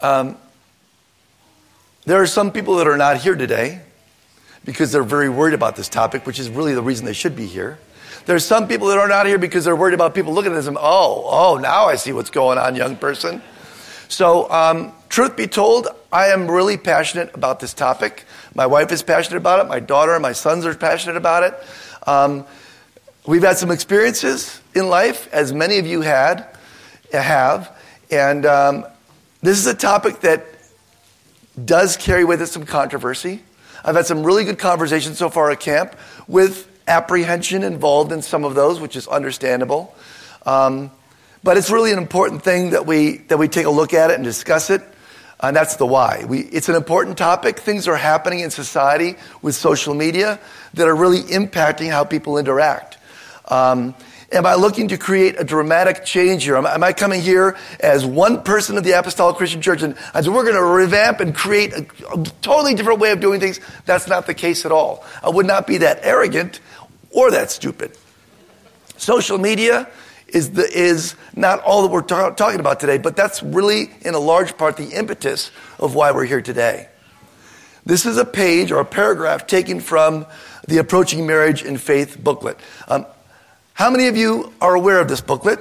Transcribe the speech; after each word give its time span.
Um, 0.00 0.36
there 2.04 2.22
are 2.22 2.26
some 2.26 2.52
people 2.52 2.76
that 2.76 2.86
are 2.86 2.96
not 2.96 3.18
here 3.18 3.34
today 3.34 3.80
because 4.64 4.92
they're 4.92 5.02
very 5.02 5.28
worried 5.28 5.54
about 5.54 5.76
this 5.76 5.88
topic, 5.88 6.26
which 6.26 6.38
is 6.38 6.48
really 6.48 6.74
the 6.74 6.82
reason 6.82 7.04
they 7.04 7.12
should 7.12 7.36
be 7.36 7.46
here. 7.46 7.78
There's 8.26 8.44
some 8.44 8.68
people 8.68 8.88
that 8.88 8.98
are 8.98 9.08
not 9.08 9.26
here 9.26 9.38
because 9.38 9.64
they're 9.64 9.76
worried 9.76 9.94
about 9.94 10.14
people 10.14 10.34
looking 10.34 10.52
at 10.52 10.62
them. 10.62 10.76
Oh, 10.78 11.24
oh, 11.26 11.56
now 11.56 11.86
I 11.86 11.96
see 11.96 12.12
what's 12.12 12.30
going 12.30 12.58
on, 12.58 12.76
young 12.76 12.96
person. 12.96 13.42
So, 14.08 14.50
um, 14.50 14.92
truth 15.08 15.36
be 15.36 15.46
told, 15.46 15.88
I 16.12 16.28
am 16.28 16.50
really 16.50 16.76
passionate 16.76 17.34
about 17.34 17.60
this 17.60 17.74
topic. 17.74 18.24
My 18.54 18.66
wife 18.66 18.92
is 18.92 19.02
passionate 19.02 19.38
about 19.38 19.64
it. 19.64 19.68
My 19.68 19.80
daughter 19.80 20.12
and 20.14 20.22
my 20.22 20.32
sons 20.32 20.64
are 20.66 20.74
passionate 20.74 21.16
about 21.16 21.42
it. 21.42 21.54
Um, 22.06 22.46
we've 23.26 23.42
had 23.42 23.58
some 23.58 23.70
experiences 23.70 24.60
in 24.74 24.88
life, 24.88 25.28
as 25.32 25.52
many 25.52 25.78
of 25.78 25.86
you 25.86 26.00
had, 26.00 26.46
have, 27.12 27.76
and 28.10 28.46
um, 28.46 28.84
this 29.40 29.58
is 29.58 29.66
a 29.66 29.74
topic 29.74 30.20
that 30.20 30.46
does 31.64 31.96
carry 31.96 32.24
with 32.24 32.42
it 32.42 32.48
some 32.48 32.66
controversy. 32.66 33.42
I've 33.84 33.94
had 33.94 34.06
some 34.06 34.24
really 34.24 34.44
good 34.44 34.58
conversations 34.58 35.18
so 35.18 35.30
far 35.30 35.50
at 35.50 35.60
camp 35.60 35.96
with 36.26 36.68
apprehension 36.88 37.62
involved 37.62 38.12
in 38.12 38.22
some 38.22 38.44
of 38.44 38.54
those, 38.54 38.80
which 38.80 38.96
is 38.96 39.06
understandable. 39.06 39.94
Um, 40.44 40.90
but 41.44 41.56
it's 41.56 41.70
really 41.70 41.92
an 41.92 41.98
important 41.98 42.42
thing 42.42 42.70
that 42.70 42.86
we, 42.86 43.18
that 43.28 43.38
we 43.38 43.48
take 43.48 43.66
a 43.66 43.70
look 43.70 43.94
at 43.94 44.10
it 44.10 44.14
and 44.14 44.24
discuss 44.24 44.70
it. 44.70 44.82
And 45.40 45.54
that's 45.54 45.76
the 45.76 45.86
why. 45.86 46.24
We, 46.28 46.40
it's 46.40 46.68
an 46.68 46.74
important 46.74 47.16
topic. 47.16 47.60
Things 47.60 47.86
are 47.86 47.96
happening 47.96 48.40
in 48.40 48.50
society 48.50 49.14
with 49.40 49.54
social 49.54 49.94
media 49.94 50.40
that 50.74 50.88
are 50.88 50.96
really 50.96 51.20
impacting 51.20 51.90
how 51.90 52.02
people 52.02 52.38
interact. 52.38 52.98
Um, 53.46 53.94
Am 54.30 54.44
I 54.44 54.56
looking 54.56 54.88
to 54.88 54.98
create 54.98 55.40
a 55.40 55.44
dramatic 55.44 56.04
change 56.04 56.44
here? 56.44 56.56
Am 56.56 56.84
I 56.84 56.92
coming 56.92 57.22
here 57.22 57.56
as 57.80 58.04
one 58.04 58.42
person 58.42 58.76
of 58.76 58.84
the 58.84 58.92
Apostolic 58.92 59.36
Christian 59.36 59.62
Church 59.62 59.82
and 59.82 59.96
I 60.12 60.20
said, 60.20 60.34
we're 60.34 60.42
going 60.42 60.54
to 60.54 60.62
revamp 60.62 61.20
and 61.20 61.34
create 61.34 61.72
a, 61.72 61.86
a, 62.12 62.24
totally 62.42 62.74
different 62.74 63.00
way 63.00 63.12
of 63.12 63.20
doing 63.20 63.40
things? 63.40 63.58
That's 63.86 64.06
not 64.06 64.26
the 64.26 64.34
case 64.34 64.66
at 64.66 64.72
all. 64.72 65.02
I 65.22 65.30
would 65.30 65.46
not 65.46 65.66
be 65.66 65.78
that 65.78 66.00
arrogant 66.02 66.60
or 67.10 67.30
that 67.30 67.50
stupid. 67.50 67.96
Social 68.98 69.38
media 69.38 69.88
is, 70.26 70.50
the, 70.50 70.68
is 70.70 71.14
not 71.34 71.60
all 71.62 71.82
that 71.82 71.90
we're 71.90 72.02
ta- 72.02 72.30
talking 72.30 72.60
about 72.60 72.80
today, 72.80 72.98
but 72.98 73.16
that's 73.16 73.42
really, 73.42 73.90
in 74.02 74.12
a 74.12 74.18
large 74.18 74.58
part, 74.58 74.76
the 74.76 74.90
impetus 74.90 75.50
of 75.78 75.94
why 75.94 76.12
we're 76.12 76.26
here 76.26 76.42
today. 76.42 76.88
This 77.86 78.04
is 78.04 78.18
a 78.18 78.26
page 78.26 78.72
or 78.72 78.80
a 78.80 78.84
paragraph 78.84 79.46
taken 79.46 79.80
from 79.80 80.26
the 80.66 80.76
Approaching 80.76 81.26
Marriage 81.26 81.62
in 81.62 81.78
Faith 81.78 82.22
booklet. 82.22 82.58
Um, 82.88 83.06
how 83.78 83.90
many 83.90 84.08
of 84.08 84.16
you 84.16 84.52
are 84.60 84.74
aware 84.74 84.98
of 84.98 85.06
this 85.06 85.20
booklet? 85.20 85.60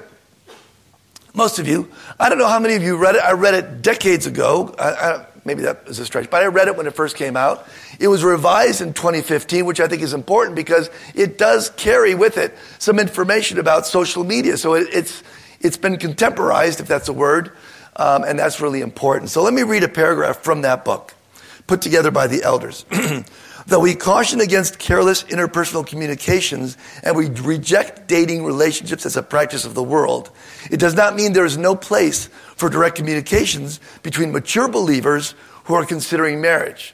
Most 1.35 1.59
of 1.59 1.67
you. 1.67 1.87
I 2.19 2.29
don't 2.29 2.39
know 2.39 2.47
how 2.47 2.57
many 2.57 2.73
of 2.73 2.81
you 2.81 2.97
read 2.97 3.13
it. 3.13 3.21
I 3.21 3.33
read 3.33 3.53
it 3.53 3.83
decades 3.83 4.25
ago. 4.25 4.73
I, 4.79 4.89
I, 4.89 5.25
maybe 5.45 5.61
that 5.61 5.83
is 5.85 5.99
a 5.99 6.05
stretch, 6.07 6.27
but 6.31 6.41
I 6.41 6.47
read 6.47 6.67
it 6.67 6.75
when 6.75 6.87
it 6.87 6.95
first 6.95 7.15
came 7.15 7.37
out. 7.37 7.67
It 7.99 8.07
was 8.07 8.23
revised 8.23 8.81
in 8.81 8.93
2015, 8.93 9.67
which 9.67 9.79
I 9.79 9.87
think 9.87 10.01
is 10.01 10.15
important 10.15 10.55
because 10.55 10.89
it 11.13 11.37
does 11.37 11.69
carry 11.69 12.15
with 12.15 12.37
it 12.37 12.57
some 12.79 12.97
information 12.97 13.59
about 13.59 13.85
social 13.85 14.23
media. 14.23 14.57
So 14.57 14.73
it, 14.73 14.87
it's, 14.91 15.21
it's 15.59 15.77
been 15.77 15.97
contemporized, 15.97 16.79
if 16.79 16.87
that's 16.87 17.09
a 17.09 17.13
word, 17.13 17.51
um, 17.97 18.23
and 18.23 18.39
that's 18.39 18.59
really 18.59 18.81
important. 18.81 19.29
So 19.29 19.43
let 19.43 19.53
me 19.53 19.61
read 19.61 19.83
a 19.83 19.87
paragraph 19.87 20.37
from 20.37 20.63
that 20.63 20.83
book 20.83 21.13
put 21.67 21.81
together 21.81 22.09
by 22.09 22.25
the 22.25 22.41
elders. 22.41 22.83
Though 23.67 23.81
we 23.81 23.95
caution 23.95 24.39
against 24.39 24.79
careless 24.79 25.23
interpersonal 25.23 25.85
communications 25.85 26.77
and 27.03 27.17
we 27.17 27.29
reject 27.29 28.07
dating 28.07 28.45
relationships 28.45 29.05
as 29.05 29.17
a 29.17 29.21
practice 29.21 29.65
of 29.65 29.73
the 29.73 29.83
world, 29.83 30.31
it 30.71 30.79
does 30.79 30.95
not 30.95 31.17
mean 31.17 31.33
there 31.33 31.43
is 31.43 31.57
no 31.57 31.75
place 31.75 32.27
for 32.55 32.69
direct 32.69 32.95
communications 32.95 33.81
between 34.03 34.31
mature 34.31 34.69
believers 34.69 35.35
who 35.65 35.73
are 35.73 35.85
considering 35.85 36.39
marriage. 36.39 36.93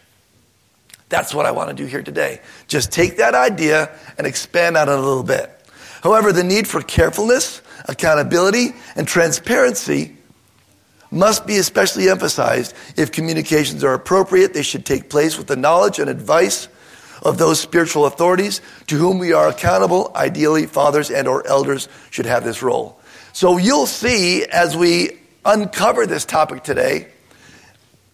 That's 1.10 1.32
what 1.32 1.46
I 1.46 1.52
want 1.52 1.70
to 1.70 1.76
do 1.76 1.86
here 1.86 2.02
today. 2.02 2.42
Just 2.68 2.92
take 2.92 3.18
that 3.18 3.36
idea 3.36 3.92
and 4.18 4.26
expand 4.26 4.76
on 4.76 4.90
it 4.90 4.94
a 4.94 5.00
little 5.00 5.22
bit. 5.22 5.52
However, 6.02 6.34
the 6.34 6.44
need 6.44 6.68
for 6.68 6.82
carefulness, 6.82 7.62
accountability, 7.86 8.74
and 8.96 9.08
transparency 9.08 10.18
must 11.14 11.46
be 11.46 11.58
especially 11.58 12.10
emphasized 12.10 12.76
if 12.98 13.12
communications 13.12 13.84
are 13.84 13.94
appropriate. 13.94 14.54
They 14.54 14.64
should 14.64 14.86
take 14.86 15.10
place 15.10 15.38
with 15.38 15.48
the 15.48 15.56
knowledge 15.56 16.00
and 16.00 16.10
advice 16.10 16.68
of 17.22 17.38
those 17.38 17.60
spiritual 17.60 18.06
authorities 18.06 18.62
to 18.88 18.98
whom 18.98 19.20
we 19.20 19.32
are 19.32 19.48
accountable. 19.48 20.12
Ideally, 20.16 20.66
fathers 20.66 21.10
and 21.10 21.28
or 21.28 21.46
elders 21.48 21.88
should 22.10 22.26
have 22.26 22.44
this 22.44 22.62
role. 22.62 23.00
So 23.32 23.58
you'll 23.58 23.86
see 23.86 24.46
as 24.46 24.76
we 24.76 25.18
uncover 25.46 26.06
this 26.06 26.26
topic 26.26 26.64
today, 26.64 27.08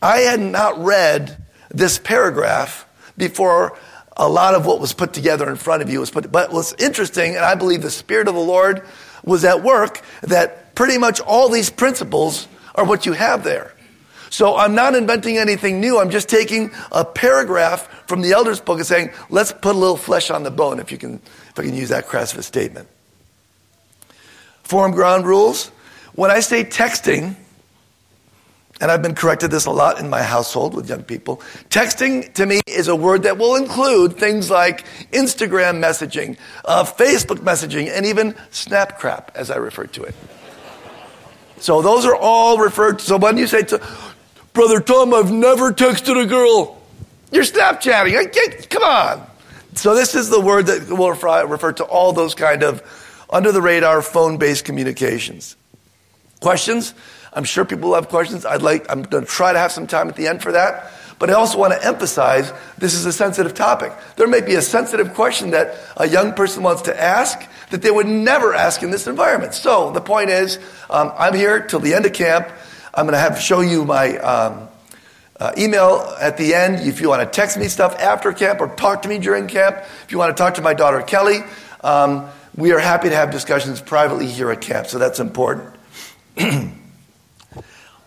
I 0.02 0.20
had 0.20 0.40
not 0.40 0.82
read 0.84 1.44
this 1.70 2.00
paragraph 2.00 2.86
before 3.18 3.78
a 4.16 4.28
lot 4.28 4.54
of 4.54 4.66
what 4.66 4.80
was 4.80 4.94
put 4.94 5.14
together 5.14 5.50
in 5.50 5.56
front 5.56 5.82
of 5.82 5.90
you 5.90 6.00
was 6.00 6.12
put, 6.12 6.32
but 6.32 6.52
what's 6.52 6.74
interesting, 6.74 7.36
and 7.36 7.46
I 7.46 7.56
believe 7.56 7.82
the 7.82 7.90
Spirit 7.90 8.28
of 8.28 8.36
the 8.36 8.42
Lord 8.42 8.84
was 9.24 9.46
at 9.46 9.64
work, 9.64 10.02
that 10.22 10.76
pretty 10.76 10.98
much 10.98 11.20
all 11.22 11.50
these 11.50 11.70
principles 11.70 12.48
are 12.80 12.86
what 12.86 13.06
you 13.06 13.12
have 13.14 13.44
there. 13.44 13.74
So 14.30 14.56
I'm 14.56 14.74
not 14.74 14.96
inventing 14.96 15.38
anything 15.38 15.82
new. 15.82 16.00
I'm 16.00 16.10
just 16.10 16.30
taking 16.30 16.72
a 16.92 17.04
paragraph 17.04 18.08
from 18.08 18.22
the 18.22 18.32
elders 18.32 18.62
book 18.62 18.78
and 18.78 18.88
saying, 18.88 19.12
let's 19.30 19.52
put 19.52 19.76
a 19.76 19.78
little 19.78 19.98
flesh 19.98 20.32
on 20.32 20.44
the 20.44 20.52
bone, 20.52 20.80
if 20.80 20.92
you 20.92 20.98
can, 20.98 21.16
if 21.50 21.60
I 21.60 21.64
can 21.64 21.76
use 21.76 21.90
that 21.90 22.08
crass 22.08 22.32
of 22.32 22.40
a 22.40 22.44
statement. 22.44 22.88
Forum 24.64 24.92
ground 24.92 25.26
rules. 25.26 25.68
When 26.14 26.32
I 26.32 26.40
say 26.40 26.64
texting, 26.64 27.36
and 28.82 28.90
I've 28.92 29.02
been 29.02 29.16
corrected 29.16 29.52
this 29.52 29.66
a 29.66 29.72
lot 29.72 30.00
in 30.00 30.10
my 30.10 30.24
household 30.24 30.74
with 30.74 30.88
young 30.88 31.04
people. 31.04 31.38
Texting 31.70 32.34
to 32.36 32.46
me 32.46 32.62
is 32.66 32.88
a 32.88 32.96
word 32.96 33.24
that 33.24 33.38
will 33.38 33.56
include 33.56 34.16
things 34.16 34.50
like 34.50 34.86
Instagram 35.12 35.84
messaging, 35.84 36.38
uh, 36.64 36.86
Facebook 36.86 37.40
messaging, 37.40 37.90
and 37.90 38.06
even 38.06 38.34
Snapcrap, 38.52 39.36
as 39.36 39.52
I 39.52 39.58
refer 39.58 39.86
to 39.88 40.04
it. 40.04 40.16
So 41.60 41.82
those 41.82 42.06
are 42.06 42.16
all 42.16 42.58
referred 42.58 43.00
to. 43.00 43.06
So 43.06 43.18
when 43.18 43.38
you 43.38 43.48
say 43.48 43.64
to 43.64 43.82
Brother 44.54 44.80
Tom, 44.80 45.14
I've 45.14 45.32
never 45.32 45.72
texted 45.72 46.22
a 46.22 46.26
girl, 46.26 46.82
you're 47.32 47.44
Snapchatting. 47.44 48.70
Come 48.70 48.84
on. 48.84 49.28
So 49.76 49.94
this 49.94 50.16
is 50.16 50.30
the 50.30 50.40
word 50.42 50.66
that 50.68 50.90
will 50.90 51.12
refer 51.12 51.72
to 51.74 51.84
all 51.84 52.12
those 52.14 52.36
kind 52.36 52.64
of 52.64 52.82
under 53.30 53.52
the 53.52 53.62
radar 53.62 54.02
phone 54.02 54.38
based 54.38 54.66
communications. 54.66 55.56
Questions? 56.42 56.94
I'm 57.32 57.44
sure 57.44 57.64
people 57.64 57.94
have 57.94 58.10
questions. 58.10 58.46
I'd 58.46 58.62
like, 58.62 58.90
I'm 58.90 59.04
going 59.04 59.24
to 59.24 59.30
try 59.30 59.54
to 59.54 59.60
have 59.60 59.72
some 59.72 59.86
time 59.88 60.10
at 60.10 60.16
the 60.16 60.28
end 60.28 60.42
for 60.42 60.52
that. 60.54 60.92
But 61.20 61.30
I 61.30 61.34
also 61.34 61.60
want 61.60 61.74
to 61.74 61.86
emphasize 61.86 62.52
this 62.78 62.94
is 62.94 63.06
a 63.06 63.12
sensitive 63.12 63.54
topic. 63.54 63.92
There 64.16 64.28
may 64.28 64.40
be 64.40 64.56
a 64.56 64.62
sensitive 64.62 65.14
question 65.14 65.52
that 65.52 65.76
a 65.98 66.08
young 66.08 66.34
person 66.34 66.64
wants 66.64 66.84
to 66.84 67.00
ask 67.00 67.46
that 67.72 67.82
they 67.82 67.92
would 67.92 68.08
never 68.08 68.54
ask 68.54 68.82
in 68.82 68.90
this 68.90 69.06
environment. 69.06 69.54
So 69.54 69.92
the 69.92 70.02
point 70.02 70.30
is, 70.30 70.58
um, 70.90 71.12
I'm 71.18 71.34
here 71.34 71.60
till 71.60 71.82
the 71.82 71.94
end 71.94 72.06
of 72.06 72.14
camp. 72.14 72.50
I'm 72.94 73.06
going 73.06 73.14
to 73.14 73.20
have 73.20 73.40
show 73.40 73.60
you 73.60 73.84
my 73.84 74.18
um, 74.18 74.70
uh, 75.40 75.52
email 75.58 76.16
at 76.20 76.38
the 76.38 76.56
end 76.56 76.88
if 76.88 77.02
you 77.02 77.10
want 77.10 77.22
to 77.22 77.30
text 77.30 77.58
me 77.58 77.68
stuff 77.68 78.00
after 78.00 78.32
camp 78.32 78.62
or 78.62 78.68
talk 78.76 79.02
to 79.02 79.10
me 79.10 79.20
during 79.20 79.48
camp. 79.48 79.78
If 80.04 80.12
you 80.12 80.18
want 80.18 80.36
to 80.36 80.42
talk 80.42 80.56
to 80.56 80.62
my 80.62 80.74
daughter 80.74 81.02
Kelly, 81.02 81.42
um, 81.82 82.30
we 82.56 82.72
are 82.72 82.80
happy 82.80 83.10
to 83.10 83.16
have 83.16 83.30
discussions 83.30 83.82
privately 83.82 84.28
here 84.28 84.52
at 84.52 84.62
camp. 84.62 84.88
So 84.88 85.00
that's 85.00 85.20
important. 85.20 85.76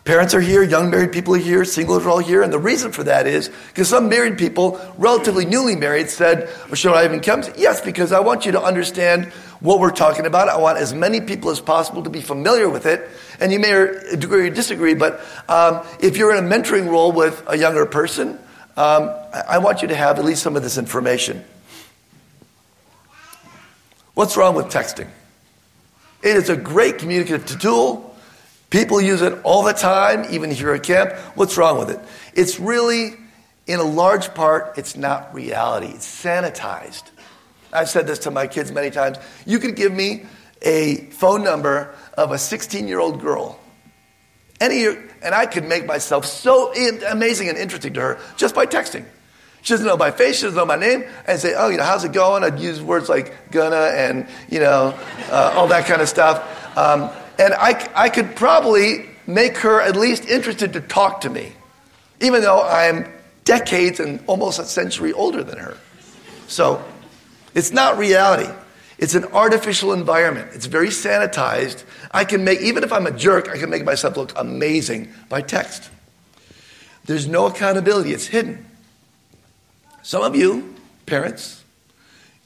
Parents 0.04 0.34
are 0.34 0.40
here, 0.40 0.64
young 0.64 0.90
married 0.90 1.12
people 1.12 1.36
are 1.36 1.38
here, 1.38 1.64
singles 1.64 2.04
are 2.04 2.10
all 2.10 2.18
here, 2.18 2.42
and 2.42 2.52
the 2.52 2.58
reason 2.58 2.90
for 2.90 3.04
that 3.04 3.28
is 3.28 3.50
because 3.68 3.88
some 3.88 4.08
married 4.08 4.36
people, 4.36 4.80
relatively 4.98 5.44
newly 5.44 5.76
married, 5.76 6.10
said, 6.10 6.50
well, 6.66 6.74
should 6.74 6.92
I 6.92 7.04
even 7.04 7.20
come? 7.20 7.44
Yes, 7.56 7.80
because 7.80 8.10
I 8.10 8.18
want 8.18 8.44
you 8.44 8.52
to 8.52 8.60
understand 8.60 9.26
what 9.60 9.78
we're 9.78 9.92
talking 9.92 10.26
about. 10.26 10.48
I 10.48 10.58
want 10.58 10.78
as 10.78 10.92
many 10.92 11.20
people 11.20 11.50
as 11.50 11.60
possible 11.60 12.02
to 12.02 12.10
be 12.10 12.20
familiar 12.20 12.68
with 12.68 12.84
it. 12.84 13.08
And 13.38 13.52
you 13.52 13.60
may 13.60 13.70
agree 13.70 14.48
or 14.48 14.50
disagree, 14.50 14.94
but 14.94 15.20
um, 15.48 15.86
if 16.00 16.16
you're 16.16 16.34
in 16.34 16.44
a 16.44 16.48
mentoring 16.48 16.91
role 16.91 17.12
with 17.12 17.41
a 17.47 17.56
younger 17.56 17.86
person, 17.86 18.41
um, 18.77 19.15
I 19.48 19.59
want 19.59 19.82
you 19.82 19.88
to 19.88 19.94
have 19.94 20.18
at 20.18 20.24
least 20.24 20.42
some 20.42 20.56
of 20.56 20.65
this 20.65 20.78
information. 20.78 21.44
What's 24.15 24.36
wrong 24.36 24.56
with 24.56 24.66
texting? 24.66 25.09
It 26.22 26.36
is 26.36 26.50
a 26.50 26.56
great 26.56 26.98
communicative 26.98 27.60
tool. 27.60 28.11
People 28.72 29.03
use 29.03 29.21
it 29.21 29.39
all 29.45 29.63
the 29.63 29.74
time, 29.74 30.24
even 30.30 30.51
here 30.51 30.72
at 30.72 30.83
camp. 30.83 31.13
What's 31.34 31.59
wrong 31.59 31.78
with 31.78 31.91
it? 31.91 32.01
It's 32.33 32.59
really, 32.59 33.13
in 33.66 33.80
a 33.80 33.84
large 33.84 34.33
part, 34.33 34.78
it's 34.78 34.97
not 34.97 35.34
reality. 35.34 35.89
It's 35.89 36.07
sanitized. 36.07 37.03
I've 37.71 37.91
said 37.91 38.07
this 38.07 38.21
to 38.21 38.30
my 38.30 38.47
kids 38.47 38.72
many 38.72 38.91
times. 38.91 39.19
You 39.45 39.59
could 39.59 39.77
give 39.77 39.92
me 39.92 40.24
a 40.63 41.04
phone 41.10 41.45
number 41.45 41.95
of 42.15 42.33
a 42.33 42.39
16 42.39 42.89
year 42.89 42.98
old 42.98 43.21
girl. 43.21 43.60
Any, 44.59 44.86
and 44.86 45.34
I 45.34 45.45
could 45.45 45.65
make 45.65 45.84
myself 45.84 46.25
so 46.25 46.72
amazing 47.10 47.51
and 47.51 47.59
interesting 47.59 47.92
to 47.92 48.01
her 48.01 48.18
just 48.39 48.54
by 48.54 48.65
texting. 48.65 49.04
She 49.60 49.75
doesn't 49.75 49.86
know 49.86 49.98
my 49.98 50.13
face, 50.13 50.36
she 50.36 50.45
doesn't 50.45 50.57
know 50.57 50.65
my 50.65 50.77
name, 50.77 51.04
and 51.27 51.39
say, 51.39 51.53
oh, 51.54 51.68
you 51.68 51.77
know, 51.77 51.84
how's 51.84 52.04
it 52.04 52.13
going? 52.13 52.42
I'd 52.42 52.59
use 52.59 52.80
words 52.80 53.10
like 53.10 53.51
gonna 53.51 53.92
and, 53.95 54.27
you 54.48 54.60
know, 54.60 54.98
uh, 55.30 55.53
all 55.57 55.66
that 55.66 55.84
kind 55.84 56.01
of 56.01 56.09
stuff. 56.09 56.77
Um, 56.78 57.10
and 57.38 57.54
I, 57.54 57.90
I 57.94 58.08
could 58.08 58.36
probably 58.36 59.06
make 59.26 59.58
her 59.58 59.80
at 59.80 59.96
least 59.96 60.26
interested 60.26 60.72
to 60.74 60.80
talk 60.80 61.22
to 61.22 61.30
me, 61.30 61.52
even 62.20 62.42
though 62.42 62.62
I'm 62.62 63.10
decades 63.44 64.00
and 64.00 64.22
almost 64.26 64.58
a 64.58 64.64
century 64.64 65.12
older 65.12 65.42
than 65.42 65.58
her. 65.58 65.76
So 66.46 66.84
it's 67.54 67.72
not 67.72 67.98
reality. 67.98 68.52
It's 68.98 69.14
an 69.14 69.24
artificial 69.32 69.92
environment. 69.92 70.50
It's 70.54 70.66
very 70.66 70.88
sanitized. 70.88 71.84
I 72.12 72.24
can 72.24 72.44
make, 72.44 72.60
even 72.60 72.84
if 72.84 72.92
I'm 72.92 73.06
a 73.06 73.10
jerk, 73.10 73.48
I 73.48 73.58
can 73.58 73.70
make 73.70 73.84
myself 73.84 74.16
look 74.16 74.32
amazing 74.36 75.12
by 75.28 75.40
text. 75.40 75.90
There's 77.04 77.26
no 77.26 77.46
accountability, 77.46 78.12
it's 78.12 78.26
hidden. 78.26 78.64
Some 80.02 80.22
of 80.22 80.36
you, 80.36 80.74
parents, 81.06 81.64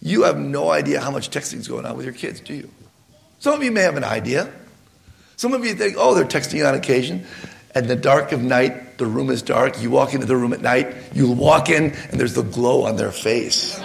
you 0.00 0.22
have 0.22 0.38
no 0.38 0.70
idea 0.70 1.00
how 1.00 1.10
much 1.10 1.30
texting 1.30 1.58
is 1.58 1.68
going 1.68 1.84
on 1.84 1.96
with 1.96 2.06
your 2.06 2.14
kids, 2.14 2.40
do 2.40 2.54
you? 2.54 2.70
Some 3.38 3.54
of 3.54 3.62
you 3.62 3.70
may 3.70 3.82
have 3.82 3.96
an 3.96 4.04
idea. 4.04 4.50
Some 5.36 5.52
of 5.52 5.64
you 5.66 5.74
think, 5.74 5.96
oh, 5.98 6.14
they're 6.14 6.24
texting 6.24 6.66
on 6.66 6.74
occasion. 6.74 7.26
At 7.74 7.88
the 7.88 7.96
dark 7.96 8.32
of 8.32 8.42
night, 8.42 8.96
the 8.96 9.04
room 9.04 9.28
is 9.28 9.42
dark. 9.42 9.82
You 9.82 9.90
walk 9.90 10.14
into 10.14 10.24
the 10.24 10.36
room 10.36 10.54
at 10.54 10.62
night, 10.62 10.94
you 11.12 11.30
walk 11.30 11.68
in, 11.68 11.92
and 11.92 12.18
there's 12.18 12.32
the 12.32 12.42
glow 12.42 12.84
on 12.84 12.96
their 12.96 13.12
face. 13.12 13.78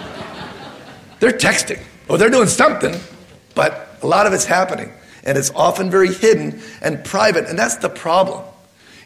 they're 1.20 1.32
texting, 1.32 1.78
or 2.08 2.16
they're 2.16 2.30
doing 2.30 2.48
something, 2.48 2.94
but 3.54 3.98
a 4.02 4.06
lot 4.06 4.26
of 4.26 4.32
it's 4.32 4.46
happening. 4.46 4.90
And 5.24 5.36
it's 5.36 5.50
often 5.54 5.90
very 5.90 6.12
hidden 6.12 6.62
and 6.80 7.04
private, 7.04 7.46
and 7.46 7.58
that's 7.58 7.76
the 7.76 7.90
problem. 7.90 8.44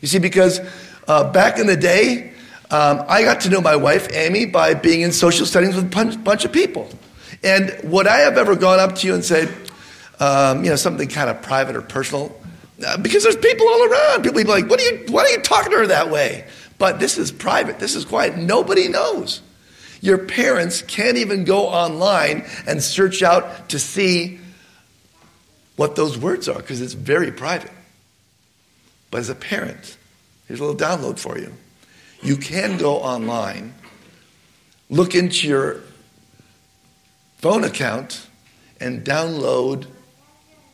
You 0.00 0.06
see, 0.06 0.20
because 0.20 0.60
uh, 1.08 1.32
back 1.32 1.58
in 1.58 1.66
the 1.66 1.76
day, 1.76 2.32
um, 2.70 3.04
I 3.08 3.22
got 3.22 3.40
to 3.40 3.50
know 3.50 3.60
my 3.60 3.74
wife, 3.74 4.08
Amy, 4.12 4.46
by 4.46 4.74
being 4.74 5.00
in 5.00 5.10
social 5.10 5.46
settings 5.46 5.74
with 5.74 5.92
a 5.92 6.16
bunch 6.18 6.44
of 6.44 6.52
people. 6.52 6.88
And 7.42 7.76
would 7.84 8.06
I 8.06 8.18
have 8.18 8.38
ever 8.38 8.54
gone 8.54 8.78
up 8.78 8.94
to 8.96 9.06
you 9.06 9.14
and 9.14 9.24
said, 9.24 9.52
um, 10.20 10.64
you 10.64 10.70
know, 10.70 10.76
something 10.76 11.08
kind 11.08 11.30
of 11.30 11.42
private 11.42 11.76
or 11.76 11.82
personal? 11.82 12.38
Uh, 12.84 12.96
because 12.98 13.22
there's 13.22 13.36
people 13.36 13.66
all 13.66 13.90
around. 13.90 14.22
People 14.22 14.42
be 14.42 14.44
like, 14.44 14.68
what 14.68 14.80
are 14.80 14.84
you, 14.84 15.06
why 15.08 15.22
are 15.22 15.28
you 15.28 15.40
talking 15.40 15.72
to 15.72 15.78
her 15.78 15.86
that 15.86 16.10
way? 16.10 16.46
But 16.78 17.00
this 17.00 17.16
is 17.16 17.32
private. 17.32 17.78
This 17.78 17.94
is 17.94 18.04
quiet. 18.04 18.36
Nobody 18.36 18.88
knows. 18.88 19.40
Your 20.00 20.18
parents 20.18 20.82
can't 20.82 21.16
even 21.16 21.44
go 21.44 21.66
online 21.66 22.44
and 22.66 22.82
search 22.82 23.22
out 23.22 23.70
to 23.70 23.78
see 23.78 24.38
what 25.76 25.96
those 25.96 26.18
words 26.18 26.48
are 26.48 26.56
because 26.56 26.80
it's 26.80 26.92
very 26.92 27.32
private. 27.32 27.72
But 29.10 29.20
as 29.20 29.30
a 29.30 29.34
parent, 29.34 29.96
here's 30.46 30.60
a 30.60 30.64
little 30.64 30.78
download 30.78 31.18
for 31.18 31.38
you. 31.38 31.52
You 32.22 32.36
can 32.36 32.76
go 32.76 32.96
online, 32.96 33.74
look 34.90 35.14
into 35.14 35.48
your 35.48 35.80
phone 37.38 37.64
account, 37.64 38.26
and 38.80 39.04
download 39.04 39.86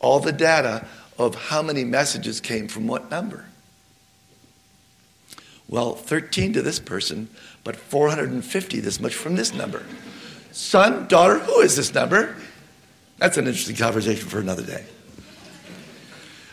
all 0.02 0.20
the 0.20 0.32
data 0.32 0.86
of 1.18 1.34
how 1.34 1.62
many 1.62 1.84
messages 1.84 2.40
came 2.40 2.68
from 2.68 2.86
what 2.86 3.10
number. 3.10 3.46
Well, 5.68 5.94
13 5.94 6.52
to 6.52 6.62
this 6.62 6.78
person, 6.78 7.30
but 7.64 7.76
450 7.76 8.80
this 8.80 9.00
much 9.00 9.14
from 9.14 9.36
this 9.36 9.54
number. 9.54 9.82
Son, 10.50 11.08
daughter, 11.08 11.38
who 11.38 11.60
is 11.60 11.76
this 11.76 11.94
number? 11.94 12.36
That's 13.16 13.38
an 13.38 13.46
interesting 13.46 13.76
conversation 13.76 14.28
for 14.28 14.38
another 14.38 14.64
day. 14.64 14.84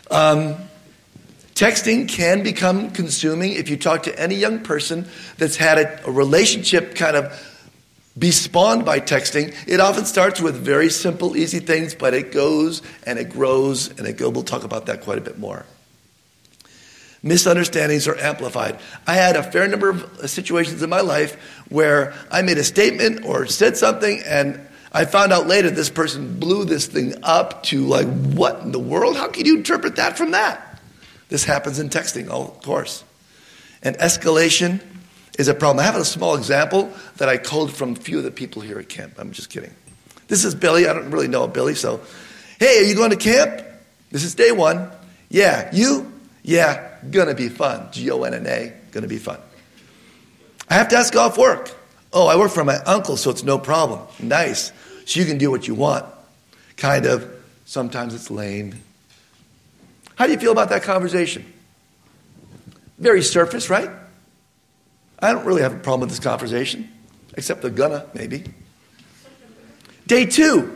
Um, 0.10 0.56
texting 1.54 2.08
can 2.08 2.44
become 2.44 2.92
consuming 2.92 3.54
if 3.54 3.70
you 3.70 3.76
talk 3.76 4.04
to 4.04 4.20
any 4.20 4.36
young 4.36 4.62
person 4.62 5.06
that's 5.38 5.58
had 5.58 5.78
a, 5.78 6.08
a 6.08 6.12
relationship 6.12 6.96
kind 6.96 7.18
of 7.18 7.49
be 8.20 8.32
spawned 8.32 8.86
by 8.86 9.00
texting. 9.00 9.56
It 9.68 9.80
often 9.80 10.06
starts 10.06 10.42
with 10.42 10.56
very 10.56 10.90
simple, 10.90 11.38
easy 11.38 11.60
things, 11.60 11.96
but 11.96 12.14
it 12.14 12.32
goes 12.32 12.82
and 13.06 13.18
it 13.18 13.30
grows 13.30 13.88
and 13.98 14.06
it 14.06 14.18
goes. 14.18 14.34
We'll 14.34 14.44
talk 14.44 14.64
about 14.64 14.88
that 14.88 15.02
quite 15.02 15.18
a 15.18 15.22
bit 15.22 15.40
more. 15.40 15.66
Misunderstandings 17.24 18.08
are 18.08 18.18
amplified. 18.18 18.80
I 19.06 19.16
had 19.16 19.36
a 19.36 19.44
fair 19.44 19.68
number 19.68 19.90
of 19.90 20.30
situations 20.30 20.84
in 20.84 20.90
my 20.90 21.02
life 21.02 21.36
where 21.70 22.14
I 22.32 22.42
made 22.42 22.58
a 22.58 22.64
statement 22.64 23.26
or 23.26 23.46
said 23.46 23.76
something, 23.76 24.22
and 24.26 24.60
I 24.92 25.06
found 25.06 25.34
out 25.34 25.46
later 25.46 25.70
this 25.70 25.90
person 25.90 26.40
blew 26.40 26.66
this 26.66 26.88
thing 26.88 27.16
up 27.24 27.64
to 27.64 27.84
like, 27.86 28.08
what 28.08 28.62
in 28.62 28.72
the 28.72 28.80
world? 28.80 29.18
How 29.18 29.28
can 29.28 29.46
you 29.46 29.58
interpret 29.58 29.98
that 29.98 30.18
from 30.18 30.32
that? 30.32 30.82
This 31.28 31.44
happens 31.44 31.78
in 31.80 31.90
texting, 31.90 32.30
of 32.30 32.62
course. 32.64 33.04
And 33.84 33.98
escalation 33.98 34.82
is 35.40 35.48
a 35.48 35.54
problem. 35.54 35.80
I 35.80 35.84
have 35.84 35.96
a 35.96 36.06
small 36.06 36.36
example 36.36 36.92
that 37.18 37.30
I 37.30 37.38
culled 37.38 37.74
from 37.74 37.94
a 37.94 37.96
few 37.96 38.18
of 38.18 38.26
the 38.26 38.32
people 38.32 38.62
here 38.62 38.78
at 38.78 38.90
camp. 38.90 39.14
I'm 39.18 39.32
just 39.32 39.50
kidding. 39.50 39.74
This 40.28 40.44
is 40.44 40.54
Billy. 40.54 40.88
I 40.88 40.94
don't 40.94 41.10
really 41.10 41.30
know 41.30 41.48
Billy, 41.48 41.76
so 41.76 42.02
hey, 42.60 42.82
are 42.82 42.84
you 42.84 42.94
going 42.94 43.12
to 43.12 43.16
camp? 43.16 43.64
This 44.12 44.24
is 44.26 44.36
day 44.36 44.52
one. 44.52 44.92
Yeah, 45.30 45.70
you? 45.74 46.12
Yeah, 46.44 46.98
gonna 47.10 47.36
be 47.36 47.48
fun. 47.48 47.88
G 47.92 48.12
O 48.12 48.24
N 48.24 48.34
N 48.34 48.48
A, 48.48 48.74
gonna 48.92 49.08
be 49.08 49.18
fun. 49.18 49.40
I 50.70 50.74
have 50.74 50.90
to 50.90 50.98
ask 50.98 51.16
off 51.16 51.38
work. 51.38 51.72
Oh, 52.12 52.28
I 52.28 52.36
work 52.36 52.52
for 52.52 52.64
my 52.64 52.76
uncle, 52.78 53.18
so 53.18 53.30
it's 53.30 53.44
no 53.44 53.58
problem. 53.58 54.02
Nice. 54.20 54.72
So 55.06 55.20
you 55.20 55.26
can 55.26 55.38
do 55.38 55.52
what 55.52 55.68
you 55.68 55.76
want. 55.76 56.06
Kind 56.76 57.06
of. 57.06 57.32
Sometimes 57.66 58.14
it's 58.16 58.32
lame. 58.32 58.74
How 60.16 60.26
do 60.26 60.34
you 60.34 60.40
feel 60.40 60.52
about 60.52 60.70
that 60.70 60.84
conversation? 60.84 61.46
Very 62.98 63.22
surface, 63.22 63.70
right? 63.70 63.90
I 65.22 65.34
don't 65.34 65.46
really 65.46 65.62
have 65.62 65.74
a 65.74 65.80
problem 65.80 66.02
with 66.02 66.10
this 66.10 66.20
conversation, 66.20 66.90
except 67.36 67.62
the 67.62 67.70
gonna, 67.70 68.06
maybe. 68.14 68.46
Day 70.08 70.26
two. 70.26 70.76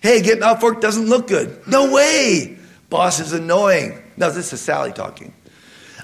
Hey, 0.00 0.22
getting 0.22 0.42
off 0.42 0.62
work 0.62 0.80
doesn't 0.80 1.06
look 1.06 1.26
good. 1.26 1.66
No 1.66 1.92
way. 1.92 2.58
Boss 2.88 3.20
is 3.20 3.32
annoying. 3.32 4.02
No, 4.16 4.30
this 4.30 4.52
is 4.52 4.60
Sally 4.60 4.92
talking. 4.92 5.34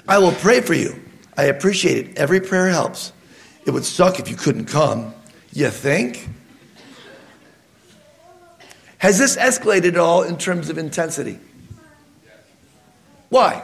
I 0.07 0.17
will 0.19 0.33
pray 0.33 0.61
for 0.61 0.73
you. 0.73 1.01
I 1.37 1.45
appreciate 1.45 1.97
it. 1.97 2.17
Every 2.17 2.41
prayer 2.41 2.67
helps. 2.69 3.13
It 3.65 3.71
would 3.71 3.85
suck 3.85 4.19
if 4.19 4.29
you 4.29 4.35
couldn't 4.35 4.65
come. 4.65 5.13
You 5.53 5.69
think? 5.69 6.27
Has 8.97 9.17
this 9.17 9.37
escalated 9.37 9.89
at 9.89 9.97
all 9.97 10.23
in 10.23 10.37
terms 10.37 10.69
of 10.69 10.77
intensity? 10.77 11.39
Why? 13.29 13.63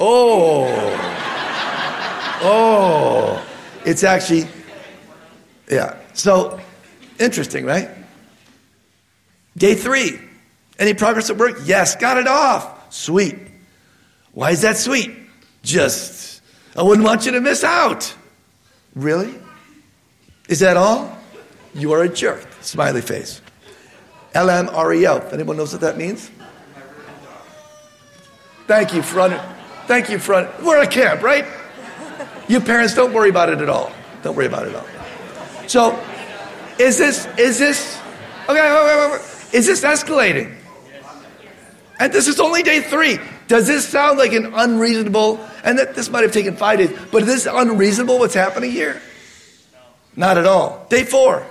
Oh. 0.00 0.66
Oh. 2.42 3.46
It's 3.84 4.04
actually, 4.04 4.46
yeah. 5.70 5.96
So, 6.14 6.60
interesting, 7.18 7.64
right? 7.64 7.90
Day 9.56 9.74
three. 9.74 10.20
Any 10.78 10.94
progress 10.94 11.30
at 11.30 11.36
work? 11.36 11.58
Yes. 11.64 11.96
Got 11.96 12.18
it 12.18 12.28
off. 12.28 12.92
Sweet. 12.92 13.36
Why 14.32 14.52
is 14.52 14.62
that 14.62 14.76
sweet? 14.76 15.10
Just, 15.62 16.42
I 16.76 16.82
wouldn't 16.82 17.06
want 17.06 17.26
you 17.26 17.32
to 17.32 17.40
miss 17.40 17.64
out. 17.64 18.14
Really? 18.94 19.34
Is 20.48 20.60
that 20.60 20.76
all? 20.76 21.16
You 21.74 21.92
are 21.92 22.02
a 22.02 22.08
jerk. 22.08 22.46
Smiley 22.60 23.00
face. 23.00 23.42
L 24.34 24.48
M 24.48 24.68
R 24.70 24.92
E 24.92 25.04
L. 25.04 25.26
Anyone 25.32 25.56
knows 25.56 25.72
what 25.72 25.80
that 25.80 25.96
means? 25.96 26.30
Thank 28.66 28.94
you 28.94 29.02
for 29.02 29.20
under. 29.20 29.57
Thank 29.88 30.10
you, 30.10 30.18
front. 30.18 30.50
We're 30.62 30.82
at 30.82 30.90
camp, 30.90 31.22
right? 31.22 31.46
You 32.46 32.60
parents, 32.60 32.94
don't 32.94 33.14
worry 33.14 33.30
about 33.30 33.48
it 33.48 33.62
at 33.62 33.70
all. 33.70 33.90
Don't 34.22 34.36
worry 34.36 34.44
about 34.44 34.66
it 34.66 34.74
at 34.74 34.76
all. 34.76 34.86
So, 35.66 35.98
is 36.78 36.98
this, 36.98 37.26
is 37.38 37.58
this, 37.58 37.98
okay, 38.50 38.60
wait, 38.60 38.84
wait, 38.84 39.12
wait, 39.12 39.54
is 39.54 39.66
this 39.66 39.82
escalating? 39.82 40.54
And 41.98 42.12
this 42.12 42.28
is 42.28 42.38
only 42.38 42.62
day 42.62 42.82
three. 42.82 43.18
Does 43.46 43.66
this 43.66 43.88
sound 43.88 44.18
like 44.18 44.34
an 44.34 44.52
unreasonable, 44.54 45.40
and 45.64 45.78
that 45.78 45.94
this 45.94 46.10
might 46.10 46.22
have 46.22 46.32
taken 46.32 46.54
five 46.54 46.80
days, 46.80 46.94
but 47.10 47.22
is 47.22 47.28
this 47.28 47.48
unreasonable 47.50 48.18
what's 48.18 48.34
happening 48.34 48.70
here? 48.70 49.00
Not 50.14 50.36
at 50.36 50.44
all. 50.44 50.86
Day 50.90 51.04
four. 51.04 51.46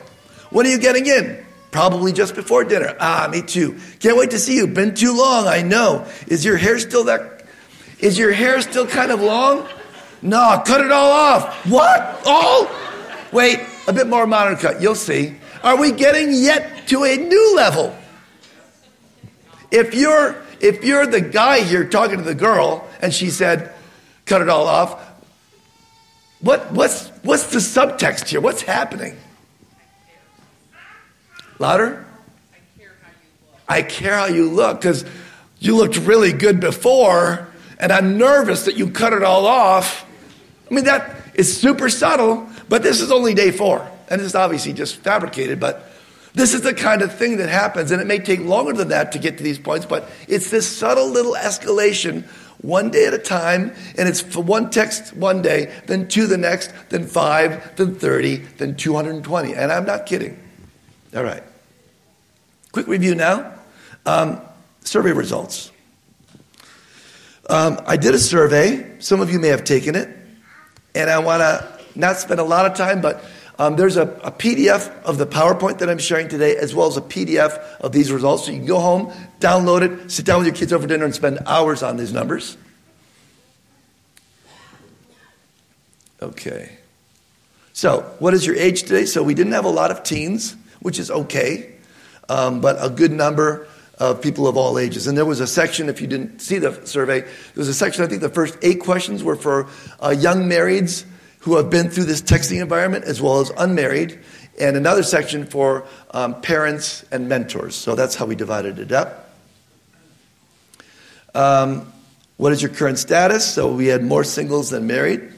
When 0.52 0.68
are 0.68 0.70
you 0.70 0.78
getting 0.78 1.08
in? 1.08 1.44
Probably 1.72 2.14
just 2.14 2.36
before 2.36 2.64
dinner. 2.66 2.96
Ah, 3.00 3.28
me 3.32 3.42
too. 3.42 3.80
Can't 4.00 4.16
wait 4.16 4.30
to 4.30 4.38
see 4.38 4.58
you. 4.58 4.68
Been 4.68 4.94
too 4.94 5.18
long, 5.18 5.48
I 5.48 5.64
know. 5.64 6.06
Is 6.28 6.46
your 6.46 6.58
hair 6.58 6.78
still 6.78 7.06
that 7.06 7.37
is 8.00 8.18
your 8.18 8.32
hair 8.32 8.62
still 8.62 8.88
kind 8.88 9.12
of 9.12 9.22
long? 9.22 9.68
No, 10.22 10.62
cut 10.66 10.82
it 10.82 10.92
all 10.92 11.12
off. 11.12 11.66
What? 11.68 12.22
All? 12.26 12.70
Wait, 13.32 13.60
a 13.88 13.94
bit 13.94 14.08
more 14.08 14.26
modern 14.26 14.58
cut. 14.58 14.82
You'll 14.82 14.96
see. 14.96 15.36
Are 15.64 15.78
we 15.78 15.92
getting 15.92 16.34
yet 16.34 16.88
to 16.88 17.04
a 17.04 17.18
new 17.18 17.56
level? 17.56 17.96
If 19.72 19.94
you're 19.94 20.36
if 20.60 20.84
you're 20.84 21.06
the 21.06 21.22
guy 21.22 21.62
here 21.62 21.88
talking 21.88 22.18
to 22.18 22.24
the 22.24 22.36
girl 22.36 22.88
and 23.02 23.14
she 23.14 23.30
said, 23.30 23.74
cut 24.26 24.42
it 24.42 24.50
all 24.50 24.68
off, 24.68 25.00
what, 26.40 26.72
what's, 26.72 27.10
what's 27.24 27.52
the 27.52 27.60
subtext 27.60 28.28
here? 28.28 28.42
What's 28.42 28.62
happening? 28.62 29.18
Louder? 31.60 32.06
I 32.50 32.60
care 32.80 32.96
how 33.02 33.10
you 33.10 33.26
look 33.46 33.60
I 33.68 33.82
care 33.82 34.16
how 34.16 34.26
you 34.26 34.50
look, 34.50 34.82
because 34.82 35.06
you 35.60 35.76
looked 35.76 35.98
really 35.98 36.34
good 36.34 36.60
before 36.60 37.47
and 37.80 37.92
I'm 37.92 38.18
nervous 38.18 38.66
that 38.66 38.76
you 38.76 38.90
cut 38.90 39.14
it 39.14 39.24
all 39.24 39.46
off. 39.46 40.06
I 40.70 40.74
mean, 40.74 40.86
that 40.86 41.16
is 41.34 41.60
super 41.60 41.90
subtle, 41.90 42.48
but 42.68 42.84
this 42.84 43.02
is 43.02 43.12
only 43.12 43.34
day 43.34 43.52
four. 43.52 43.90
And 44.10 44.20
this 44.20 44.28
is 44.28 44.36
obviously 44.36 44.74
just 44.74 44.98
fabricated, 44.98 45.60
but 45.60 45.84
This 46.38 46.54
is 46.54 46.62
the 46.62 46.74
kind 46.76 47.02
of 47.02 47.16
thing 47.16 47.38
that 47.38 47.50
happens, 47.50 47.90
and 47.90 48.00
it 48.00 48.06
may 48.06 48.20
take 48.20 48.42
longer 48.42 48.72
than 48.72 48.90
that 48.90 49.12
to 49.14 49.20
get 49.20 49.40
to 49.40 49.44
these 49.44 49.58
points, 49.58 49.88
but 49.88 50.08
it's 50.28 50.52
this 50.52 50.68
subtle 50.68 51.10
little 51.10 51.34
escalation 51.34 52.26
one 52.62 52.92
day 52.92 53.08
at 53.08 53.14
a 53.16 53.18
time, 53.18 53.74
and 53.98 54.08
it's 54.08 54.22
for 54.22 54.44
one 54.44 54.70
text 54.70 55.16
one 55.16 55.42
day, 55.42 55.74
then 55.88 56.08
two 56.08 56.28
the 56.28 56.38
next, 56.38 56.72
then 56.90 57.08
five, 57.08 57.76
then 57.76 57.96
30, 57.96 58.36
then 58.58 58.76
220. 58.76 59.56
And 59.56 59.72
I'm 59.72 59.86
not 59.86 60.06
kidding. 60.06 60.40
All 61.16 61.24
right. 61.24 61.42
Quick 62.72 62.86
review 62.86 63.16
now. 63.16 63.54
Um, 64.06 64.40
survey 64.82 65.14
results. 65.14 65.72
Um, 67.50 67.80
I 67.86 67.96
did 67.96 68.14
a 68.14 68.20
survey. 68.20 69.00
Some 69.00 69.22
of 69.22 69.32
you 69.32 69.40
may 69.40 69.48
have 69.50 69.64
taken 69.64 69.96
it. 69.96 70.10
And 70.94 71.10
I 71.10 71.20
want 71.20 71.42
to 71.42 71.80
not 71.96 72.18
spend 72.18 72.40
a 72.40 72.44
lot 72.44 72.66
of 72.66 72.76
time, 72.76 73.02
but 73.02 73.24
um, 73.60 73.76
there's 73.76 73.98
a, 73.98 74.04
a, 74.24 74.32
PDF 74.32 74.92
of 75.04 75.18
the 75.18 75.26
PowerPoint 75.26 75.80
that 75.80 75.90
I'm 75.90 75.98
sharing 75.98 76.28
today, 76.28 76.56
as 76.58 76.76
well 76.76 76.88
as 76.88 76.98
a 76.98 77.02
PDF 77.02 77.58
of 77.80 77.92
these 77.92 78.12
results. 78.12 78.46
So 78.46 78.52
you 78.52 78.58
can 78.58 78.68
go 78.68 78.80
home, 78.80 79.12
download 79.40 79.82
it, 79.82 80.12
sit 80.12 80.26
down 80.26 80.40
with 80.40 80.48
your 80.48 80.56
kids 80.56 80.74
over 80.74 80.86
dinner, 80.86 81.06
and 81.06 81.16
spend 81.16 81.40
hours 81.48 81.82
on 81.82 81.98
these 81.98 82.14
numbers. 82.14 82.58
Okay. 86.22 86.78
So, 87.74 88.02
what 88.20 88.34
is 88.34 88.46
your 88.46 88.56
age 88.56 88.84
today? 88.84 89.06
So, 89.06 89.24
we 89.24 89.36
didn't 89.36 89.54
have 89.54 89.66
a 89.66 89.70
lot 89.70 89.92
of 89.92 90.04
teens, 90.04 90.56
which 90.82 90.98
is 90.98 91.12
okay, 91.12 91.74
um, 92.28 92.60
but 92.60 92.76
a 92.80 92.90
good 92.90 93.12
number 93.12 93.68
of 94.00 94.22
people 94.22 94.48
of 94.48 94.58
all 94.58 94.78
ages. 94.78 95.08
And 95.08 95.18
there 95.18 95.26
was 95.26 95.40
a 95.40 95.48
section, 95.48 95.90
if 95.90 96.02
you 96.02 96.08
didn't 96.08 96.40
see 96.40 96.60
the 96.60 96.86
survey, 96.86 97.22
there 97.22 97.32
was 97.56 97.68
a 97.68 97.74
section, 97.74 98.04
I 98.04 98.08
think 98.08 98.22
the 98.22 98.30
first 98.30 98.58
eight 98.62 98.80
questions 98.80 99.24
were 99.24 99.36
for 99.36 99.68
uh, 100.00 100.10
young 100.10 100.50
marrieds 100.50 101.06
who 101.40 101.56
have 101.56 101.70
been 101.70 101.90
through 101.90 102.04
this 102.04 102.22
texting 102.22 102.62
environment 102.62 103.06
as 103.06 103.22
well 103.22 103.40
as 103.40 103.52
unmarried, 103.58 104.20
and 104.60 104.76
another 104.76 105.04
section 105.04 105.46
for 105.46 105.86
um, 106.12 106.42
parents 106.42 107.06
and 107.12 107.30
mentors. 107.30 107.76
So 107.76 107.96
that's 107.96 108.16
how 108.16 108.26
we 108.26 108.36
divided 108.36 108.80
it 108.80 108.92
up. 108.92 109.30
Um, 111.34 111.92
what 112.38 112.52
is 112.52 112.62
your 112.62 112.72
current 112.72 113.00
status? 113.00 113.46
So 113.46 113.72
we 113.72 113.88
had 113.88 114.04
more 114.04 114.24
singles 114.24 114.70
than 114.70 114.88
married. 114.88 115.32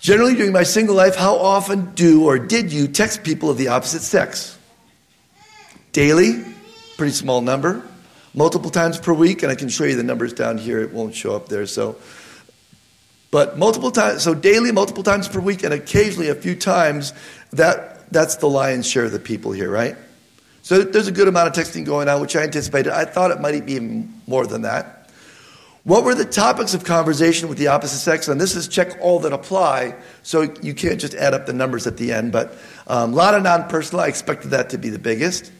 Generally, 0.00 0.34
during 0.34 0.52
my 0.52 0.64
single 0.64 0.94
life, 0.94 1.16
how 1.16 1.36
often 1.36 1.94
do 1.94 2.26
or 2.26 2.38
did 2.38 2.72
you 2.72 2.86
text 2.86 3.24
people 3.24 3.48
of 3.48 3.56
the 3.56 3.68
opposite 3.68 4.02
sex? 4.02 4.53
Daily, 5.94 6.44
pretty 6.98 7.14
small 7.14 7.40
number. 7.40 7.82
Multiple 8.34 8.70
times 8.70 8.98
per 8.98 9.14
week, 9.14 9.42
and 9.42 9.50
I 9.50 9.54
can 9.54 9.70
show 9.70 9.84
you 9.84 9.96
the 9.96 10.02
numbers 10.02 10.34
down 10.34 10.58
here. 10.58 10.80
It 10.80 10.92
won't 10.92 11.14
show 11.14 11.34
up 11.34 11.48
there. 11.48 11.64
So 11.64 11.96
but 13.34 13.58
multiple 13.58 13.90
times, 13.90 14.22
so 14.22 14.32
daily, 14.32 14.70
multiple 14.70 15.02
times 15.02 15.26
per 15.26 15.40
week, 15.40 15.64
and 15.64 15.74
occasionally 15.74 16.28
a 16.28 16.36
few 16.36 16.54
times, 16.54 17.12
that, 17.52 18.08
that's 18.12 18.36
the 18.36 18.48
lion's 18.48 18.88
share 18.88 19.06
of 19.06 19.10
the 19.10 19.18
people 19.18 19.50
here, 19.50 19.68
right? 19.68 19.96
So 20.62 20.82
there's 20.82 21.08
a 21.08 21.12
good 21.12 21.26
amount 21.26 21.48
of 21.48 21.52
texting 21.52 21.84
going 21.84 22.08
on, 22.08 22.20
which 22.20 22.36
I 22.36 22.44
anticipated. 22.44 22.92
I 22.92 23.04
thought 23.04 23.32
it 23.32 23.40
might 23.40 23.66
be 23.66 23.80
more 24.28 24.46
than 24.46 24.62
that. 24.62 25.10
What 25.82 26.04
were 26.04 26.14
the 26.14 26.24
topics 26.24 26.74
of 26.74 26.84
conversation 26.84 27.48
with 27.48 27.58
the 27.58 27.66
opposite 27.66 27.98
sex? 27.98 28.28
And 28.28 28.40
this 28.40 28.54
is 28.54 28.68
check 28.68 28.96
all 29.00 29.18
that 29.18 29.32
apply, 29.32 29.96
so 30.22 30.42
you 30.62 30.72
can't 30.72 31.00
just 31.00 31.14
add 31.14 31.34
up 31.34 31.44
the 31.44 31.52
numbers 31.52 31.88
at 31.88 31.96
the 31.96 32.12
end. 32.12 32.30
But 32.30 32.56
um, 32.86 33.14
a 33.14 33.16
lot 33.16 33.34
of 33.34 33.42
non 33.42 33.68
personal, 33.68 34.04
I 34.04 34.06
expected 34.06 34.52
that 34.52 34.70
to 34.70 34.78
be 34.78 34.90
the 34.90 35.00
biggest. 35.00 35.50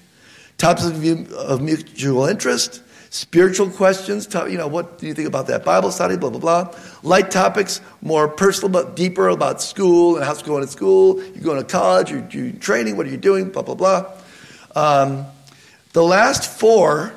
Topics 0.59 0.87
of, 0.87 1.33
of 1.33 1.61
mutual 1.61 2.27
interest, 2.27 2.83
Spiritual 3.15 3.71
questions, 3.71 4.27
you 4.35 4.59
know, 4.59 4.67
what 4.67 4.99
do 4.99 5.07
you 5.07 5.15
think 5.15 5.29
about 5.29 5.47
that? 5.47 5.65
Bible 5.65 5.93
study, 5.93 6.17
blah, 6.17 6.31
blah, 6.31 6.41
blah. 6.41 6.75
Light 7.05 7.31
topics, 7.31 7.81
more 8.03 8.27
personal, 8.27 8.71
but 8.71 8.97
deeper 8.97 9.29
about 9.29 9.63
school 9.63 10.17
and 10.17 10.25
how's 10.25 10.41
it 10.41 10.45
going 10.45 10.65
at 10.65 10.69
school. 10.69 11.23
You're 11.23 11.45
going 11.45 11.59
to 11.59 11.65
college, 11.65 12.11
you're, 12.11 12.27
you're 12.33 12.51
training, 12.55 12.97
what 12.97 13.07
are 13.07 13.11
you 13.11 13.17
doing, 13.17 13.53
blah, 13.53 13.63
blah, 13.63 13.77
blah. 13.77 14.13
Um, 14.75 15.27
the 15.93 16.03
last 16.03 16.59
four, 16.59 17.15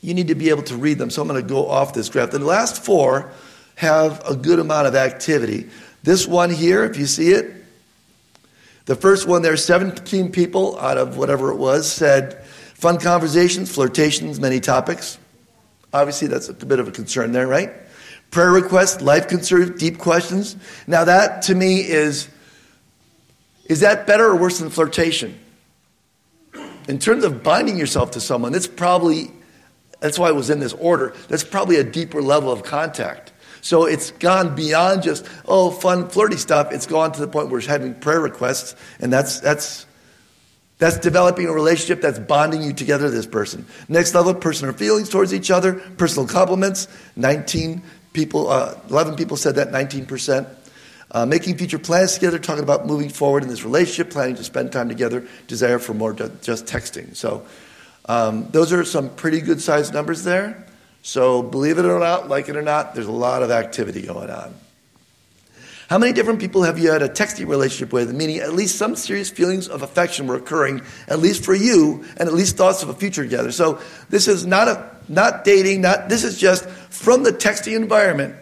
you 0.00 0.14
need 0.14 0.28
to 0.28 0.36
be 0.36 0.50
able 0.50 0.62
to 0.62 0.76
read 0.76 0.98
them, 0.98 1.10
so 1.10 1.22
I'm 1.22 1.26
going 1.26 1.42
to 1.42 1.48
go 1.48 1.66
off 1.66 1.92
this 1.92 2.08
graph. 2.08 2.30
The 2.30 2.38
last 2.38 2.84
four 2.84 3.32
have 3.74 4.22
a 4.28 4.36
good 4.36 4.60
amount 4.60 4.86
of 4.86 4.94
activity. 4.94 5.68
This 6.04 6.24
one 6.24 6.50
here, 6.50 6.84
if 6.84 6.96
you 6.96 7.06
see 7.06 7.32
it, 7.32 7.52
the 8.86 8.96
first 8.96 9.28
one 9.28 9.42
there, 9.42 9.56
17 9.56 10.32
people 10.32 10.78
out 10.78 10.96
of 10.96 11.16
whatever 11.16 11.50
it 11.50 11.56
was 11.56 11.90
said, 11.90 12.44
Fun 12.76 12.98
conversations, 13.00 13.74
flirtations, 13.74 14.38
many 14.38 14.60
topics. 14.60 15.18
Obviously, 15.94 16.28
that's 16.28 16.50
a 16.50 16.52
bit 16.52 16.78
of 16.78 16.86
a 16.86 16.90
concern 16.90 17.32
there, 17.32 17.46
right? 17.46 17.72
Prayer 18.30 18.50
requests, 18.50 19.00
life 19.00 19.28
concerns, 19.28 19.80
deep 19.80 19.96
questions. 19.96 20.56
Now, 20.86 21.04
that 21.04 21.40
to 21.42 21.54
me 21.54 21.80
is 21.80 22.28
is 23.64 23.80
that 23.80 24.06
better 24.06 24.26
or 24.26 24.36
worse 24.36 24.58
than 24.58 24.68
flirtation? 24.68 25.40
In 26.86 26.98
terms 26.98 27.24
of 27.24 27.42
binding 27.42 27.78
yourself 27.78 28.10
to 28.12 28.20
someone, 28.20 28.52
that's 28.52 28.66
probably 28.66 29.30
that's 30.00 30.18
why 30.18 30.28
it 30.28 30.34
was 30.34 30.50
in 30.50 30.60
this 30.60 30.74
order. 30.74 31.14
That's 31.28 31.44
probably 31.44 31.76
a 31.76 31.84
deeper 31.84 32.20
level 32.20 32.52
of 32.52 32.62
contact. 32.62 33.32
So 33.66 33.86
it's 33.86 34.12
gone 34.12 34.54
beyond 34.54 35.02
just 35.02 35.26
oh 35.44 35.72
fun 35.72 36.08
flirty 36.08 36.36
stuff. 36.36 36.70
It's 36.70 36.86
gone 36.86 37.10
to 37.10 37.20
the 37.20 37.26
point 37.26 37.48
where 37.48 37.58
it's 37.58 37.66
having 37.66 37.94
prayer 37.94 38.20
requests, 38.20 38.76
and 39.00 39.12
that's 39.12 39.40
that's 39.40 39.86
that's 40.78 41.00
developing 41.00 41.46
a 41.46 41.52
relationship 41.52 42.00
that's 42.00 42.20
bonding 42.20 42.62
you 42.62 42.72
together 42.72 43.10
this 43.10 43.26
person. 43.26 43.66
Next 43.88 44.14
level, 44.14 44.34
personal 44.34 44.72
feelings 44.72 45.08
towards 45.08 45.34
each 45.34 45.50
other, 45.50 45.72
personal 45.96 46.28
compliments. 46.28 46.86
19 47.16 47.82
people, 48.12 48.48
uh, 48.50 48.76
11 48.88 49.16
people 49.16 49.36
said 49.36 49.56
that, 49.56 49.72
19%. 49.72 50.46
Uh, 51.10 51.26
making 51.26 51.58
future 51.58 51.78
plans 51.78 52.14
together, 52.14 52.38
talking 52.38 52.62
about 52.62 52.86
moving 52.86 53.08
forward 53.08 53.42
in 53.42 53.48
this 53.48 53.64
relationship, 53.64 54.12
planning 54.12 54.36
to 54.36 54.44
spend 54.44 54.70
time 54.70 54.88
together, 54.88 55.26
desire 55.48 55.80
for 55.80 55.92
more 55.92 56.12
just 56.12 56.66
texting. 56.66 57.16
So, 57.16 57.44
um, 58.04 58.48
those 58.52 58.72
are 58.72 58.84
some 58.84 59.08
pretty 59.08 59.40
good 59.40 59.60
sized 59.60 59.92
numbers 59.92 60.22
there. 60.22 60.65
So, 61.06 61.40
believe 61.40 61.78
it 61.78 61.84
or 61.84 62.00
not, 62.00 62.28
like 62.28 62.48
it 62.48 62.56
or 62.56 62.62
not, 62.62 62.96
there's 62.96 63.06
a 63.06 63.12
lot 63.12 63.44
of 63.44 63.52
activity 63.52 64.02
going 64.02 64.28
on. 64.28 64.52
How 65.88 65.98
many 65.98 66.12
different 66.12 66.40
people 66.40 66.64
have 66.64 66.80
you 66.80 66.90
had 66.90 67.00
a 67.00 67.08
texting 67.08 67.46
relationship 67.46 67.92
with, 67.92 68.12
meaning 68.12 68.38
at 68.38 68.54
least 68.54 68.74
some 68.74 68.96
serious 68.96 69.30
feelings 69.30 69.68
of 69.68 69.82
affection 69.82 70.26
were 70.26 70.34
occurring, 70.34 70.82
at 71.06 71.20
least 71.20 71.44
for 71.44 71.54
you, 71.54 72.04
and 72.16 72.28
at 72.28 72.34
least 72.34 72.56
thoughts 72.56 72.82
of 72.82 72.88
a 72.88 72.92
future 72.92 73.22
together? 73.22 73.52
So 73.52 73.80
this 74.10 74.26
is 74.26 74.46
not 74.46 74.66
a 74.66 74.90
not 75.08 75.44
dating, 75.44 75.82
not 75.82 76.08
this 76.08 76.24
is 76.24 76.40
just 76.40 76.68
from 76.68 77.22
the 77.22 77.30
texting 77.30 77.76
environment. 77.76 78.34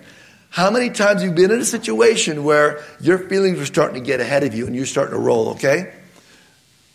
How 0.48 0.70
many 0.70 0.88
times 0.88 1.22
you've 1.22 1.34
been 1.34 1.50
in 1.50 1.60
a 1.60 1.66
situation 1.66 2.44
where 2.44 2.82
your 2.98 3.18
feelings 3.18 3.60
are 3.60 3.66
starting 3.66 4.02
to 4.02 4.06
get 4.06 4.20
ahead 4.20 4.42
of 4.42 4.54
you 4.54 4.66
and 4.66 4.74
you're 4.74 4.86
starting 4.86 5.12
to 5.12 5.20
roll, 5.20 5.50
okay? 5.50 5.92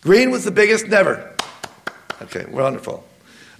Green 0.00 0.32
was 0.32 0.42
the 0.42 0.50
biggest, 0.50 0.88
never. 0.88 1.32
Okay, 2.22 2.44
wonderful. 2.46 3.04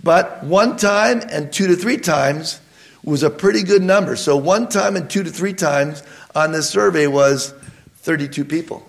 But 0.03 0.45
one 0.45 0.77
time 0.77 1.23
and 1.31 1.53
two 1.53 1.67
to 1.69 1.77
three 1.77 1.99
times 1.99 2.61
was 3.03 3.23
a 3.23 3.31
pretty 3.31 3.63
good 3.63 3.83
number. 3.83 4.17
So 4.17 4.37
one 4.37 4.69
time 4.69 4.97
and 4.97 5.09
two 5.09 5.23
to 5.23 5.31
three 5.31 5.55
times 5.55 6.03
on 6.35 6.53
this 6.53 6.69
survey 6.69 7.07
was 7.07 7.53
32 7.99 8.45
people. 8.45 8.87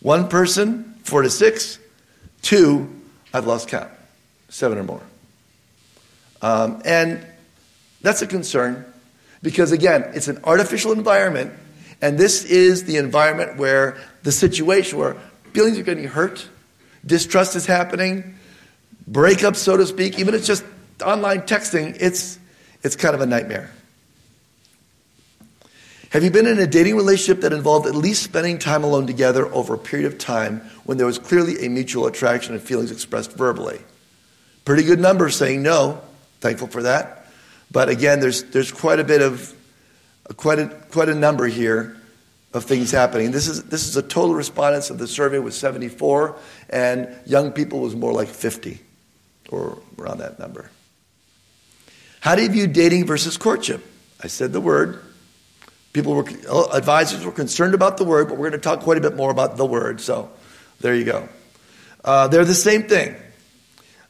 One 0.00 0.28
person, 0.28 0.94
four 1.04 1.22
to 1.22 1.30
six. 1.30 1.78
Two, 2.42 2.90
I've 3.32 3.46
lost 3.46 3.68
count, 3.68 3.90
seven 4.50 4.78
or 4.78 4.84
more. 4.84 5.00
Um, 6.42 6.82
and 6.84 7.24
that's 8.02 8.20
a 8.20 8.26
concern 8.26 8.84
because, 9.42 9.72
again, 9.72 10.10
it's 10.14 10.28
an 10.28 10.40
artificial 10.44 10.92
environment, 10.92 11.54
and 12.02 12.18
this 12.18 12.44
is 12.44 12.84
the 12.84 12.98
environment 12.98 13.56
where 13.56 13.96
the 14.24 14.32
situation 14.32 14.98
where 14.98 15.14
feelings 15.54 15.78
are 15.78 15.82
getting 15.82 16.04
hurt, 16.04 16.46
distrust 17.06 17.56
is 17.56 17.64
happening, 17.64 18.38
breakup, 19.06 19.56
so 19.56 19.76
to 19.76 19.86
speak, 19.86 20.18
even 20.18 20.34
if 20.34 20.40
it's 20.40 20.46
just 20.46 20.64
online 21.04 21.42
texting, 21.42 21.96
it's, 22.00 22.38
it's 22.82 22.96
kind 22.96 23.14
of 23.14 23.20
a 23.20 23.26
nightmare. 23.26 23.70
Have 26.10 26.22
you 26.22 26.30
been 26.30 26.46
in 26.46 26.60
a 26.60 26.66
dating 26.66 26.94
relationship 26.94 27.42
that 27.42 27.52
involved 27.52 27.86
at 27.86 27.94
least 27.96 28.22
spending 28.22 28.58
time 28.58 28.84
alone 28.84 29.06
together 29.06 29.52
over 29.52 29.74
a 29.74 29.78
period 29.78 30.06
of 30.06 30.16
time 30.16 30.60
when 30.84 30.96
there 30.96 31.06
was 31.06 31.18
clearly 31.18 31.66
a 31.66 31.68
mutual 31.68 32.06
attraction 32.06 32.54
and 32.54 32.62
feelings 32.62 32.92
expressed 32.92 33.32
verbally? 33.32 33.80
Pretty 34.64 34.84
good 34.84 35.00
number 35.00 35.28
saying 35.28 35.62
no. 35.62 36.00
Thankful 36.40 36.68
for 36.68 36.84
that. 36.84 37.26
But 37.72 37.88
again, 37.88 38.20
there's, 38.20 38.44
there's 38.44 38.70
quite 38.70 39.00
a 39.00 39.04
bit 39.04 39.22
of, 39.22 39.52
quite 40.36 40.60
a, 40.60 40.68
quite 40.90 41.08
a 41.08 41.14
number 41.14 41.48
here 41.48 41.96
of 42.52 42.64
things 42.64 42.92
happening. 42.92 43.32
This 43.32 43.48
is, 43.48 43.64
this 43.64 43.88
is 43.88 43.96
a 43.96 44.02
total 44.02 44.34
respondents 44.34 44.88
of 44.90 44.98
the 44.98 45.08
survey 45.08 45.40
was 45.40 45.56
74, 45.56 46.36
and 46.70 47.08
young 47.26 47.50
people 47.50 47.80
was 47.80 47.96
more 47.96 48.12
like 48.12 48.28
50, 48.28 48.80
or 49.50 49.78
around 49.98 50.18
that 50.18 50.38
number. 50.38 50.70
How 52.20 52.34
do 52.34 52.42
you 52.42 52.48
view 52.48 52.66
dating 52.66 53.06
versus 53.06 53.36
courtship? 53.36 53.84
I 54.22 54.28
said 54.28 54.52
the 54.52 54.60
word. 54.60 55.00
People 55.92 56.14
were, 56.14 56.24
advisors 56.72 57.24
were 57.24 57.32
concerned 57.32 57.74
about 57.74 57.98
the 57.98 58.04
word, 58.04 58.28
but 58.28 58.38
we're 58.38 58.50
going 58.50 58.60
to 58.60 58.64
talk 58.64 58.80
quite 58.80 58.96
a 58.96 59.00
bit 59.00 59.14
more 59.14 59.30
about 59.30 59.56
the 59.56 59.66
word. 59.66 60.00
So 60.00 60.30
there 60.80 60.94
you 60.94 61.04
go. 61.04 61.28
Uh, 62.04 62.28
they're 62.28 62.44
the 62.44 62.54
same 62.54 62.84
thing. 62.84 63.14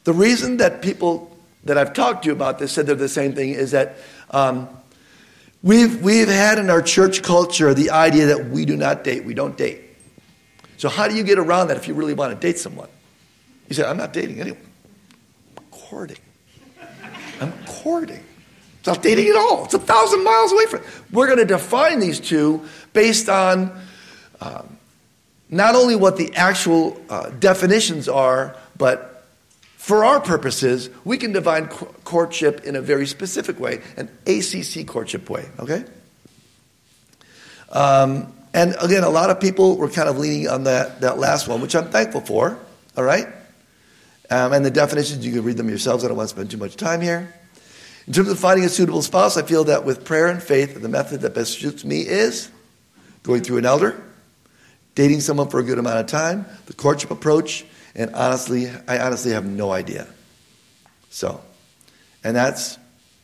The 0.05 0.13
reason 0.13 0.59
that 0.59 0.83
people 0.83 1.37
that 1.65 1.77
I've 1.77 1.93
talked 1.93 2.25
to 2.25 2.33
about 2.33 2.59
this 2.59 2.73
said 2.73 2.87
they're 2.87 2.95
the 2.95 3.09
same 3.09 3.35
thing 3.35 3.51
is 3.51 3.73
that 3.73 3.97
um, 4.31 4.69
we've, 5.63 6.03
we've 6.03 6.29
had 6.29 6.59
in 6.59 6.71
our 6.71 6.83
church 6.83 7.23
culture 7.23 7.75
the 7.75 7.91
idea 7.91 8.27
that 8.27 8.47
we 8.51 8.65
do 8.65 8.77
not 8.77 9.05
date, 9.05 9.25
we 9.25 9.35
don't 9.35 9.57
date. 9.57 9.81
So, 10.77 10.89
how 10.89 11.09
do 11.09 11.15
you 11.15 11.23
get 11.23 11.39
around 11.39 11.69
that 11.69 11.77
if 11.77 11.89
you 11.89 11.95
really 11.95 12.15
want 12.15 12.33
to 12.33 12.47
date 12.47 12.59
someone? 12.59 12.89
You 13.69 13.75
say, 13.75 13.85
I'm 13.85 13.97
not 13.97 14.13
dating 14.13 14.41
anyone. 14.41 14.61
I'm 15.95 15.99
courting. 15.99 16.17
I'm 17.41 17.53
courting. 17.67 18.25
It's 18.79 18.87
not 18.87 19.03
dating 19.03 19.29
at 19.29 19.37
all. 19.37 19.65
It's 19.65 19.75
a 19.75 19.79
thousand 19.79 20.25
miles 20.25 20.53
away 20.53 20.67
from 20.67 20.81
it. 20.81 20.87
We're 21.13 21.27
going 21.27 21.39
to 21.39 21.45
define 21.45 22.01
these 22.01 22.19
two 22.19 22.67
based 22.93 23.29
on 23.29 23.81
um, 24.41 24.77
not 25.49 25.77
only 25.77 25.95
what 25.95 26.17
the 26.17 26.35
actual 26.35 27.01
uh, 27.09 27.31
definitions 27.31 28.09
are, 28.09 28.57
but 28.77 29.25
for 29.77 30.05
our 30.05 30.21
purposes, 30.21 30.91
we 31.05 31.17
can 31.17 31.33
define 31.33 31.69
courtship 31.69 32.65
in 32.65 32.75
a 32.75 32.81
very 32.81 33.07
specific 33.07 33.61
way, 33.61 33.81
an 33.97 34.11
ACC 34.27 34.87
courtship 34.87 35.31
way, 35.31 35.47
okay? 35.61 35.85
Um, 37.71 38.33
and 38.53 38.75
again, 38.81 39.05
a 39.05 39.11
lot 39.11 39.31
of 39.31 39.41
people 39.41 39.77
were 39.77 39.89
kind 39.89 40.09
of 40.09 40.19
leaning 40.19 40.49
on 40.49 40.65
that, 40.65 41.03
that 41.03 41.19
last 41.19 41.47
one, 41.47 41.61
which 41.61 41.77
I'm 41.77 41.91
thankful 41.91 42.21
for, 42.21 42.59
all 42.97 43.05
right? 43.05 43.29
Um, 44.31 44.53
and 44.53 44.65
the 44.65 44.71
definitions, 44.71 45.25
you 45.25 45.33
can 45.33 45.45
read 45.45 45.57
them 45.57 45.69
yourselves. 45.69 46.05
I 46.05 46.09
don't 46.09 46.17
want 46.17 46.31
to 46.31 46.35
spend 46.35 46.51
too 46.51 46.57
much 46.57 46.77
time 46.77 47.01
here. 47.01 47.33
In 48.07 48.13
terms 48.13 48.29
of 48.29 48.39
finding 48.39 48.65
a 48.65 48.69
suitable 48.69 49.03
spouse, 49.03 49.37
I 49.37 49.43
feel 49.43 49.65
that 49.65 49.85
with 49.85 50.05
prayer 50.05 50.27
and 50.29 50.43
faith, 50.43 50.81
the 50.81 50.89
method 50.89 51.23
that 51.23 51.35
best 51.35 51.59
suits 51.59 51.85
me 51.85 52.01
is 52.01 52.51
going 53.23 53.43
through 53.43 53.59
an 53.59 53.67
elder, 53.67 54.03
dating 54.95 55.21
someone 55.21 55.49
for 55.49 55.59
a 55.59 55.63
good 55.63 55.79
amount 55.79 55.99
of 55.99 56.07
time, 56.07 56.45
the 56.67 56.75
courtship 56.75 57.11
approach, 57.11 57.65
and 57.95 58.15
honestly, 58.15 58.71
I 58.87 58.99
honestly 58.99 59.33
have 59.33 59.47
no 59.47 59.71
idea. 59.73 60.07
So, 61.11 61.41
and 62.23 62.37
that's 62.37 62.79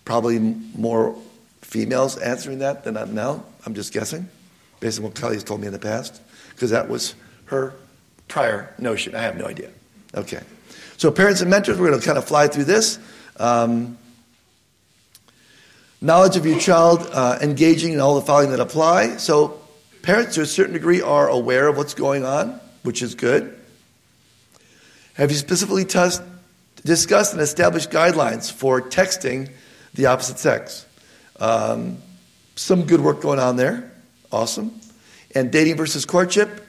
probably 0.04 0.38
more 0.38 1.16
females 1.60 2.16
answering 2.16 2.60
that 2.60 2.84
than 2.84 2.96
I'm 2.96 3.14
now. 3.14 3.44
I'm 3.66 3.74
just 3.74 3.92
guessing 3.92 4.28
based 4.80 4.98
on 4.98 5.04
what 5.04 5.14
Kelly 5.14 5.34
has 5.34 5.44
told 5.44 5.60
me 5.60 5.66
in 5.66 5.72
the 5.72 5.78
past, 5.78 6.20
because 6.54 6.70
that 6.70 6.88
was 6.88 7.14
her 7.46 7.74
prior 8.28 8.74
notion. 8.78 9.14
I 9.14 9.20
have 9.22 9.36
no 9.36 9.46
idea. 9.46 9.70
Okay. 10.14 10.42
So, 10.96 11.10
parents 11.10 11.40
and 11.40 11.50
mentors, 11.50 11.78
we're 11.78 11.88
going 11.88 12.00
to 12.00 12.06
kind 12.06 12.18
of 12.18 12.24
fly 12.24 12.48
through 12.48 12.64
this. 12.64 12.98
Um, 13.36 13.96
knowledge 16.00 16.36
of 16.36 16.44
your 16.44 16.58
child, 16.58 17.08
uh, 17.12 17.38
engaging 17.40 17.92
in 17.92 18.00
all 18.00 18.16
the 18.16 18.26
following 18.26 18.50
that 18.50 18.60
apply. 18.60 19.16
So, 19.16 19.60
parents 20.02 20.34
to 20.34 20.42
a 20.42 20.46
certain 20.46 20.72
degree 20.72 21.00
are 21.00 21.28
aware 21.28 21.68
of 21.68 21.76
what's 21.76 21.94
going 21.94 22.24
on, 22.24 22.60
which 22.82 23.02
is 23.02 23.14
good. 23.14 23.56
Have 25.14 25.30
you 25.30 25.36
specifically 25.36 25.84
discussed 25.84 27.32
and 27.32 27.42
established 27.42 27.90
guidelines 27.90 28.50
for 28.50 28.80
texting 28.80 29.50
the 29.94 30.06
opposite 30.06 30.38
sex? 30.38 30.86
Um, 31.38 31.98
some 32.56 32.84
good 32.86 33.00
work 33.00 33.20
going 33.20 33.38
on 33.38 33.56
there. 33.56 33.90
Awesome. 34.32 34.80
And 35.34 35.50
dating 35.50 35.76
versus 35.76 36.04
courtship, 36.04 36.66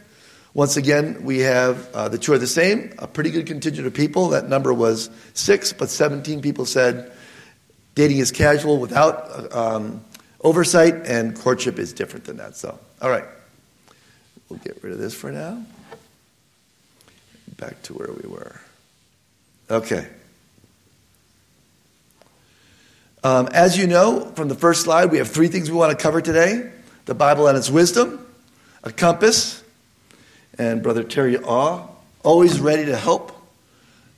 once 0.53 0.75
again, 0.75 1.23
we 1.23 1.39
have 1.39 1.89
uh, 1.93 2.09
the 2.09 2.17
two 2.17 2.33
are 2.33 2.37
the 2.37 2.47
same, 2.47 2.93
a 2.99 3.07
pretty 3.07 3.31
good 3.31 3.47
contingent 3.47 3.87
of 3.87 3.93
people. 3.93 4.29
That 4.29 4.49
number 4.49 4.73
was 4.73 5.09
six, 5.33 5.71
but 5.71 5.89
17 5.89 6.41
people 6.41 6.65
said 6.65 7.11
dating 7.95 8.17
is 8.17 8.31
casual 8.31 8.77
without 8.79 9.55
um, 9.55 10.03
oversight, 10.41 10.93
and 11.05 11.37
courtship 11.37 11.79
is 11.79 11.93
different 11.93 12.25
than 12.25 12.37
that. 12.37 12.55
So, 12.55 12.77
all 13.01 13.09
right. 13.09 13.25
We'll 14.49 14.59
get 14.59 14.83
rid 14.83 14.91
of 14.91 14.99
this 14.99 15.13
for 15.13 15.31
now. 15.31 15.63
Back 17.57 17.81
to 17.83 17.93
where 17.93 18.09
we 18.11 18.29
were. 18.29 18.59
Okay. 19.69 20.05
Um, 23.23 23.47
as 23.53 23.77
you 23.77 23.87
know 23.87 24.25
from 24.35 24.49
the 24.49 24.55
first 24.55 24.81
slide, 24.81 25.11
we 25.11 25.19
have 25.19 25.29
three 25.29 25.47
things 25.47 25.71
we 25.71 25.77
want 25.77 25.97
to 25.97 26.01
cover 26.01 26.19
today 26.19 26.69
the 27.05 27.15
Bible 27.15 27.47
and 27.47 27.57
its 27.57 27.69
wisdom, 27.69 28.25
a 28.83 28.91
compass, 28.91 29.63
and 30.61 30.83
Brother 30.83 31.03
Terry 31.03 31.39
Ah, 31.43 31.87
always 32.23 32.59
ready 32.59 32.85
to 32.85 32.95
help. 32.95 33.31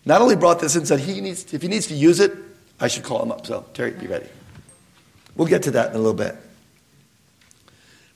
Not 0.03 0.21
only 0.21 0.35
brought 0.35 0.59
this 0.59 0.75
in, 0.75 0.85
said 0.85 0.99
he 0.99 1.21
needs, 1.21 1.53
if 1.53 1.61
he 1.61 1.69
needs 1.69 1.87
to 1.87 1.93
use 1.93 2.19
it, 2.19 2.33
I 2.81 2.89
should 2.89 3.03
call 3.03 3.23
him 3.23 3.31
up. 3.31 3.47
So, 3.47 3.65
Terry, 3.73 3.91
be 3.91 4.07
ready. 4.07 4.27
We'll 5.37 5.47
get 5.47 5.63
to 5.63 5.71
that 5.71 5.91
in 5.91 5.95
a 5.95 5.99
little 5.99 6.13
bit. 6.13 6.35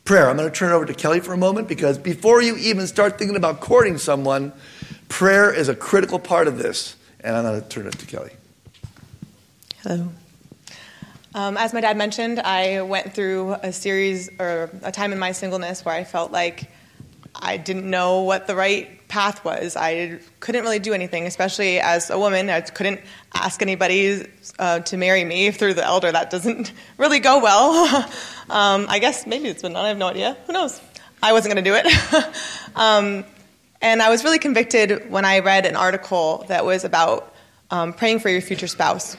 Prayer. 0.03 0.29
I'm 0.29 0.35
going 0.35 0.49
to 0.49 0.53
turn 0.55 0.73
it 0.73 0.75
over 0.75 0.85
to 0.85 0.93
Kelly 0.93 1.21
for 1.21 1.31
a 1.31 1.37
moment 1.37 1.69
because 1.69 1.97
before 1.97 2.41
you 2.41 2.57
even 2.57 2.85
start 2.85 3.17
thinking 3.17 3.37
about 3.37 3.61
courting 3.61 3.97
someone, 3.97 4.51
prayer 5.07 5.53
is 5.53 5.69
a 5.69 5.75
critical 5.75 6.19
part 6.19 6.49
of 6.49 6.57
this. 6.57 6.97
And 7.21 7.33
I'm 7.33 7.43
going 7.45 7.61
to 7.61 7.69
turn 7.69 7.87
it 7.87 7.97
to 7.97 8.05
Kelly. 8.05 8.31
Hello. 9.83 10.09
Um, 11.33 11.55
as 11.55 11.73
my 11.73 11.79
dad 11.79 11.95
mentioned, 11.95 12.41
I 12.41 12.81
went 12.81 13.13
through 13.13 13.53
a 13.53 13.71
series 13.71 14.29
or 14.37 14.69
a 14.83 14.91
time 14.91 15.13
in 15.13 15.19
my 15.19 15.31
singleness 15.31 15.85
where 15.85 15.95
I 15.95 16.03
felt 16.03 16.33
like 16.33 16.69
I 17.39 17.57
didn't 17.57 17.89
know 17.89 18.21
what 18.21 18.47
the 18.47 18.55
right 18.55 19.07
path 19.07 19.45
was. 19.45 19.75
I 19.75 20.19
couldn't 20.39 20.63
really 20.63 20.79
do 20.79 20.93
anything, 20.93 21.25
especially 21.25 21.79
as 21.79 22.09
a 22.09 22.17
woman. 22.17 22.49
I 22.49 22.61
couldn't 22.61 23.01
ask 23.33 23.61
anybody 23.61 24.27
uh, 24.59 24.79
to 24.79 24.97
marry 24.97 25.23
me 25.23 25.51
through 25.51 25.75
the 25.75 25.85
elder. 25.85 26.11
That 26.11 26.29
doesn't 26.29 26.73
really 26.97 27.19
go 27.19 27.39
well. 27.39 27.95
um, 28.49 28.85
I 28.89 28.99
guess 28.99 29.25
maybe 29.25 29.47
it's 29.47 29.61
been 29.61 29.73
done. 29.73 29.85
I 29.85 29.89
have 29.89 29.97
no 29.97 30.07
idea. 30.07 30.37
Who 30.47 30.53
knows? 30.53 30.81
I 31.21 31.33
wasn't 31.33 31.55
going 31.55 31.63
to 31.63 31.69
do 31.69 31.75
it. 31.75 32.35
um, 32.75 33.25
and 33.81 34.01
I 34.01 34.09
was 34.09 34.23
really 34.23 34.39
convicted 34.39 35.09
when 35.09 35.25
I 35.25 35.39
read 35.39 35.65
an 35.65 35.75
article 35.75 36.45
that 36.47 36.65
was 36.65 36.83
about 36.83 37.33
um, 37.71 37.93
praying 37.93 38.19
for 38.19 38.29
your 38.29 38.41
future 38.41 38.67
spouse. 38.67 39.15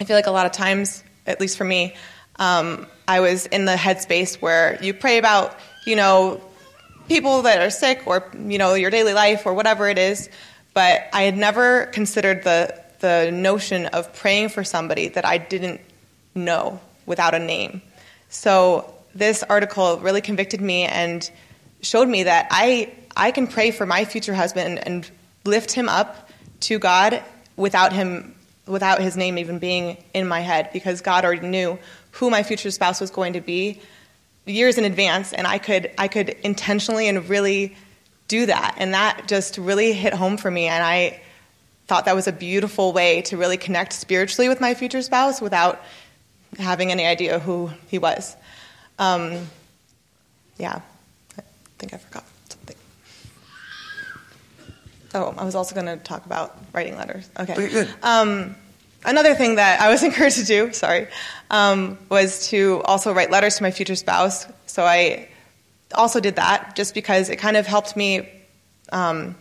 I 0.00 0.04
feel 0.04 0.16
like 0.16 0.26
a 0.26 0.32
lot 0.32 0.46
of 0.46 0.52
times 0.52 1.02
at 1.28 1.40
least 1.40 1.56
for 1.58 1.64
me, 1.64 1.94
um, 2.36 2.86
I 3.06 3.20
was 3.20 3.46
in 3.46 3.66
the 3.66 3.74
headspace 3.74 4.40
where 4.40 4.78
you 4.82 4.94
pray 4.94 5.18
about, 5.18 5.56
you 5.86 5.94
know, 5.94 6.40
people 7.08 7.42
that 7.42 7.60
are 7.60 7.70
sick 7.70 8.02
or, 8.06 8.30
you 8.38 8.58
know, 8.58 8.74
your 8.74 8.90
daily 8.90 9.14
life 9.14 9.46
or 9.46 9.54
whatever 9.54 9.88
it 9.88 9.98
is. 9.98 10.28
But 10.74 11.08
I 11.12 11.22
had 11.22 11.36
never 11.36 11.86
considered 11.86 12.44
the, 12.44 12.78
the 13.00 13.30
notion 13.32 13.86
of 13.86 14.12
praying 14.14 14.50
for 14.50 14.62
somebody 14.62 15.08
that 15.08 15.24
I 15.24 15.38
didn't 15.38 15.80
know 16.34 16.80
without 17.06 17.34
a 17.34 17.38
name. 17.38 17.82
So 18.28 18.94
this 19.14 19.42
article 19.42 19.98
really 19.98 20.20
convicted 20.20 20.60
me 20.60 20.84
and 20.84 21.28
showed 21.80 22.08
me 22.08 22.24
that 22.24 22.48
I, 22.50 22.92
I 23.16 23.30
can 23.30 23.46
pray 23.46 23.70
for 23.70 23.86
my 23.86 24.04
future 24.04 24.34
husband 24.34 24.86
and 24.86 25.10
lift 25.44 25.72
him 25.72 25.88
up 25.88 26.30
to 26.60 26.78
God 26.78 27.22
without 27.56 27.92
him 27.92 28.34
without 28.66 29.00
his 29.00 29.16
name 29.16 29.38
even 29.38 29.58
being 29.58 29.96
in 30.12 30.28
my 30.28 30.40
head 30.40 30.68
because 30.74 31.00
God 31.00 31.24
already 31.24 31.46
knew 31.46 31.78
who 32.12 32.28
my 32.28 32.42
future 32.42 32.70
spouse 32.70 33.00
was 33.00 33.10
going 33.10 33.32
to 33.32 33.40
be 33.40 33.80
years 34.48 34.78
in 34.78 34.84
advance 34.84 35.32
and 35.32 35.46
I 35.46 35.58
could 35.58 35.90
I 35.98 36.08
could 36.08 36.30
intentionally 36.42 37.08
and 37.08 37.28
really 37.28 37.76
do 38.28 38.46
that 38.46 38.74
and 38.78 38.94
that 38.94 39.26
just 39.26 39.58
really 39.58 39.92
hit 39.92 40.12
home 40.12 40.36
for 40.36 40.50
me 40.50 40.66
and 40.66 40.82
I 40.82 41.20
thought 41.86 42.04
that 42.04 42.14
was 42.14 42.28
a 42.28 42.32
beautiful 42.32 42.92
way 42.92 43.22
to 43.22 43.36
really 43.36 43.56
connect 43.56 43.94
spiritually 43.94 44.48
with 44.48 44.60
my 44.60 44.74
future 44.74 45.00
spouse 45.00 45.40
without 45.40 45.82
having 46.58 46.92
any 46.92 47.06
idea 47.06 47.38
who 47.38 47.70
he 47.88 47.98
was. 47.98 48.36
Um, 48.98 49.46
yeah, 50.58 50.80
I 51.38 51.42
think 51.78 51.94
I 51.94 51.96
forgot 51.96 52.24
something. 52.50 52.76
Oh, 55.14 55.34
I 55.38 55.44
was 55.44 55.54
also 55.54 55.74
going 55.74 55.86
to 55.86 55.96
talk 55.96 56.26
about 56.26 56.58
writing 56.74 56.96
letters. 56.96 57.30
Okay. 57.38 57.88
Um, 58.02 58.54
another 59.04 59.34
thing 59.34 59.56
that 59.56 59.80
I 59.80 59.88
was 59.88 60.02
encouraged 60.08 60.38
to 60.38 60.44
do, 60.44 60.72
sorry, 60.72 61.08
um, 61.50 61.98
was 62.08 62.48
to 62.48 62.82
also 62.84 63.12
write 63.12 63.30
letters 63.30 63.56
to 63.56 63.62
my 63.62 63.70
future 63.70 63.96
spouse. 63.96 64.46
So 64.66 64.84
I 64.84 65.28
also 65.94 66.20
did 66.20 66.36
that 66.36 66.76
just 66.76 66.94
because 66.94 67.30
it 67.30 67.36
kind 67.36 67.56
of 67.56 67.66
helped 67.66 67.96
me 67.96 68.28
um, 68.92 69.36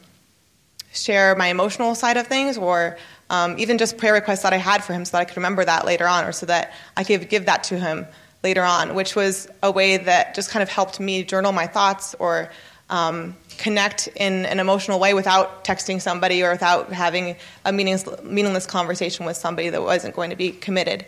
share 0.94 1.36
my 1.36 1.48
emotional 1.48 1.96
side 1.96 2.18
of 2.18 2.28
things 2.28 2.58
or 2.58 2.98
um, 3.30 3.58
even 3.60 3.78
just 3.78 3.98
prayer 3.98 4.14
requests 4.14 4.44
that 4.44 4.54
I 4.54 4.58
had 4.58 4.84
for 4.84 4.94
him 4.94 5.04
so 5.04 5.12
that 5.12 5.22
I 5.22 5.26
could 5.26 5.38
remember 5.38 5.66
that 5.66 5.86
later 5.86 6.08
on 6.08 6.24
or 6.26 6.32
so 6.32 6.46
that 6.46 6.74
I 6.96 7.04
could 7.04 7.30
give 7.30 7.46
that 7.46 7.66
to 7.66 7.80
him 7.80 8.08
later 8.44 8.64
on, 8.64 8.96
which 8.96 9.16
was 9.16 9.50
a 9.62 9.72
way 9.72 9.98
that 9.98 10.36
just 10.36 10.50
kind 10.50 10.64
of 10.64 10.70
helped 10.70 11.00
me 11.00 11.24
journal 11.24 11.52
my 11.52 11.68
thoughts 11.68 12.16
or 12.20 12.50
um, 12.90 13.36
connect 13.58 14.08
in 14.16 14.46
an 14.46 14.60
emotional 14.60 15.00
way 15.00 15.14
without 15.14 15.64
texting 15.64 16.02
somebody 16.02 16.44
or 16.44 16.52
without 16.52 16.92
having 16.92 17.36
a 17.66 17.72
meaningless, 17.72 18.66
conversation 18.66 19.26
with 19.26 19.38
somebody 19.38 19.70
that 19.70 19.82
wasn't 19.82 20.16
going 20.16 20.30
to 20.30 20.36
be 20.36 20.52
committed. 20.52 21.06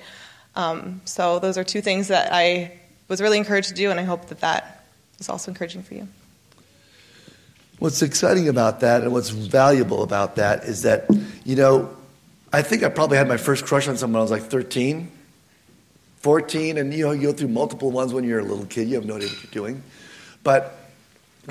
Um, 0.55 1.01
so 1.05 1.39
those 1.39 1.57
are 1.57 1.63
two 1.63 1.81
things 1.81 2.07
that 2.09 2.33
I 2.33 2.79
was 3.07 3.21
really 3.21 3.37
encouraged 3.37 3.69
to 3.69 3.75
do, 3.75 3.91
and 3.91 3.99
I 3.99 4.03
hope 4.03 4.27
that 4.27 4.41
that 4.41 4.85
is 5.19 5.29
also 5.29 5.51
encouraging 5.51 5.83
for 5.83 5.93
you. 5.95 6.07
What's 7.79 8.01
exciting 8.01 8.49
about 8.49 8.81
that 8.81 9.03
and 9.03 9.13
what's 9.13 9.29
valuable 9.29 10.03
about 10.03 10.35
that 10.35 10.63
is 10.63 10.81
that, 10.81 11.09
you 11.45 11.55
know, 11.55 11.95
I 12.51 12.61
think 12.61 12.83
I 12.83 12.89
probably 12.89 13.17
had 13.17 13.27
my 13.27 13.37
first 13.37 13.65
crush 13.65 13.87
on 13.87 13.95
someone 13.95 14.19
I 14.19 14.23
was 14.23 14.31
like 14.31 14.43
13, 14.43 15.11
14, 16.17 16.77
and 16.77 16.93
you 16.93 17.05
know, 17.05 17.11
you 17.11 17.27
go 17.27 17.33
through 17.33 17.49
multiple 17.49 17.91
ones 17.91 18.13
when 18.13 18.23
you're 18.23 18.39
a 18.39 18.43
little 18.43 18.65
kid, 18.65 18.89
you 18.89 18.95
have 18.95 19.05
no 19.05 19.15
idea 19.15 19.29
what 19.29 19.43
you're 19.43 19.51
doing. 19.51 19.83
But 20.43 20.78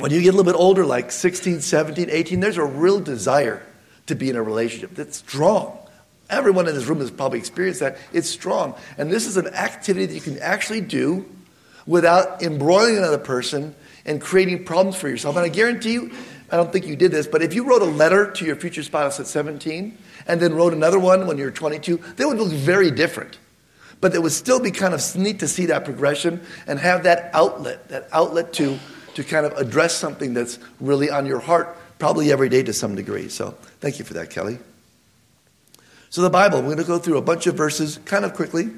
when 0.00 0.10
you 0.10 0.20
get 0.20 0.34
a 0.34 0.36
little 0.36 0.50
bit 0.50 0.58
older, 0.58 0.84
like 0.84 1.10
16, 1.10 1.60
17, 1.60 2.08
18, 2.10 2.40
there's 2.40 2.56
a 2.56 2.64
real 2.64 3.00
desire 3.00 3.62
to 4.06 4.14
be 4.14 4.30
in 4.30 4.36
a 4.36 4.42
relationship 4.42 4.94
that's 4.94 5.18
strong. 5.18 5.78
Everyone 6.30 6.68
in 6.68 6.74
this 6.74 6.86
room 6.86 7.00
has 7.00 7.10
probably 7.10 7.38
experienced 7.38 7.80
that. 7.80 7.96
It's 8.12 8.28
strong. 8.28 8.74
And 8.98 9.10
this 9.10 9.26
is 9.26 9.36
an 9.36 9.48
activity 9.48 10.06
that 10.06 10.14
you 10.14 10.20
can 10.20 10.38
actually 10.38 10.80
do 10.82 11.26
without 11.86 12.42
embroiling 12.42 12.98
another 12.98 13.18
person 13.18 13.74
and 14.04 14.20
creating 14.20 14.64
problems 14.64 14.96
for 14.96 15.08
yourself. 15.08 15.36
And 15.36 15.44
I 15.44 15.48
guarantee 15.48 15.92
you, 15.92 16.12
I 16.50 16.56
don't 16.56 16.72
think 16.72 16.86
you 16.86 16.96
did 16.96 17.12
this, 17.12 17.26
but 17.26 17.42
if 17.42 17.54
you 17.54 17.64
wrote 17.64 17.82
a 17.82 17.86
letter 17.86 18.30
to 18.30 18.44
your 18.44 18.56
future 18.56 18.82
spouse 18.82 19.20
at 19.20 19.26
17 19.26 19.96
and 20.26 20.40
then 20.40 20.54
wrote 20.54 20.72
another 20.72 20.98
one 20.98 21.26
when 21.26 21.38
you're 21.38 21.50
22, 21.50 22.00
they 22.16 22.24
would 22.24 22.38
look 22.38 22.52
very 22.52 22.90
different. 22.90 23.38
But 24.00 24.14
it 24.14 24.22
would 24.22 24.32
still 24.32 24.60
be 24.60 24.70
kind 24.70 24.94
of 24.94 25.16
neat 25.16 25.40
to 25.40 25.48
see 25.48 25.66
that 25.66 25.84
progression 25.84 26.40
and 26.66 26.78
have 26.78 27.02
that 27.04 27.30
outlet, 27.34 27.88
that 27.88 28.08
outlet 28.12 28.52
to, 28.54 28.78
to 29.18 29.24
kind 29.24 29.44
of 29.44 29.52
address 29.58 29.96
something 29.96 30.32
that's 30.32 30.60
really 30.78 31.10
on 31.10 31.26
your 31.26 31.40
heart, 31.40 31.76
probably 31.98 32.30
every 32.30 32.48
day 32.48 32.62
to 32.62 32.72
some 32.72 32.94
degree. 32.94 33.28
So 33.28 33.50
thank 33.80 33.98
you 33.98 34.04
for 34.04 34.14
that, 34.14 34.30
Kelly. 34.30 34.60
So 36.08 36.22
the 36.22 36.30
Bible, 36.30 36.58
we're 36.58 36.66
going 36.66 36.78
to 36.78 36.84
go 36.84 37.00
through 37.00 37.18
a 37.18 37.22
bunch 37.22 37.48
of 37.48 37.56
verses 37.56 37.98
kind 38.04 38.24
of 38.24 38.34
quickly 38.34 38.70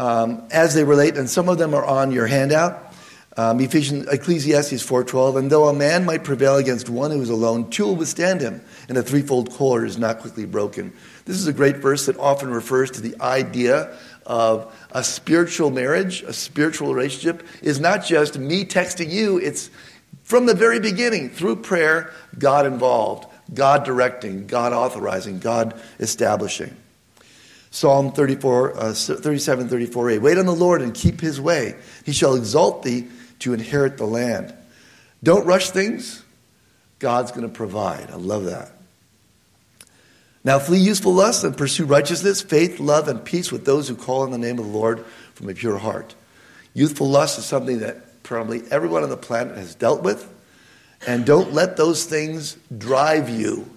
um, 0.00 0.42
as 0.50 0.74
they 0.74 0.82
relate, 0.82 1.16
and 1.16 1.30
some 1.30 1.48
of 1.48 1.58
them 1.58 1.74
are 1.74 1.84
on 1.84 2.10
your 2.10 2.26
handout. 2.26 2.92
Um, 3.36 3.60
Ephesians, 3.60 4.08
Ecclesiastes 4.08 4.84
4.12, 4.84 5.38
and 5.38 5.48
though 5.50 5.68
a 5.68 5.72
man 5.72 6.04
might 6.04 6.24
prevail 6.24 6.56
against 6.56 6.90
one 6.90 7.12
who 7.12 7.22
is 7.22 7.30
alone, 7.30 7.70
two 7.70 7.84
will 7.84 7.94
withstand 7.94 8.40
him, 8.40 8.62
and 8.88 8.98
a 8.98 9.02
threefold 9.02 9.52
cord 9.52 9.86
is 9.86 9.96
not 9.96 10.18
quickly 10.18 10.44
broken. 10.44 10.92
This 11.24 11.36
is 11.36 11.46
a 11.46 11.52
great 11.52 11.76
verse 11.76 12.06
that 12.06 12.18
often 12.18 12.50
refers 12.50 12.90
to 12.90 13.00
the 13.00 13.14
idea 13.20 13.96
of 14.32 14.74
a 14.92 15.04
spiritual 15.04 15.70
marriage, 15.70 16.22
a 16.22 16.32
spiritual 16.32 16.94
relationship, 16.94 17.46
is 17.60 17.78
not 17.78 18.02
just 18.02 18.38
me 18.38 18.64
texting 18.64 19.10
you, 19.10 19.36
it's 19.36 19.68
from 20.22 20.46
the 20.46 20.54
very 20.54 20.80
beginning, 20.80 21.28
through 21.28 21.56
prayer, 21.56 22.10
God 22.38 22.64
involved, 22.64 23.26
God 23.52 23.84
directing, 23.84 24.46
God 24.46 24.72
authorizing, 24.72 25.38
God 25.38 25.78
establishing. 26.00 26.74
Psalm 27.70 28.12
34, 28.12 28.78
uh, 28.78 28.94
37, 28.94 29.68
34a. 29.68 30.18
Wait 30.18 30.38
on 30.38 30.46
the 30.46 30.54
Lord 30.54 30.80
and 30.80 30.94
keep 30.94 31.20
his 31.20 31.38
way. 31.38 31.74
He 32.06 32.12
shall 32.12 32.34
exalt 32.34 32.82
thee 32.82 33.08
to 33.40 33.52
inherit 33.52 33.98
the 33.98 34.06
land. 34.06 34.54
Don't 35.22 35.44
rush 35.44 35.70
things. 35.70 36.24
God's 37.00 37.32
going 37.32 37.46
to 37.46 37.52
provide. 37.52 38.10
I 38.10 38.16
love 38.16 38.44
that. 38.44 38.70
Now 40.44 40.58
flee 40.58 40.78
useful 40.78 41.12
lusts 41.12 41.44
and 41.44 41.56
pursue 41.56 41.84
righteousness, 41.84 42.42
faith, 42.42 42.80
love, 42.80 43.08
and 43.08 43.24
peace 43.24 43.52
with 43.52 43.64
those 43.64 43.88
who 43.88 43.94
call 43.94 44.22
on 44.22 44.32
the 44.32 44.38
name 44.38 44.58
of 44.58 44.64
the 44.64 44.72
Lord 44.72 45.04
from 45.34 45.48
a 45.48 45.54
pure 45.54 45.78
heart. 45.78 46.14
Youthful 46.74 47.08
lust 47.08 47.38
is 47.38 47.44
something 47.44 47.80
that 47.80 48.22
probably 48.22 48.62
everyone 48.70 49.02
on 49.02 49.10
the 49.10 49.16
planet 49.16 49.56
has 49.56 49.74
dealt 49.74 50.02
with. 50.02 50.28
And 51.06 51.26
don't 51.26 51.52
let 51.52 51.76
those 51.76 52.04
things 52.04 52.56
drive 52.76 53.28
you 53.28 53.68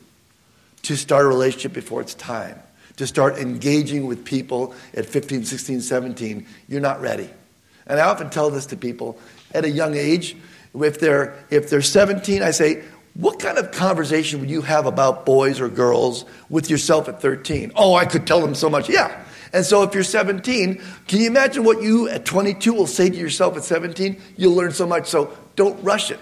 to 0.84 0.96
start 0.96 1.26
a 1.26 1.28
relationship 1.28 1.74
before 1.74 2.02
it's 2.02 2.14
time, 2.14 2.60
to 2.98 3.08
start 3.08 3.38
engaging 3.38 4.06
with 4.06 4.24
people 4.24 4.76
at 4.94 5.06
15, 5.06 5.46
16, 5.46 5.82
17. 5.82 6.46
You're 6.68 6.82
not 6.82 7.02
ready. 7.02 7.30
And 7.88 8.00
I 8.00 8.04
often 8.04 8.30
tell 8.30 8.50
this 8.50 8.68
to 8.68 8.78
people 8.78 9.20
at 9.54 9.66
a 9.66 9.70
young 9.70 9.96
age. 9.96 10.36
If 10.76 11.00
they're, 11.00 11.36
if 11.50 11.70
they're 11.70 11.82
17, 11.82 12.44
I 12.44 12.52
say, 12.52 12.84
what 13.16 13.40
kind 13.40 13.58
of 13.58 13.72
conversation 13.72 14.42
would 14.42 14.50
you 14.50 14.62
have 14.62 14.86
about 14.86 15.26
boys 15.26 15.62
or 15.62 15.70
girls 15.70 16.26
with 16.50 16.70
yourself 16.70 17.08
at 17.08 17.22
13? 17.22 17.72
Oh, 17.76 17.96
I 17.96 18.06
could 18.06 18.28
tell 18.28 18.42
them 18.42 18.54
so 18.54 18.70
much. 18.70 18.90
Yeah. 18.90 19.24
And 19.54 19.66
so 19.66 19.84
if 19.84 19.94
you're 19.94 20.04
17, 20.04 20.82
can 21.08 21.20
you 21.20 21.28
imagine 21.28 21.64
what 21.64 21.82
you 21.82 22.10
at 22.10 22.26
22 22.26 22.74
will 22.74 22.88
say 22.88 23.10
to 23.10 23.16
yourself 23.16 23.56
at 23.56 23.64
17? 23.64 24.22
You'll 24.36 24.54
learn 24.54 24.74
so 24.74 24.86
much. 24.86 25.08
So 25.08 25.36
don't 25.56 25.82
rush 25.82 26.12
it. 26.12 26.20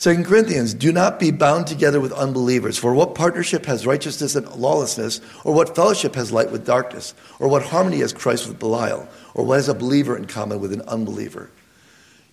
2 0.00 0.24
Corinthians, 0.24 0.74
do 0.74 0.90
not 0.90 1.20
be 1.20 1.30
bound 1.30 1.68
together 1.68 2.00
with 2.00 2.10
unbelievers. 2.10 2.76
For 2.76 2.92
what 2.92 3.14
partnership 3.14 3.66
has 3.66 3.86
righteousness 3.86 4.34
and 4.34 4.50
lawlessness? 4.56 5.20
Or 5.44 5.54
what 5.54 5.76
fellowship 5.76 6.16
has 6.16 6.32
light 6.32 6.50
with 6.50 6.66
darkness? 6.66 7.14
Or 7.38 7.46
what 7.46 7.62
harmony 7.62 7.98
has 7.98 8.12
Christ 8.12 8.48
with 8.48 8.58
Belial? 8.58 9.08
Or 9.34 9.44
what 9.44 9.58
has 9.58 9.68
a 9.68 9.74
believer 9.74 10.16
in 10.16 10.24
common 10.24 10.58
with 10.58 10.72
an 10.72 10.82
unbeliever? 10.88 11.50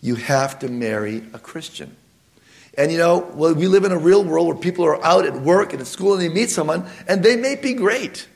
You 0.02 0.16
have 0.16 0.60
to 0.60 0.70
marry 0.70 1.24
a 1.34 1.40
Christian. 1.40 1.96
And 2.78 2.92
you 2.92 2.98
know, 2.98 3.30
well, 3.34 3.54
we 3.54 3.68
live 3.68 3.84
in 3.84 3.92
a 3.92 3.98
real 3.98 4.24
world 4.24 4.48
where 4.48 4.56
people 4.56 4.86
are 4.86 5.04
out 5.04 5.26
at 5.26 5.36
work 5.36 5.74
and 5.74 5.82
at 5.82 5.88
school 5.88 6.14
and 6.14 6.22
they 6.22 6.30
meet 6.30 6.50
someone 6.50 6.86
and 7.08 7.24
they 7.24 7.36
may 7.36 7.56
be 7.56 7.74
great. 7.74 8.28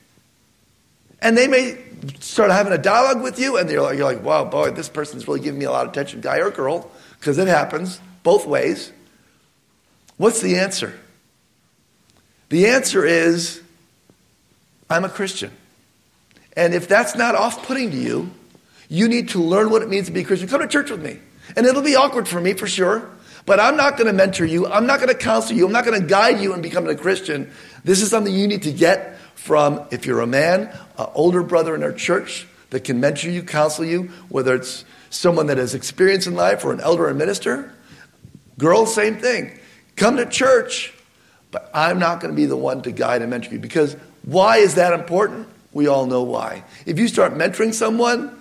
And 1.21 1.37
they 1.37 1.47
may 1.47 1.77
start 2.19 2.51
having 2.51 2.73
a 2.73 2.77
dialogue 2.77 3.23
with 3.23 3.39
you 3.39 3.57
and 3.57 3.69
you're 3.69 3.81
like, 3.81 3.97
you're 3.97 4.11
like 4.11 4.23
wow, 4.23 4.43
boy, 4.43 4.71
this 4.71 4.89
person's 4.89 5.27
really 5.27 5.39
giving 5.39 5.59
me 5.59 5.65
a 5.65 5.71
lot 5.71 5.85
of 5.85 5.91
attention, 5.91 6.19
guy 6.19 6.39
or 6.39 6.51
girl, 6.51 6.91
because 7.19 7.37
it 7.37 7.47
happens 7.47 8.01
both 8.23 8.45
ways. 8.45 8.91
What's 10.17 10.41
the 10.41 10.57
answer? 10.57 10.99
The 12.49 12.67
answer 12.67 13.05
is 13.05 13.61
I'm 14.89 15.05
a 15.05 15.09
Christian. 15.09 15.51
And 16.55 16.73
if 16.73 16.87
that's 16.87 17.15
not 17.15 17.35
off 17.35 17.65
putting 17.65 17.91
to 17.91 17.97
you, 17.97 18.29
you 18.89 19.07
need 19.07 19.29
to 19.29 19.41
learn 19.41 19.69
what 19.69 19.81
it 19.81 19.89
means 19.89 20.07
to 20.07 20.11
be 20.11 20.21
a 20.21 20.23
Christian. 20.23 20.47
Come 20.47 20.61
to 20.61 20.67
church 20.67 20.91
with 20.91 21.01
me. 21.01 21.19
And 21.55 21.65
it'll 21.65 21.81
be 21.81 21.95
awkward 21.95 22.27
for 22.27 22.39
me 22.39 22.53
for 22.53 22.67
sure. 22.67 23.09
But 23.45 23.59
I'm 23.59 23.75
not 23.75 23.97
going 23.97 24.07
to 24.07 24.13
mentor 24.13 24.45
you. 24.45 24.67
I'm 24.67 24.85
not 24.85 24.99
going 24.99 25.09
to 25.09 25.17
counsel 25.17 25.55
you. 25.55 25.65
I'm 25.65 25.73
not 25.73 25.85
going 25.85 25.99
to 25.99 26.07
guide 26.07 26.39
you 26.39 26.53
in 26.53 26.61
becoming 26.61 26.89
a 26.91 26.97
Christian. 26.97 27.51
This 27.83 28.01
is 28.01 28.09
something 28.09 28.33
you 28.33 28.47
need 28.47 28.63
to 28.63 28.71
get 28.71 29.17
from, 29.35 29.85
if 29.91 30.05
you're 30.05 30.21
a 30.21 30.27
man, 30.27 30.69
an 30.97 31.07
older 31.13 31.43
brother 31.43 31.75
in 31.75 31.83
our 31.83 31.91
church 31.91 32.47
that 32.69 32.85
can 32.85 33.01
mentor 33.01 33.29
you, 33.29 33.43
counsel 33.43 33.83
you, 33.83 34.03
whether 34.29 34.55
it's 34.55 34.85
someone 35.09 35.47
that 35.47 35.57
has 35.57 35.75
experience 35.75 36.25
in 36.25 36.35
life 36.35 36.63
or 36.63 36.71
an 36.71 36.79
elder 36.79 37.07
or 37.07 37.13
minister. 37.13 37.73
Girls, 38.57 38.95
same 38.95 39.17
thing. 39.17 39.59
Come 39.95 40.17
to 40.17 40.25
church, 40.25 40.93
but 41.51 41.69
I'm 41.73 41.99
not 41.99 42.21
going 42.21 42.33
to 42.33 42.35
be 42.35 42.45
the 42.45 42.57
one 42.57 42.81
to 42.83 42.91
guide 42.91 43.21
and 43.21 43.29
mentor 43.29 43.51
you. 43.51 43.59
Because 43.59 43.95
why 44.23 44.57
is 44.57 44.75
that 44.75 44.93
important? 44.93 45.47
We 45.73 45.87
all 45.87 46.05
know 46.05 46.23
why. 46.23 46.63
If 46.85 46.97
you 46.97 47.07
start 47.07 47.33
mentoring 47.33 47.73
someone, 47.73 48.39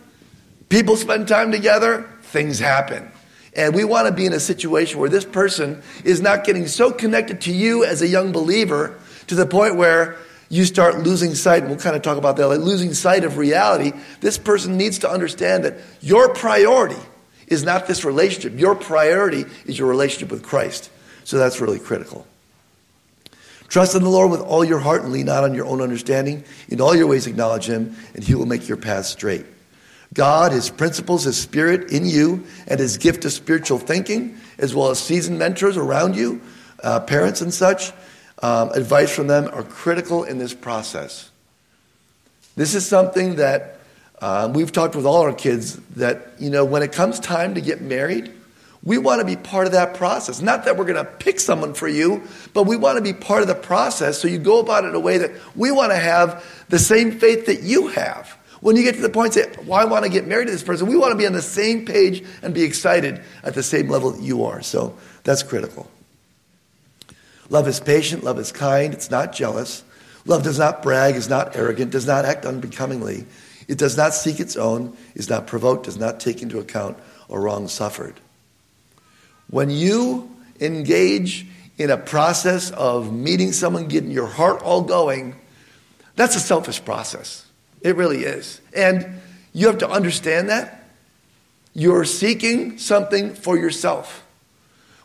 people 0.68 0.96
spend 0.96 1.28
time 1.28 1.50
together, 1.50 2.08
things 2.32 2.58
happen. 2.58 3.10
And 3.54 3.74
we 3.74 3.84
want 3.84 4.08
to 4.08 4.12
be 4.12 4.24
in 4.24 4.32
a 4.32 4.40
situation 4.40 4.98
where 4.98 5.10
this 5.10 5.24
person 5.24 5.82
is 6.04 6.20
not 6.20 6.44
getting 6.44 6.66
so 6.66 6.90
connected 6.90 7.42
to 7.42 7.52
you 7.52 7.84
as 7.84 8.00
a 8.00 8.08
young 8.08 8.32
believer 8.32 8.98
to 9.26 9.34
the 9.34 9.46
point 9.46 9.76
where 9.76 10.16
you 10.48 10.64
start 10.64 10.98
losing 10.98 11.34
sight, 11.34 11.60
and 11.60 11.68
we'll 11.70 11.78
kind 11.78 11.96
of 11.96 12.02
talk 12.02 12.18
about 12.18 12.36
that, 12.36 12.48
like 12.48 12.60
losing 12.60 12.92
sight 12.92 13.24
of 13.24 13.38
reality. 13.38 13.92
This 14.20 14.36
person 14.36 14.76
needs 14.76 14.98
to 15.00 15.10
understand 15.10 15.64
that 15.64 15.78
your 16.00 16.34
priority 16.34 17.00
is 17.46 17.62
not 17.62 17.86
this 17.86 18.04
relationship. 18.04 18.58
Your 18.58 18.74
priority 18.74 19.44
is 19.66 19.78
your 19.78 19.88
relationship 19.88 20.30
with 20.30 20.42
Christ. 20.42 20.90
So 21.24 21.38
that's 21.38 21.60
really 21.60 21.78
critical. 21.78 22.26
Trust 23.68 23.94
in 23.94 24.02
the 24.02 24.10
Lord 24.10 24.30
with 24.30 24.40
all 24.40 24.64
your 24.64 24.78
heart 24.78 25.02
and 25.02 25.12
lean 25.12 25.26
not 25.26 25.44
on 25.44 25.54
your 25.54 25.64
own 25.64 25.80
understanding. 25.80 26.44
In 26.68 26.80
all 26.82 26.94
your 26.94 27.06
ways 27.06 27.26
acknowledge 27.26 27.66
him, 27.66 27.96
and 28.14 28.22
he 28.22 28.34
will 28.34 28.44
make 28.44 28.68
your 28.68 28.76
path 28.76 29.06
straight. 29.06 29.46
God, 30.12 30.52
his 30.52 30.68
principles, 30.70 31.24
his 31.24 31.38
spirit 31.38 31.90
in 31.90 32.04
you, 32.04 32.44
and 32.66 32.78
his 32.78 32.98
gift 32.98 33.24
of 33.24 33.32
spiritual 33.32 33.78
thinking, 33.78 34.36
as 34.58 34.74
well 34.74 34.90
as 34.90 34.98
seasoned 34.98 35.38
mentors 35.38 35.76
around 35.76 36.16
you, 36.16 36.40
uh, 36.82 37.00
parents 37.00 37.40
and 37.40 37.52
such, 37.52 37.92
um, 38.42 38.70
advice 38.70 39.14
from 39.14 39.26
them 39.26 39.48
are 39.52 39.62
critical 39.62 40.24
in 40.24 40.38
this 40.38 40.52
process. 40.52 41.30
This 42.56 42.74
is 42.74 42.86
something 42.86 43.36
that 43.36 43.78
uh, 44.20 44.50
we've 44.52 44.70
talked 44.70 44.94
with 44.94 45.06
all 45.06 45.22
our 45.22 45.32
kids 45.32 45.76
that, 45.96 46.32
you 46.38 46.50
know, 46.50 46.64
when 46.64 46.82
it 46.82 46.92
comes 46.92 47.18
time 47.18 47.54
to 47.54 47.60
get 47.60 47.80
married, 47.80 48.32
we 48.84 48.98
want 48.98 49.20
to 49.20 49.26
be 49.26 49.36
part 49.36 49.66
of 49.66 49.72
that 49.72 49.94
process. 49.94 50.42
Not 50.42 50.64
that 50.64 50.76
we're 50.76 50.84
going 50.84 51.04
to 51.04 51.10
pick 51.10 51.40
someone 51.40 51.72
for 51.72 51.88
you, 51.88 52.22
but 52.52 52.64
we 52.64 52.76
want 52.76 52.98
to 52.98 53.02
be 53.02 53.12
part 53.12 53.42
of 53.42 53.48
the 53.48 53.54
process. 53.54 54.18
So 54.18 54.28
you 54.28 54.38
go 54.38 54.58
about 54.58 54.84
it 54.84 54.88
in 54.88 54.94
a 54.94 55.00
way 55.00 55.18
that 55.18 55.30
we 55.56 55.70
want 55.70 55.92
to 55.92 55.98
have 55.98 56.44
the 56.68 56.78
same 56.78 57.12
faith 57.12 57.46
that 57.46 57.62
you 57.62 57.88
have. 57.88 58.36
When 58.62 58.76
you 58.76 58.84
get 58.84 58.94
to 58.94 59.00
the 59.00 59.08
point, 59.08 59.34
say, 59.34 59.52
well, 59.66 59.80
I 59.80 59.84
want 59.84 60.04
to 60.04 60.08
get 60.08 60.28
married 60.28 60.46
to 60.46 60.52
this 60.52 60.62
person, 60.62 60.86
we 60.86 60.96
want 60.96 61.10
to 61.10 61.18
be 61.18 61.26
on 61.26 61.32
the 61.32 61.42
same 61.42 61.84
page 61.84 62.24
and 62.42 62.54
be 62.54 62.62
excited 62.62 63.20
at 63.42 63.54
the 63.54 63.62
same 63.62 63.88
level 63.88 64.12
that 64.12 64.22
you 64.22 64.44
are. 64.44 64.62
So 64.62 64.96
that's 65.24 65.42
critical. 65.42 65.90
Love 67.50 67.66
is 67.66 67.80
patient, 67.80 68.22
love 68.22 68.38
is 68.38 68.52
kind, 68.52 68.94
it's 68.94 69.10
not 69.10 69.32
jealous. 69.32 69.82
Love 70.26 70.44
does 70.44 70.60
not 70.60 70.80
brag, 70.80 71.16
is 71.16 71.28
not 71.28 71.56
arrogant, 71.56 71.90
does 71.90 72.06
not 72.06 72.24
act 72.24 72.46
unbecomingly. 72.46 73.26
It 73.66 73.78
does 73.78 73.96
not 73.96 74.14
seek 74.14 74.38
its 74.38 74.56
own, 74.56 74.96
is 75.16 75.28
not 75.28 75.48
provoked, 75.48 75.86
does 75.86 75.98
not 75.98 76.20
take 76.20 76.40
into 76.40 76.60
account 76.60 76.96
a 77.28 77.38
wrong 77.38 77.66
suffered. 77.66 78.14
When 79.50 79.70
you 79.70 80.30
engage 80.60 81.46
in 81.78 81.90
a 81.90 81.96
process 81.96 82.70
of 82.70 83.12
meeting 83.12 83.50
someone, 83.50 83.88
getting 83.88 84.12
your 84.12 84.28
heart 84.28 84.62
all 84.62 84.82
going, 84.82 85.34
that's 86.14 86.36
a 86.36 86.40
selfish 86.40 86.84
process. 86.84 87.44
It 87.82 87.96
really 87.96 88.24
is. 88.24 88.60
And 88.74 89.20
you 89.52 89.66
have 89.66 89.78
to 89.78 89.88
understand 89.88 90.48
that. 90.48 90.84
You're 91.74 92.04
seeking 92.04 92.78
something 92.78 93.34
for 93.34 93.56
yourself. 93.56 94.24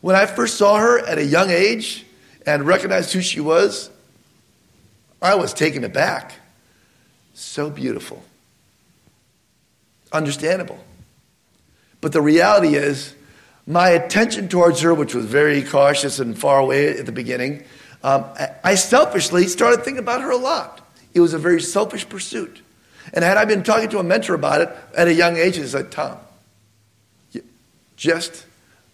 When 0.02 0.16
I 0.16 0.26
first 0.26 0.58
saw 0.58 0.78
her 0.78 1.00
at 1.00 1.18
a 1.18 1.26
young 1.26 1.50
age 1.50 2.06
and 2.46 2.66
recognized 2.66 3.14
who 3.14 3.22
she 3.22 3.40
was, 3.40 3.90
I 5.22 5.36
was 5.36 5.54
taken 5.54 5.84
aback. 5.84 6.34
So 7.34 7.70
beautiful. 7.70 8.24
Understandable. 10.12 10.80
But 12.02 12.12
the 12.12 12.22
reality 12.22 12.76
is, 12.76 13.16
my 13.66 13.90
attention 13.90 14.48
towards 14.48 14.82
her, 14.82 14.94
which 14.94 15.14
was 15.14 15.26
very 15.26 15.64
cautious 15.64 16.20
and 16.20 16.38
far 16.38 16.60
away 16.60 16.98
at 16.98 17.06
the 17.06 17.12
beginning, 17.12 17.64
um, 18.04 18.26
I 18.64 18.76
selfishly 18.76 19.48
started 19.48 19.84
thinking 19.84 20.00
about 20.00 20.22
her 20.22 20.32
a 20.32 20.38
lot. 20.38 20.88
It 21.14 21.20
was 21.20 21.34
a 21.34 21.40
very 21.40 21.62
selfish 21.62 22.08
pursuit. 22.08 22.62
And 23.14 23.24
had 23.24 23.38
I 23.38 23.46
been 23.46 23.64
talking 23.64 23.90
to 23.90 24.00
a 24.00 24.04
mentor 24.04 24.34
about 24.34 24.62
it 24.62 24.70
at 24.96 25.08
a 25.08 25.14
young 25.14 25.38
age, 25.38 25.58
he 25.58 25.66
said, 25.66 25.92
Tom, 25.92 26.18
just 27.96 28.46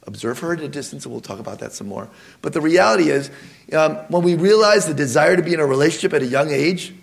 observe 0.06 0.39
her 0.39 0.54
at 0.54 0.62
a 0.62 0.67
distance, 0.67 1.06
and 1.06 1.12
we'll 1.12 1.21
talk 1.21 1.39
about 1.39 1.60
that 1.60 1.73
some 1.73 1.88
more. 1.88 2.10
But 2.41 2.54
the 2.54 2.62
reality 2.62 3.10
is, 3.10 3.30
um, 3.73 3.95
when 4.10 4.23
we 4.23 4.36
realize 4.36 4.86
the 4.86 4.93
desire 4.93 5.36
to 5.36 5.43
be 5.43 5.54
in 5.54 5.60
a 5.60 5.65
relationship 5.65 6.13
at 6.13 6.21
a 6.21 6.26
young 6.26 6.52
age, 6.52 6.93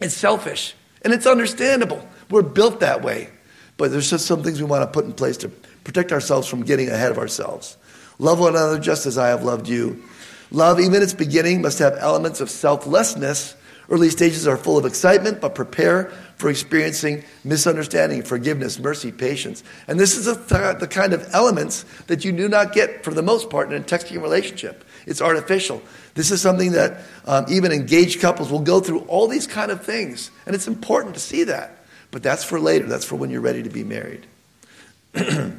it's 0.00 0.14
selfish. 0.14 0.74
And 1.02 1.12
it's 1.12 1.26
understandable. 1.26 2.06
We're 2.30 2.42
built 2.42 2.80
that 2.80 3.02
way. 3.02 3.30
But 3.76 3.90
there's 3.90 4.10
just 4.10 4.26
some 4.26 4.42
things 4.42 4.60
we 4.60 4.66
want 4.66 4.82
to 4.82 4.86
put 4.86 5.06
in 5.06 5.12
place 5.12 5.38
to 5.38 5.48
protect 5.84 6.12
ourselves 6.12 6.46
from 6.46 6.62
getting 6.62 6.90
ahead 6.90 7.10
of 7.10 7.18
ourselves. 7.18 7.76
Love 8.18 8.38
one 8.38 8.50
another 8.50 8.78
just 8.78 9.06
as 9.06 9.16
I 9.16 9.28
have 9.28 9.42
loved 9.42 9.68
you. 9.68 10.02
Love, 10.50 10.80
even 10.80 11.02
its 11.02 11.14
beginning, 11.14 11.62
must 11.62 11.78
have 11.78 11.96
elements 11.98 12.40
of 12.40 12.50
selflessness. 12.50 13.54
Early 13.90 14.08
stages 14.08 14.46
are 14.46 14.56
full 14.56 14.78
of 14.78 14.86
excitement, 14.86 15.40
but 15.40 15.56
prepare 15.56 16.12
for 16.36 16.48
experiencing 16.48 17.24
misunderstanding, 17.42 18.22
forgiveness, 18.22 18.78
mercy, 18.78 19.10
patience. 19.10 19.64
And 19.88 19.98
this 19.98 20.16
is 20.16 20.26
th- 20.26 20.78
the 20.78 20.86
kind 20.88 21.12
of 21.12 21.28
elements 21.32 21.84
that 22.06 22.24
you 22.24 22.30
do 22.30 22.48
not 22.48 22.72
get, 22.72 23.02
for 23.02 23.12
the 23.12 23.22
most 23.22 23.50
part, 23.50 23.72
in 23.72 23.82
a 23.82 23.84
texting 23.84 24.22
relationship. 24.22 24.84
It's 25.06 25.20
artificial. 25.20 25.82
This 26.14 26.30
is 26.30 26.40
something 26.40 26.70
that 26.72 27.00
um, 27.26 27.46
even 27.48 27.72
engaged 27.72 28.20
couples 28.20 28.52
will 28.52 28.60
go 28.60 28.78
through 28.78 29.00
all 29.00 29.26
these 29.26 29.48
kind 29.48 29.72
of 29.72 29.84
things. 29.84 30.30
And 30.46 30.54
it's 30.54 30.68
important 30.68 31.14
to 31.14 31.20
see 31.20 31.42
that. 31.44 31.84
But 32.12 32.22
that's 32.22 32.44
for 32.44 32.60
later. 32.60 32.86
That's 32.86 33.04
for 33.04 33.16
when 33.16 33.30
you're 33.30 33.40
ready 33.40 33.64
to 33.64 33.70
be 33.70 33.82
married. 33.82 34.24
the 35.12 35.52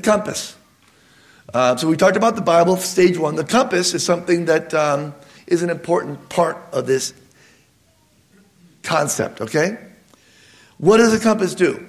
compass. 0.00 0.56
Uh, 1.52 1.76
so 1.76 1.88
we 1.88 1.96
talked 1.96 2.16
about 2.16 2.36
the 2.36 2.40
Bible, 2.40 2.76
stage 2.76 3.18
one. 3.18 3.34
The 3.34 3.44
compass 3.44 3.94
is 3.94 4.04
something 4.04 4.44
that 4.44 4.72
um, 4.74 5.14
is 5.46 5.62
an 5.62 5.70
important 5.70 6.28
part 6.28 6.56
of 6.72 6.86
this 6.86 7.12
concept, 8.82 9.40
okay? 9.40 9.78
What 10.78 10.98
does 10.98 11.12
a 11.12 11.20
compass 11.20 11.54
do? 11.54 11.86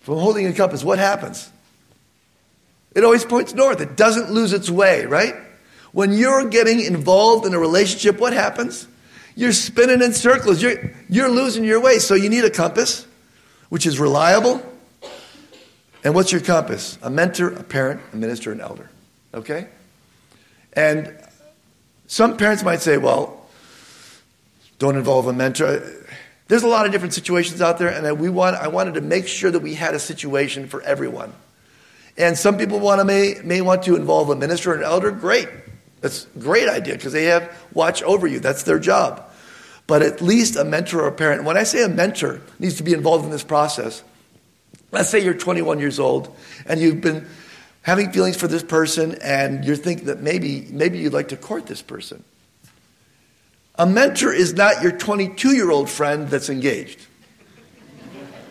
From 0.00 0.14
holding 0.14 0.46
a 0.46 0.52
compass, 0.52 0.82
what 0.82 0.98
happens? 0.98 1.50
It 2.94 3.04
always 3.04 3.24
points 3.24 3.54
north. 3.54 3.80
It 3.80 3.96
doesn't 3.96 4.30
lose 4.30 4.52
its 4.52 4.68
way, 4.68 5.06
right? 5.06 5.34
When 5.92 6.12
you're 6.12 6.48
getting 6.48 6.80
involved 6.80 7.46
in 7.46 7.54
a 7.54 7.58
relationship, 7.58 8.18
what 8.18 8.32
happens? 8.32 8.86
You're 9.36 9.52
spinning 9.52 10.02
in 10.02 10.12
circles. 10.12 10.60
You're, 10.60 10.92
you're 11.08 11.30
losing 11.30 11.64
your 11.64 11.80
way. 11.80 11.98
So 11.98 12.14
you 12.14 12.28
need 12.28 12.44
a 12.44 12.50
compass, 12.50 13.06
which 13.68 13.86
is 13.86 14.00
reliable. 14.00 14.62
And 16.02 16.14
what's 16.14 16.32
your 16.32 16.40
compass? 16.40 16.98
A 17.02 17.10
mentor, 17.10 17.48
a 17.50 17.62
parent, 17.62 18.00
a 18.12 18.16
minister, 18.16 18.52
an 18.52 18.60
elder. 18.60 18.90
Okay? 19.34 19.68
And 20.72 21.16
some 22.10 22.36
parents 22.36 22.64
might 22.64 22.80
say, 22.80 22.98
well, 22.98 23.46
don't 24.80 24.96
involve 24.96 25.28
a 25.28 25.32
mentor. 25.32 25.80
There's 26.48 26.64
a 26.64 26.66
lot 26.66 26.84
of 26.84 26.90
different 26.90 27.14
situations 27.14 27.62
out 27.62 27.78
there, 27.78 27.86
and 27.86 28.18
we 28.18 28.28
want, 28.28 28.56
I 28.56 28.66
wanted 28.66 28.94
to 28.94 29.00
make 29.00 29.28
sure 29.28 29.48
that 29.48 29.60
we 29.60 29.74
had 29.74 29.94
a 29.94 30.00
situation 30.00 30.66
for 30.66 30.82
everyone. 30.82 31.32
And 32.18 32.36
some 32.36 32.58
people 32.58 32.80
want 32.80 32.98
to, 32.98 33.04
may, 33.04 33.36
may 33.44 33.60
want 33.60 33.84
to 33.84 33.94
involve 33.94 34.28
a 34.28 34.34
minister 34.34 34.72
or 34.72 34.74
an 34.74 34.82
elder. 34.82 35.12
Great. 35.12 35.48
That's 36.00 36.26
a 36.34 36.40
great 36.40 36.68
idea 36.68 36.94
because 36.94 37.12
they 37.12 37.26
have 37.26 37.56
watch 37.74 38.02
over 38.02 38.26
you. 38.26 38.40
That's 38.40 38.64
their 38.64 38.80
job. 38.80 39.30
But 39.86 40.02
at 40.02 40.20
least 40.20 40.56
a 40.56 40.64
mentor 40.64 41.02
or 41.02 41.06
a 41.06 41.12
parent. 41.12 41.44
When 41.44 41.56
I 41.56 41.62
say 41.62 41.84
a 41.84 41.88
mentor 41.88 42.40
needs 42.58 42.74
to 42.78 42.82
be 42.82 42.92
involved 42.92 43.24
in 43.24 43.30
this 43.30 43.44
process, 43.44 44.02
let's 44.90 45.10
say 45.10 45.22
you're 45.22 45.34
21 45.34 45.78
years 45.78 46.00
old 46.00 46.36
and 46.66 46.80
you've 46.80 47.02
been 47.02 47.28
having 47.82 48.12
feelings 48.12 48.36
for 48.36 48.46
this 48.46 48.62
person 48.62 49.16
and 49.22 49.64
you're 49.64 49.76
thinking 49.76 50.06
that 50.06 50.20
maybe, 50.20 50.66
maybe 50.70 50.98
you'd 50.98 51.12
like 51.12 51.28
to 51.28 51.36
court 51.36 51.66
this 51.66 51.82
person. 51.82 52.22
A 53.76 53.86
mentor 53.86 54.32
is 54.32 54.52
not 54.54 54.82
your 54.82 54.92
22 54.92 55.54
year 55.54 55.70
old 55.70 55.88
friend 55.88 56.28
that's 56.28 56.50
engaged. 56.50 57.06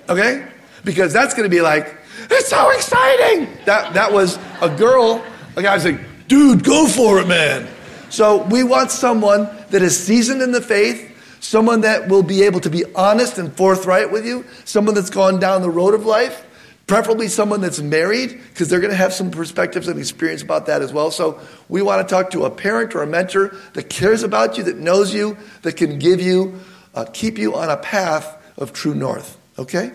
Okay? 0.07 0.47
Because 0.83 1.13
that's 1.13 1.33
going 1.35 1.43
to 1.43 1.55
be 1.55 1.61
like, 1.61 1.95
it's 2.31 2.49
so 2.49 2.71
exciting. 2.71 3.47
That, 3.65 3.93
that 3.93 4.11
was 4.11 4.39
a 4.61 4.69
girl, 4.69 5.23
a 5.55 5.61
guy 5.61 5.75
was 5.75 5.85
like, 5.85 5.99
dude, 6.27 6.63
go 6.63 6.87
for 6.87 7.19
it, 7.19 7.27
man. 7.27 7.67
So 8.09 8.43
we 8.43 8.63
want 8.63 8.89
someone 8.89 9.47
that 9.69 9.83
is 9.83 9.97
seasoned 9.97 10.41
in 10.41 10.51
the 10.51 10.61
faith, 10.61 11.05
someone 11.39 11.81
that 11.81 12.07
will 12.07 12.23
be 12.23 12.43
able 12.43 12.59
to 12.61 12.69
be 12.69 12.83
honest 12.95 13.37
and 13.37 13.55
forthright 13.55 14.11
with 14.11 14.25
you, 14.25 14.45
someone 14.65 14.95
that's 14.95 15.11
gone 15.11 15.39
down 15.39 15.61
the 15.61 15.69
road 15.69 15.93
of 15.93 16.05
life, 16.05 16.45
preferably 16.89 17.27
someone 17.27 17.61
that's 17.61 17.79
married, 17.79 18.31
because 18.49 18.67
they're 18.67 18.79
going 18.79 18.89
to 18.89 18.97
have 18.97 19.13
some 19.13 19.29
perspectives 19.29 19.87
and 19.87 19.99
experience 19.99 20.41
about 20.41 20.65
that 20.65 20.81
as 20.81 20.91
well. 20.91 21.11
So 21.11 21.39
we 21.69 21.83
want 21.83 22.05
to 22.05 22.11
talk 22.11 22.31
to 22.31 22.45
a 22.45 22.49
parent 22.49 22.95
or 22.95 23.03
a 23.03 23.07
mentor 23.07 23.55
that 23.73 23.91
cares 23.91 24.23
about 24.23 24.57
you, 24.57 24.63
that 24.63 24.77
knows 24.77 25.13
you, 25.13 25.37
that 25.61 25.73
can 25.73 25.99
give 25.99 26.19
you, 26.19 26.59
uh, 26.95 27.05
keep 27.13 27.37
you 27.37 27.55
on 27.55 27.69
a 27.69 27.77
path 27.77 28.35
of 28.57 28.73
true 28.73 28.95
north. 28.95 29.37
Okay? 29.59 29.91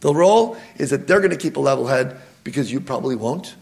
The 0.00 0.14
role 0.14 0.56
is 0.76 0.90
that 0.90 1.08
they're 1.08 1.18
going 1.18 1.32
to 1.32 1.36
keep 1.36 1.56
a 1.56 1.60
level 1.60 1.88
head 1.88 2.16
because 2.44 2.70
you 2.70 2.80
probably 2.80 3.16
won't. 3.16 3.56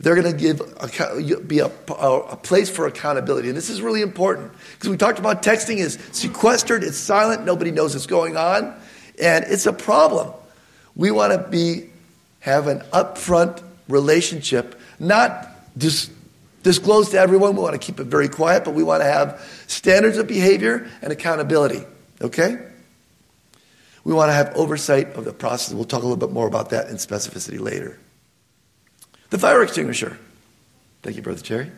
They're 0.00 0.14
going 0.14 0.32
to 0.32 0.38
give 0.38 1.48
be 1.48 1.58
a, 1.58 1.66
a, 1.66 2.36
place 2.36 2.70
for 2.70 2.86
accountability, 2.86 3.48
and 3.48 3.56
this 3.56 3.68
is 3.68 3.82
really 3.82 4.02
important 4.02 4.52
because 4.74 4.88
we 4.88 4.96
talked 4.96 5.18
about 5.18 5.42
texting 5.42 5.78
is 5.78 5.98
sequestered, 6.12 6.82
it's 6.84 6.98
silent, 6.98 7.44
nobody 7.44 7.70
knows 7.70 7.94
what's 7.94 8.06
going 8.06 8.36
on, 8.36 8.74
and 9.20 9.44
it's 9.48 9.64
a 9.64 9.72
problem. 9.72 10.32
We 10.96 11.10
want 11.10 11.32
to 11.32 11.48
be 11.48 11.90
have 12.40 12.68
an 12.68 12.80
upfront 12.92 13.62
relationship, 13.88 14.80
not 14.98 15.48
dis, 15.76 16.10
disclose 16.62 17.10
to 17.10 17.18
everyone. 17.18 17.54
We 17.54 17.62
want 17.62 17.74
to 17.74 17.78
keep 17.78 18.00
it 18.00 18.04
very 18.04 18.28
quiet, 18.28 18.64
but 18.64 18.74
we 18.74 18.82
want 18.82 19.02
to 19.02 19.06
have 19.06 19.40
standards 19.66 20.16
of 20.16 20.26
behavior 20.26 20.90
and 21.02 21.12
accountability. 21.12 21.82
Okay. 22.20 22.58
We 24.04 24.14
want 24.14 24.28
to 24.28 24.32
have 24.32 24.54
oversight 24.54 25.14
of 25.16 25.24
the 25.24 25.32
process. 25.32 25.74
We'll 25.74 25.84
talk 25.84 26.02
a 26.02 26.06
little 26.06 26.16
bit 26.16 26.32
more 26.32 26.46
about 26.46 26.70
that 26.70 26.88
in 26.88 26.96
specificity 26.96 27.58
later. 27.58 27.98
The 29.30 29.38
fire 29.38 29.62
extinguisher. 29.62 30.16
Thank 31.02 31.16
you, 31.16 31.22
Brother 31.22 31.42
Jerry. 31.42 31.70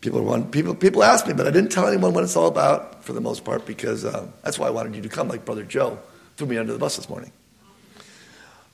People, 0.00 0.22
want, 0.22 0.50
people, 0.50 0.74
people 0.74 1.02
ask 1.02 1.26
me, 1.26 1.34
but 1.34 1.46
I 1.46 1.50
didn't 1.50 1.70
tell 1.70 1.86
anyone 1.86 2.14
what 2.14 2.24
it's 2.24 2.36
all 2.36 2.48
about 2.48 3.04
for 3.04 3.12
the 3.12 3.20
most 3.20 3.44
part 3.44 3.66
because 3.66 4.04
uh, 4.04 4.26
that's 4.42 4.58
why 4.58 4.66
I 4.66 4.70
wanted 4.70 4.94
you 4.96 5.02
to 5.02 5.08
come, 5.08 5.28
like 5.28 5.44
Brother 5.44 5.64
Joe 5.64 5.98
threw 6.36 6.46
me 6.46 6.58
under 6.58 6.72
the 6.72 6.78
bus 6.78 6.96
this 6.96 7.08
morning. 7.08 7.30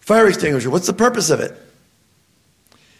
Fire 0.00 0.26
extinguisher, 0.28 0.70
what's 0.70 0.86
the 0.86 0.92
purpose 0.92 1.30
of 1.30 1.40
it? 1.40 1.56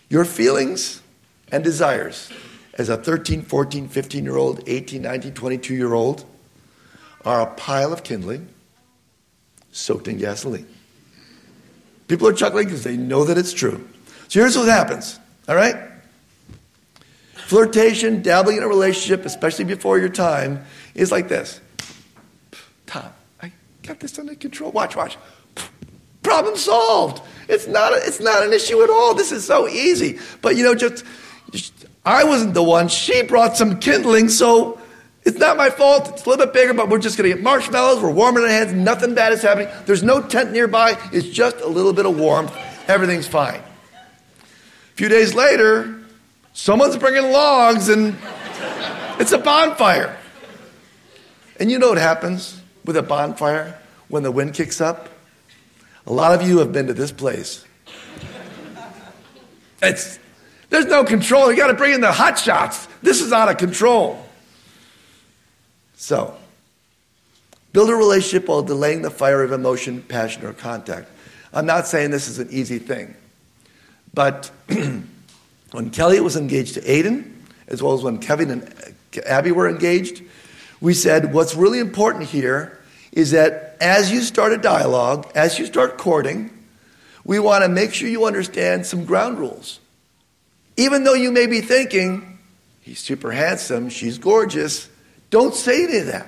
Your 0.09 0.25
feelings 0.25 1.03
and 1.51 1.65
desires 1.65 2.31
as 2.75 2.89
a 2.89 2.97
13, 2.97 3.43
14, 3.43 3.89
15 3.89 4.25
year 4.25 4.37
old, 4.37 4.63
18, 4.67 5.03
19, 5.03 5.35
22 5.35 5.75
year 5.75 5.93
old 5.93 6.25
are 7.25 7.43
a 7.43 7.47
pile 7.47 7.93
of 7.93 8.03
kindling 8.03 8.49
soaked 9.73 10.09
in 10.09 10.19
gasoline. 10.19 10.67
People 12.09 12.27
are 12.27 12.33
chuckling 12.33 12.65
because 12.67 12.83
they 12.83 12.97
know 12.97 13.25
that 13.25 13.39
it's 13.39 13.53
true. 13.53 13.87
So 14.29 14.41
here's 14.41 14.57
what 14.57 14.69
happens, 14.69 15.19
all 15.49 15.55
right? 15.55 15.77
Flirtation, 17.35 18.23
dabbling 18.23 18.59
in 18.59 18.63
a 18.63 18.69
relationship, 18.69 19.25
especially 19.25 19.65
before 19.65 19.99
your 19.99 20.09
time, 20.09 20.65
is 20.95 21.11
like 21.11 21.29
this. 21.29 21.61
Tom, 22.87 23.11
I 23.43 23.53
got 23.83 24.01
this 24.01 24.19
under 24.19 24.35
control. 24.35 24.73
Watch, 24.73 24.97
watch. 24.97 25.17
Problem 26.23 26.57
solved. 26.57 27.23
It's 27.49 27.67
not, 27.67 27.93
it's 27.95 28.21
not 28.21 28.45
an 28.45 28.53
issue 28.53 28.83
at 28.83 28.91
all. 28.91 29.15
This 29.15 29.33
is 29.33 29.45
so 29.45 29.69
easy. 29.69 30.19
But 30.43 30.57
you 30.57 30.65
know, 30.65 30.75
just, 30.75 31.05
just 31.51 31.73
I 32.05 32.25
wasn't 32.25 32.55
the 32.55 32.63
one. 32.63 32.89
She 32.89 33.23
brought 33.23 33.57
some 33.57 33.81
kindling, 33.81 34.29
so 34.29 34.81
it's 35.25 35.39
not 35.39 35.57
my 35.57 35.71
fault. 35.71 36.09
It's 36.09 36.25
a 36.25 36.29
little 36.29 36.47
bit 36.47 36.55
bigger, 36.55 36.75
but 36.75 36.89
we're 36.89 36.99
just 36.99 37.19
going 37.19 37.29
to 37.29 37.37
get 37.37 37.43
marshmallows. 37.43 38.03
We're 38.03 38.11
warming 38.11 38.43
our 38.43 38.49
hands. 38.49 38.73
Nothing 38.73 39.15
bad 39.15 39.33
is 39.33 39.43
happening. 39.43 39.69
There's 39.85 40.03
no 40.03 40.23
tent 40.23 40.53
nearby. 40.53 40.97
It's 41.13 41.29
just 41.29 41.57
a 41.61 41.67
little 41.67 41.93
bit 41.93 42.07
of 42.07 42.19
warmth. 42.19 42.57
Everything's 42.89 43.29
fine 43.29 43.61
A 43.61 44.97
few 44.97 45.09
days 45.09 45.35
later, 45.35 46.01
someone's 46.55 46.97
bringing 46.97 47.31
logs 47.31 47.89
and 47.89 48.17
it's 49.21 49.33
a 49.33 49.39
bonfire. 49.39 50.17
And 51.59 51.71
you 51.71 51.79
know 51.79 51.91
what 51.91 51.99
happens 51.99 52.61
with 52.85 52.97
a 52.97 53.03
bonfire 53.03 53.79
when 54.09 54.23
the 54.23 54.33
wind 54.33 54.55
kicks 54.55 54.81
up? 54.81 55.09
A 56.11 56.13
lot 56.13 56.35
of 56.35 56.43
you 56.43 56.59
have 56.59 56.73
been 56.73 56.89
to 56.89 56.93
this 56.93 57.13
place. 57.13 57.65
It's, 59.81 60.19
there's 60.69 60.87
no 60.87 61.05
control. 61.05 61.53
You 61.53 61.57
got 61.57 61.69
to 61.69 61.75
bring 61.75 61.95
in 61.95 62.01
the 62.01 62.11
hot 62.11 62.37
shots. 62.37 62.89
This 63.01 63.21
is 63.21 63.33
out 63.33 63.49
of 63.49 63.59
control. 63.59 64.21
So, 65.95 66.37
build 67.73 67.91
a 67.91 67.95
relationship 67.95 68.49
while 68.49 68.63
delaying 68.63 69.03
the 69.03 69.11
fire 69.11 69.45
of 69.45 69.53
emotion, 69.53 70.03
passion, 70.03 70.45
or 70.45 70.53
contact. 70.53 71.09
I'm 71.53 71.65
not 71.65 71.87
saying 71.87 72.11
this 72.11 72.27
is 72.27 72.41
an 72.41 72.49
easy 72.51 72.81
thing. 72.81 73.15
But 74.13 74.51
when 75.71 75.91
Kelly 75.93 76.19
was 76.19 76.35
engaged 76.35 76.75
to 76.75 76.81
Aiden, 76.81 77.37
as 77.69 77.85
well 77.85 77.95
as 77.95 78.03
when 78.03 78.19
Kevin 78.19 78.51
and 78.51 78.95
Abby 79.27 79.53
were 79.53 79.69
engaged, 79.69 80.25
we 80.81 80.93
said 80.93 81.33
what's 81.33 81.55
really 81.55 81.79
important 81.79 82.25
here 82.25 82.80
is 83.13 83.33
that 83.33 83.77
as 83.81 84.11
you 84.11 84.23
start 84.23 84.53
a 84.53 84.59
dialogue, 84.59 85.31
as 85.35 85.59
you 85.59 85.67
start 85.67 85.99
courting, 85.99 86.51
we 87.25 87.39
want 87.39 87.65
to 87.65 87.69
make 87.69 87.93
sure 87.93 88.09
you 88.09 88.25
understand 88.25 88.87
some 88.87 89.05
ground 89.05 89.39
rules. 89.39 89.81
Even 90.77 91.05
though 91.05 91.15
you 91.15 91.31
may 91.31 91.47
be 91.47 91.61
thinking, 91.61 92.39
he's 92.81 92.99
super 92.99 93.33
handsome, 93.33 93.89
she's 93.89 94.19
gorgeous, 94.19 94.89
don't 95.31 95.55
say 95.55 95.85
any 95.85 95.99
of 95.99 96.07
that. 96.07 96.27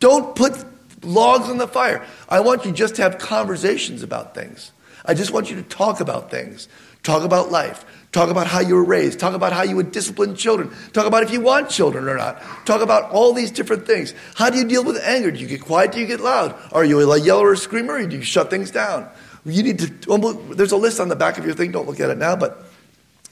Don't 0.00 0.36
put 0.36 0.64
logs 1.02 1.48
on 1.48 1.58
the 1.58 1.68
fire. 1.68 2.04
I 2.28 2.40
want 2.40 2.64
you 2.64 2.72
just 2.72 2.96
to 2.96 3.02
have 3.02 3.18
conversations 3.18 4.02
about 4.02 4.34
things. 4.34 4.72
I 5.04 5.14
just 5.14 5.32
want 5.32 5.50
you 5.50 5.56
to 5.56 5.62
talk 5.62 6.00
about 6.00 6.30
things. 6.30 6.68
Talk 7.02 7.22
about 7.22 7.50
life. 7.50 7.84
Talk 8.10 8.30
about 8.30 8.46
how 8.46 8.60
you 8.60 8.74
were 8.74 8.84
raised. 8.84 9.20
Talk 9.20 9.34
about 9.34 9.52
how 9.52 9.62
you 9.62 9.76
would 9.76 9.92
discipline 9.92 10.34
children. 10.34 10.70
Talk 10.92 11.06
about 11.06 11.22
if 11.22 11.30
you 11.30 11.42
want 11.42 11.68
children 11.68 12.08
or 12.08 12.16
not. 12.16 12.40
Talk 12.64 12.80
about 12.80 13.10
all 13.10 13.34
these 13.34 13.50
different 13.50 13.86
things. 13.86 14.14
How 14.34 14.48
do 14.48 14.56
you 14.56 14.64
deal 14.64 14.82
with 14.82 14.96
anger? 15.02 15.30
Do 15.30 15.38
you 15.38 15.46
get 15.46 15.60
quiet? 15.60 15.92
Do 15.92 16.00
you 16.00 16.06
get 16.06 16.20
loud? 16.20 16.58
Are 16.72 16.84
you 16.84 17.00
a 17.12 17.20
yeller 17.20 17.48
or 17.48 17.52
a 17.52 17.56
screamer? 17.56 17.94
Or 17.94 18.06
do 18.06 18.16
you 18.16 18.22
shut 18.22 18.48
things 18.48 18.70
down? 18.70 19.08
You 19.44 19.62
need 19.62 19.78
to, 19.80 20.54
there's 20.54 20.72
a 20.72 20.76
list 20.76 21.00
on 21.00 21.08
the 21.08 21.16
back 21.16 21.38
of 21.38 21.44
your 21.44 21.54
thing. 21.54 21.70
Don't 21.70 21.86
look 21.86 22.00
at 22.00 22.08
it 22.08 22.18
now, 22.18 22.34
but 22.34 22.64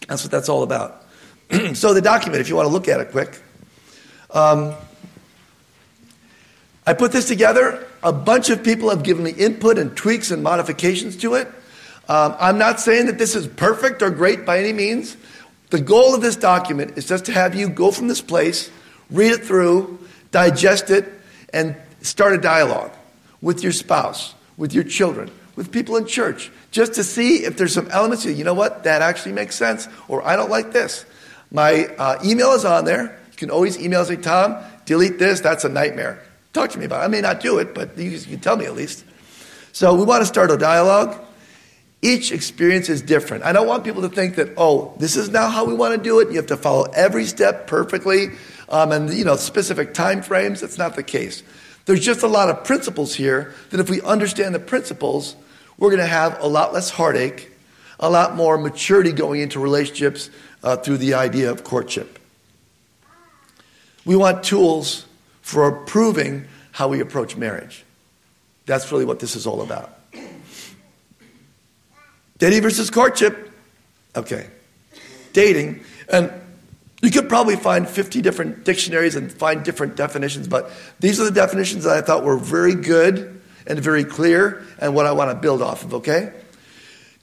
that's 0.09 0.23
what 0.23 0.31
that's 0.31 0.49
all 0.49 0.62
about. 0.62 1.05
so 1.75 1.95
the 1.95 2.03
document, 2.03 2.41
if 2.41 2.49
you 2.49 2.57
want 2.57 2.67
to 2.67 2.73
look 2.73 2.89
at 2.89 3.01
it 3.01 3.11
quick. 3.12 3.39
Um, 4.31 4.75
I 6.87 6.93
put 6.93 7.12
this 7.12 7.27
together. 7.27 7.87
A 8.03 8.12
bunch 8.12 8.51
of 8.51 8.62
people 8.62 8.91
have 8.91 9.03
given 9.03 9.25
me 9.25 9.31
input 9.31 9.79
and 9.79 9.97
tweaks 9.97 10.31
and 10.31 10.43
modifications 10.43 11.17
to 11.19 11.35
it. 11.35 11.49
Um, 12.09 12.37
I'm 12.38 12.59
not 12.59 12.81
saying 12.81 13.07
that 13.07 13.19
this 13.19 13.35
is 13.35 13.47
perfect 13.47 14.03
or 14.03 14.11
great 14.11 14.47
by 14.47 14.59
any 14.59 14.73
means. 14.73 15.16
The 15.71 15.81
goal 15.81 16.14
of 16.14 16.21
this 16.21 16.37
document 16.37 16.97
is 16.97 17.09
just 17.09 17.25
to 17.27 17.33
have 17.33 17.55
you 17.55 17.69
go 17.69 17.90
from 17.90 18.07
this 18.07 18.21
place, 18.21 18.71
read 19.11 19.33
it 19.33 19.45
through, 19.45 19.99
digest 20.31 20.90
it, 20.90 21.07
and 21.53 21.75
start 22.03 22.33
a 22.33 22.38
dialogue 22.38 22.92
with 23.40 23.62
your 23.62 23.73
spouse, 23.73 24.35
with 24.57 24.73
your 24.73 24.85
children, 24.85 25.31
with 25.57 25.73
people 25.73 25.97
in 25.97 26.07
church, 26.07 26.51
just 26.71 26.95
to 26.95 27.05
see 27.05 27.45
if 27.45 27.57
there's 27.57 27.75
some 27.75 27.90
elements 27.90 28.25
you, 28.25 28.31
you 28.33 28.45
know 28.45 28.55
what, 28.55 28.85
that 28.85 29.03
actually 29.03 29.33
makes 29.33 29.57
sense, 29.57 29.88
or 30.07 30.25
I 30.25 30.37
don't 30.37 30.51
like 30.51 30.73
this. 30.73 31.05
My 31.51 31.87
uh, 31.99 32.19
email 32.25 32.53
is 32.53 32.64
on 32.64 32.85
there. 32.85 33.19
You 33.33 33.37
can 33.37 33.51
always 33.51 33.79
email 33.79 34.05
say, 34.05 34.16
Tom, 34.16 34.57
delete 34.85 35.19
this, 35.19 35.40
that's 35.40 35.64
a 35.64 35.69
nightmare. 35.69 36.23
Talk 36.53 36.71
to 36.71 36.79
me 36.79 36.85
about 36.85 37.03
it. 37.03 37.05
I 37.05 37.09
may 37.09 37.21
not 37.21 37.40
do 37.40 37.59
it, 37.59 37.75
but 37.75 37.99
you 37.99 38.19
can 38.19 38.40
tell 38.40 38.57
me 38.57 38.64
at 38.66 38.75
least. 38.75 39.05
So 39.73 39.95
we 39.95 40.05
want 40.05 40.23
to 40.23 40.27
start 40.27 40.51
a 40.51 40.57
dialogue. 40.57 41.21
Each 42.02 42.30
experience 42.30 42.88
is 42.88 43.02
different. 43.02 43.44
I 43.44 43.52
don't 43.52 43.66
want 43.66 43.85
people 43.85 44.02
to 44.02 44.09
think 44.09 44.37
that, 44.37 44.50
oh, 44.56 44.94
this 44.98 45.16
is 45.16 45.30
now 45.30 45.48
how 45.48 45.64
we 45.64 45.74
want 45.74 45.96
to 45.96 46.02
do 46.02 46.20
it. 46.20 46.28
You 46.28 46.37
have 46.37 46.46
to 46.46 46.56
follow 46.56 46.85
every 46.94 47.24
step 47.24 47.66
perfectly 47.66 48.28
um, 48.68 48.92
and, 48.92 49.12
you 49.12 49.24
know, 49.24 49.37
specific 49.37 49.94
time 49.94 50.22
frames. 50.22 50.61
That's 50.61 50.78
not 50.78 50.94
the 50.94 51.02
case. 51.02 51.42
There's 51.87 52.04
just 52.04 52.22
a 52.22 52.28
lot 52.28 52.50
of 52.50 52.64
principles 52.64 53.14
here 53.14 53.54
that 53.70 53.80
if 53.80 53.88
we 53.88 54.02
understand 54.02 54.54
the 54.54 54.61
principles, 54.61 55.37
we're 55.78 55.90
going 55.90 56.00
to 56.00 56.06
have 56.06 56.40
a 56.40 56.46
lot 56.46 56.72
less 56.72 56.90
heartache, 56.90 57.50
a 57.98 58.11
lot 58.11 58.35
more 58.35 58.59
maturity 58.59 59.12
going 59.12 59.40
into 59.40 59.59
relationships 59.59 60.30
uh, 60.62 60.76
through 60.76 60.98
the 60.98 61.14
idea 61.14 61.50
of 61.50 61.64
courtship. 61.64 62.18
We 64.04 64.16
want 64.16 64.44
tools 64.44 65.06
for 65.42 65.78
improving 65.78 66.46
how 66.72 66.88
we 66.88 67.00
approach 67.00 67.37
marriage. 67.37 67.85
That's 68.66 68.92
really 68.92 69.04
what 69.04 69.20
this 69.20 69.35
is 69.35 69.46
all 69.46 69.62
about. 69.62 69.95
Dating 72.38 72.62
versus 72.62 72.90
courtship. 72.90 73.51
Okay. 74.14 74.49
Dating. 75.33 75.85
And 76.09 76.33
you 77.03 77.11
could 77.11 77.29
probably 77.29 77.57
find 77.57 77.88
50 77.88 78.22
different 78.22 78.64
dictionaries 78.64 79.16
and 79.16 79.31
find 79.31 79.64
different 79.64 79.96
definitions, 79.96 80.49
but 80.49 80.70
these 80.99 81.20
are 81.20 81.25
the 81.25 81.31
definitions 81.31 81.85
that 81.85 81.96
I 81.96 82.01
thought 82.01 82.25
were 82.25 82.38
very 82.38 82.75
good 82.75 83.40
and 83.66 83.79
very 83.79 84.05
clear 84.05 84.64
and 84.81 84.94
what 84.94 85.07
I 85.07 85.12
want 85.12 85.31
to 85.31 85.37
build 85.37 85.62
off 85.62 85.85
of, 85.85 85.94
okay? 85.94 86.33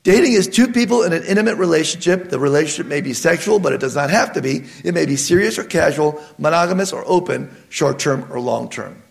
Dating 0.04 0.34
is 0.34 0.48
two 0.48 0.68
people 0.68 1.04
in 1.04 1.14
an 1.14 1.24
intimate 1.24 1.56
relationship. 1.56 2.30
The 2.30 2.38
relationship 2.38 2.88
may 2.88 3.00
be 3.00 3.14
sexual, 3.14 3.60
but 3.60 3.72
it 3.72 3.80
does 3.80 3.96
not 3.96 4.10
have 4.10 4.34
to 4.34 4.42
be. 4.42 4.66
It 4.84 4.94
may 4.94 5.06
be 5.06 5.16
serious 5.16 5.58
or 5.58 5.64
casual, 5.64 6.22
monogamous 6.38 6.92
or 6.92 7.04
open, 7.08 7.56
short 7.70 8.00
term 8.00 8.30
or 8.30 8.40
long 8.40 8.70
term. 8.70 9.02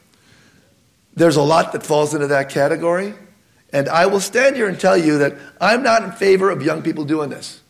There's 1.15 1.37
a 1.37 1.43
lot 1.43 1.73
that 1.73 1.83
falls 1.83 2.15
into 2.15 2.27
that 2.29 2.51
category. 2.51 3.15
And 3.73 3.89
I 3.89 4.07
will 4.07 4.21
stand 4.21 4.57
here 4.57 4.69
and 4.69 4.79
tell 4.79 4.97
you 4.97 5.19
that 5.19 5.37
I'm 5.61 5.83
not 5.83 6.03
in 6.03 6.13
favor 6.13 6.51
of 6.51 6.63
young 6.63 6.83
people 6.83 7.05
doing 7.05 7.31
this, 7.31 7.61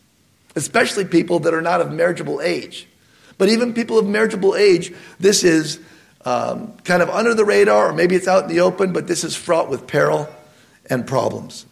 especially 0.55 1.05
people 1.05 1.39
that 1.39 1.53
are 1.53 1.61
not 1.61 1.81
of 1.81 1.91
marriageable 1.91 2.41
age. 2.41 2.87
But 3.37 3.49
even 3.49 3.73
people 3.73 3.97
of 3.97 4.05
marriageable 4.05 4.55
age, 4.55 4.93
this 5.19 5.43
is 5.43 5.79
um, 6.25 6.73
kind 6.83 7.01
of 7.01 7.09
under 7.09 7.33
the 7.33 7.45
radar, 7.45 7.89
or 7.89 7.93
maybe 7.93 8.15
it's 8.15 8.27
out 8.27 8.43
in 8.43 8.49
the 8.49 8.61
open, 8.61 8.93
but 8.93 9.07
this 9.07 9.23
is 9.23 9.35
fraught 9.35 9.69
with 9.69 9.87
peril 9.87 10.29
and 10.89 11.07
problems. 11.07 11.65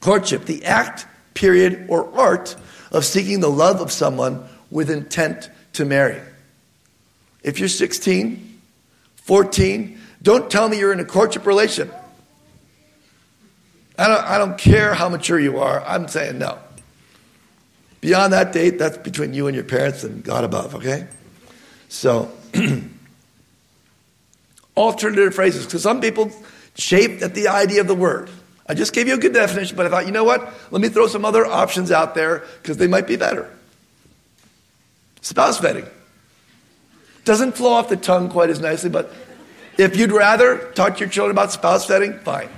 Courtship, 0.00 0.46
the 0.46 0.64
act, 0.64 1.06
period, 1.34 1.86
or 1.88 2.10
art 2.18 2.56
of 2.90 3.04
seeking 3.04 3.40
the 3.40 3.50
love 3.50 3.80
of 3.80 3.92
someone 3.92 4.44
with 4.70 4.90
intent 4.90 5.50
to 5.74 5.84
marry. 5.84 6.20
If 7.42 7.58
you're 7.58 7.68
16, 7.68 8.60
14, 9.16 10.00
don't 10.22 10.50
tell 10.50 10.68
me 10.68 10.78
you're 10.78 10.92
in 10.92 11.00
a 11.00 11.04
courtship 11.04 11.46
relation. 11.46 11.90
I 14.00 14.08
don't, 14.08 14.24
I 14.24 14.38
don't 14.38 14.56
care 14.56 14.94
how 14.94 15.10
mature 15.10 15.38
you 15.38 15.58
are. 15.58 15.84
I'm 15.84 16.08
saying 16.08 16.38
no. 16.38 16.58
Beyond 18.00 18.32
that 18.32 18.50
date, 18.50 18.78
that's 18.78 18.96
between 18.96 19.34
you 19.34 19.46
and 19.46 19.54
your 19.54 19.64
parents 19.64 20.04
and 20.04 20.24
God 20.24 20.42
above, 20.42 20.76
okay? 20.76 21.06
So, 21.90 22.32
alternative 24.76 25.34
phrases, 25.34 25.66
because 25.66 25.82
some 25.82 26.00
people 26.00 26.32
chafe 26.74 27.22
at 27.22 27.34
the 27.34 27.48
idea 27.48 27.82
of 27.82 27.88
the 27.88 27.94
word. 27.94 28.30
I 28.66 28.72
just 28.72 28.94
gave 28.94 29.06
you 29.06 29.12
a 29.12 29.18
good 29.18 29.34
definition, 29.34 29.76
but 29.76 29.84
I 29.84 29.90
thought, 29.90 30.06
you 30.06 30.12
know 30.12 30.24
what? 30.24 30.50
Let 30.70 30.80
me 30.80 30.88
throw 30.88 31.06
some 31.06 31.26
other 31.26 31.44
options 31.44 31.92
out 31.92 32.14
there 32.14 32.44
because 32.62 32.78
they 32.78 32.86
might 32.86 33.06
be 33.06 33.16
better. 33.16 33.50
Spouse 35.20 35.60
vetting. 35.60 35.86
Doesn't 37.26 37.52
flow 37.52 37.74
off 37.74 37.90
the 37.90 37.98
tongue 37.98 38.30
quite 38.30 38.48
as 38.48 38.60
nicely, 38.60 38.88
but 38.88 39.12
if 39.76 39.94
you'd 39.94 40.12
rather 40.12 40.72
talk 40.72 40.94
to 40.94 41.00
your 41.00 41.10
children 41.10 41.32
about 41.32 41.52
spouse 41.52 41.86
vetting, 41.86 42.18
fine 42.22 42.48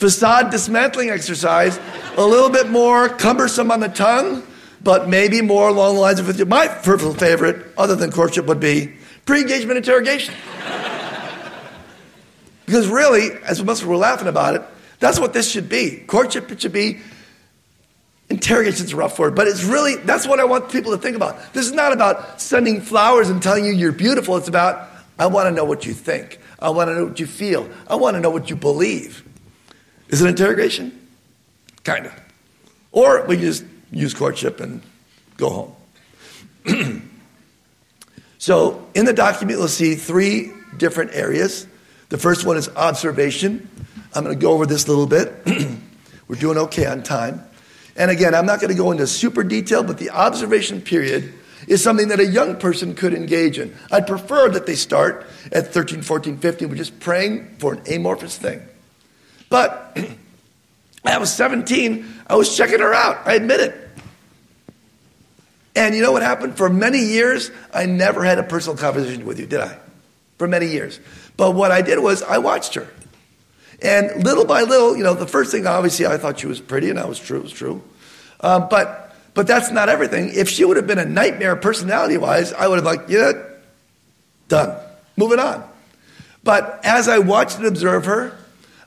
facade 0.00 0.50
dismantling 0.50 1.10
exercise, 1.10 1.78
a 2.16 2.24
little 2.24 2.48
bit 2.48 2.70
more 2.70 3.10
cumbersome 3.10 3.70
on 3.70 3.80
the 3.80 3.88
tongue, 3.88 4.42
but 4.82 5.10
maybe 5.10 5.42
more 5.42 5.68
along 5.68 5.94
the 5.94 6.00
lines 6.00 6.18
of 6.18 6.48
my 6.48 6.68
personal 6.68 7.12
favorite, 7.12 7.66
other 7.76 7.94
than 7.94 8.10
courtship, 8.10 8.46
would 8.46 8.60
be 8.60 8.94
pre 9.26 9.42
engagement 9.42 9.76
interrogation. 9.76 10.34
because 12.64 12.88
really, 12.88 13.32
as 13.44 13.62
most 13.62 13.82
of 13.82 13.88
we're 13.88 13.96
laughing 13.96 14.26
about 14.26 14.54
it, 14.54 14.62
that's 15.00 15.20
what 15.20 15.34
this 15.34 15.50
should 15.50 15.68
be. 15.68 15.98
Courtship 16.06 16.50
it 16.50 16.62
should 16.62 16.72
be. 16.72 17.00
Interrogation's 18.30 18.94
a 18.94 18.96
rough 18.96 19.18
word, 19.18 19.34
but 19.34 19.48
it's 19.48 19.64
really, 19.64 19.96
that's 19.96 20.26
what 20.26 20.40
I 20.40 20.44
want 20.44 20.70
people 20.70 20.92
to 20.92 20.98
think 20.98 21.14
about. 21.14 21.52
This 21.52 21.66
is 21.66 21.72
not 21.72 21.92
about 21.92 22.40
sending 22.40 22.80
flowers 22.80 23.28
and 23.28 23.42
telling 23.42 23.66
you 23.66 23.72
you're 23.72 23.92
beautiful. 23.92 24.38
It's 24.38 24.48
about, 24.48 24.88
I 25.18 25.26
want 25.26 25.48
to 25.48 25.50
know 25.50 25.64
what 25.64 25.84
you 25.84 25.92
think. 25.92 26.38
I 26.58 26.70
want 26.70 26.88
to 26.88 26.94
know 26.94 27.04
what 27.04 27.20
you 27.20 27.26
feel. 27.26 27.68
I 27.86 27.96
want 27.96 28.14
to 28.14 28.20
know 28.20 28.30
what 28.30 28.48
you 28.48 28.56
believe. 28.56 29.26
Is 30.10 30.20
it 30.20 30.28
interrogation? 30.28 31.08
Kind 31.84 32.06
of. 32.06 32.12
Or 32.92 33.24
we 33.26 33.36
just 33.36 33.64
use 33.92 34.12
courtship 34.12 34.60
and 34.60 34.82
go 35.36 35.74
home. 36.66 37.10
so 38.38 38.86
in 38.94 39.04
the 39.04 39.12
document, 39.12 39.58
you'll 39.58 39.68
see 39.68 39.94
three 39.94 40.52
different 40.76 41.12
areas. 41.14 41.66
The 42.08 42.18
first 42.18 42.44
one 42.44 42.56
is 42.56 42.68
observation. 42.70 43.68
I'm 44.14 44.24
going 44.24 44.36
to 44.36 44.40
go 44.40 44.52
over 44.52 44.66
this 44.66 44.86
a 44.86 44.88
little 44.88 45.06
bit. 45.06 45.32
We're 46.28 46.36
doing 46.36 46.58
okay 46.58 46.86
on 46.86 47.02
time. 47.02 47.42
And 47.96 48.10
again, 48.10 48.34
I'm 48.34 48.46
not 48.46 48.60
going 48.60 48.70
to 48.72 48.76
go 48.76 48.90
into 48.90 49.06
super 49.06 49.44
detail, 49.44 49.84
but 49.84 49.98
the 49.98 50.10
observation 50.10 50.80
period 50.80 51.32
is 51.68 51.82
something 51.82 52.08
that 52.08 52.18
a 52.18 52.26
young 52.26 52.56
person 52.56 52.94
could 52.94 53.14
engage 53.14 53.58
in. 53.58 53.76
I'd 53.92 54.06
prefer 54.06 54.48
that 54.50 54.66
they 54.66 54.74
start 54.74 55.26
at 55.52 55.72
13, 55.72 56.02
14, 56.02 56.38
15 56.38 56.68
with 56.68 56.78
just 56.78 56.98
praying 56.98 57.56
for 57.58 57.74
an 57.74 57.82
amorphous 57.92 58.36
thing. 58.36 58.62
But 59.50 59.98
I 61.04 61.18
was 61.18 61.30
17, 61.34 62.06
I 62.26 62.36
was 62.36 62.56
checking 62.56 62.80
her 62.80 62.94
out. 62.94 63.26
I 63.26 63.34
admit 63.34 63.60
it. 63.60 63.88
And 65.76 65.94
you 65.94 66.02
know 66.02 66.12
what 66.12 66.22
happened? 66.22 66.56
For 66.56 66.68
many 66.68 67.00
years, 67.00 67.50
I 67.72 67.86
never 67.86 68.24
had 68.24 68.38
a 68.38 68.42
personal 68.42 68.76
conversation 68.76 69.24
with 69.26 69.38
you, 69.38 69.46
did 69.46 69.60
I? 69.60 69.78
For 70.38 70.48
many 70.48 70.66
years. 70.66 70.98
But 71.36 71.52
what 71.52 71.70
I 71.70 71.82
did 71.82 71.98
was 71.98 72.22
I 72.22 72.38
watched 72.38 72.74
her. 72.74 72.88
And 73.82 74.24
little 74.24 74.44
by 74.44 74.62
little, 74.62 74.96
you 74.96 75.02
know, 75.02 75.14
the 75.14 75.26
first 75.26 75.52
thing, 75.52 75.66
obviously, 75.66 76.06
I 76.06 76.18
thought 76.18 76.40
she 76.40 76.46
was 76.46 76.60
pretty, 76.60 76.90
and 76.90 76.98
that 76.98 77.08
was 77.08 77.18
true, 77.18 77.38
it 77.38 77.42
was 77.42 77.52
true. 77.52 77.82
Um, 78.40 78.68
but, 78.68 79.16
but 79.32 79.46
that's 79.46 79.70
not 79.70 79.88
everything. 79.88 80.32
If 80.34 80.48
she 80.48 80.64
would 80.64 80.76
have 80.76 80.86
been 80.86 80.98
a 80.98 81.04
nightmare 81.04 81.56
personality 81.56 82.18
wise, 82.18 82.52
I 82.52 82.68
would 82.68 82.76
have, 82.76 82.84
like, 82.84 83.08
yeah, 83.08 83.32
done. 84.48 84.76
Moving 85.16 85.38
on. 85.38 85.66
But 86.44 86.80
as 86.84 87.08
I 87.08 87.18
watched 87.20 87.58
and 87.58 87.66
observed 87.66 88.06
her, 88.06 88.36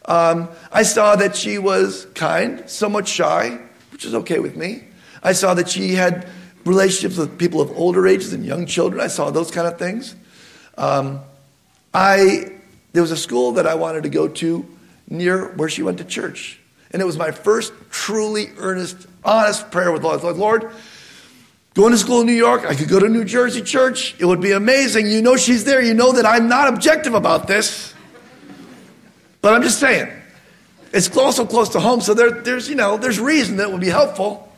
um, 0.05 0.49
I 0.71 0.83
saw 0.83 1.15
that 1.15 1.35
she 1.35 1.57
was 1.57 2.07
kind, 2.13 2.69
somewhat 2.69 3.07
shy, 3.07 3.59
which 3.91 4.05
is 4.05 4.13
okay 4.15 4.39
with 4.39 4.55
me. 4.57 4.83
I 5.21 5.33
saw 5.33 5.53
that 5.53 5.69
she 5.69 5.93
had 5.93 6.27
relationships 6.65 7.17
with 7.17 7.37
people 7.37 7.61
of 7.61 7.71
older 7.77 8.05
ages 8.07 8.33
and 8.33 8.45
young 8.45 8.65
children. 8.65 9.01
I 9.01 9.07
saw 9.07 9.31
those 9.31 9.51
kind 9.51 9.67
of 9.67 9.77
things. 9.77 10.15
Um, 10.77 11.21
I 11.93 12.51
there 12.91 13.01
was 13.01 13.11
a 13.11 13.17
school 13.17 13.53
that 13.53 13.65
I 13.65 13.75
wanted 13.75 14.03
to 14.03 14.09
go 14.09 14.27
to 14.27 14.65
near 15.09 15.53
where 15.55 15.69
she 15.69 15.83
went 15.83 15.97
to 15.99 16.03
church, 16.03 16.59
and 16.91 17.01
it 17.01 17.05
was 17.05 17.17
my 17.17 17.31
first 17.31 17.73
truly 17.89 18.49
earnest, 18.57 19.07
honest 19.23 19.71
prayer 19.71 19.91
with 19.91 20.03
Lord. 20.03 20.23
Like, 20.23 20.35
Lord, 20.35 20.71
going 21.73 21.91
to 21.91 21.97
school 21.97 22.21
in 22.21 22.27
New 22.27 22.33
York, 22.33 22.65
I 22.65 22.75
could 22.75 22.89
go 22.89 22.99
to 22.99 23.09
New 23.09 23.23
Jersey 23.23 23.61
church. 23.61 24.15
It 24.19 24.25
would 24.25 24.41
be 24.41 24.51
amazing. 24.51 25.07
You 25.07 25.21
know 25.21 25.37
she's 25.37 25.63
there. 25.63 25.81
You 25.81 25.93
know 25.93 26.13
that 26.13 26.25
I'm 26.25 26.47
not 26.47 26.67
objective 26.67 27.13
about 27.13 27.47
this. 27.47 27.92
But 29.43 29.53
I'm 29.53 29.61
just 29.61 29.79
saying, 29.79 30.09
It's 30.93 31.15
also 31.17 31.45
close 31.45 31.69
to 31.69 31.81
home, 31.81 31.99
so 31.99 32.13
there, 32.13 32.31
there's, 32.31 32.69
you 32.69 32.75
know, 32.75 32.95
there's 32.97 33.19
reason 33.19 33.57
that 33.57 33.69
would 33.71 33.81
be 33.81 33.89
helpful. 33.89 34.49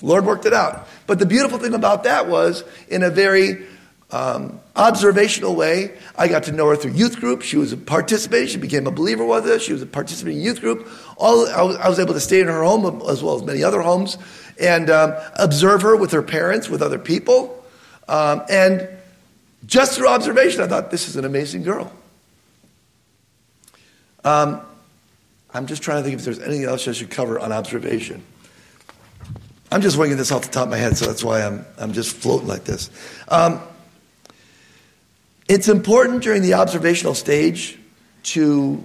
The 0.00 0.06
Lord 0.06 0.26
worked 0.26 0.46
it 0.46 0.52
out. 0.52 0.88
But 1.06 1.20
the 1.20 1.26
beautiful 1.26 1.58
thing 1.58 1.74
about 1.74 2.02
that 2.04 2.26
was, 2.26 2.64
in 2.88 3.04
a 3.04 3.10
very 3.10 3.64
um, 4.10 4.58
observational 4.74 5.54
way, 5.54 5.96
I 6.16 6.26
got 6.26 6.42
to 6.44 6.52
know 6.52 6.68
her 6.70 6.74
through 6.74 6.90
youth 6.90 7.20
group. 7.20 7.42
She 7.42 7.56
was 7.56 7.72
a 7.72 7.76
participant. 7.76 8.48
She 8.48 8.58
became 8.58 8.88
a 8.88 8.90
believer 8.90 9.24
with 9.24 9.46
us. 9.46 9.62
She 9.62 9.72
was 9.72 9.80
a 9.80 9.86
participant 9.86 10.36
in 10.36 10.42
youth 10.42 10.60
group. 10.60 10.88
All, 11.16 11.48
I, 11.48 11.62
was, 11.62 11.76
I 11.76 11.88
was 11.88 12.00
able 12.00 12.14
to 12.14 12.20
stay 12.20 12.40
in 12.40 12.48
her 12.48 12.64
home 12.64 13.00
as 13.08 13.22
well 13.22 13.36
as 13.36 13.44
many 13.44 13.62
other 13.62 13.80
homes 13.80 14.18
and 14.58 14.90
um, 14.90 15.14
observe 15.36 15.82
her 15.82 15.94
with 15.94 16.10
her 16.10 16.22
parents, 16.22 16.68
with 16.68 16.82
other 16.82 16.98
people. 16.98 17.64
Um, 18.08 18.42
and 18.50 18.88
just 19.66 19.96
through 19.96 20.08
observation, 20.08 20.62
I 20.62 20.66
thought, 20.66 20.90
this 20.90 21.08
is 21.08 21.14
an 21.14 21.24
amazing 21.24 21.62
girl. 21.62 21.92
Um, 24.24 24.60
I'm 25.54 25.66
just 25.66 25.82
trying 25.82 26.02
to 26.02 26.08
think 26.08 26.18
if 26.18 26.24
there's 26.24 26.38
anything 26.38 26.64
else 26.64 26.86
I 26.88 26.92
should 26.92 27.10
cover 27.10 27.38
on 27.38 27.52
observation. 27.52 28.22
I'm 29.70 29.80
just 29.80 29.96
winging 29.96 30.16
this 30.16 30.30
off 30.30 30.42
the 30.42 30.50
top 30.50 30.64
of 30.64 30.70
my 30.70 30.76
head, 30.76 30.96
so 30.96 31.06
that's 31.06 31.24
why 31.24 31.42
I'm, 31.42 31.64
I'm 31.78 31.92
just 31.92 32.14
floating 32.14 32.46
like 32.46 32.64
this. 32.64 32.90
Um, 33.28 33.60
it's 35.48 35.68
important 35.68 36.22
during 36.22 36.42
the 36.42 36.54
observational 36.54 37.14
stage 37.14 37.78
to 38.24 38.82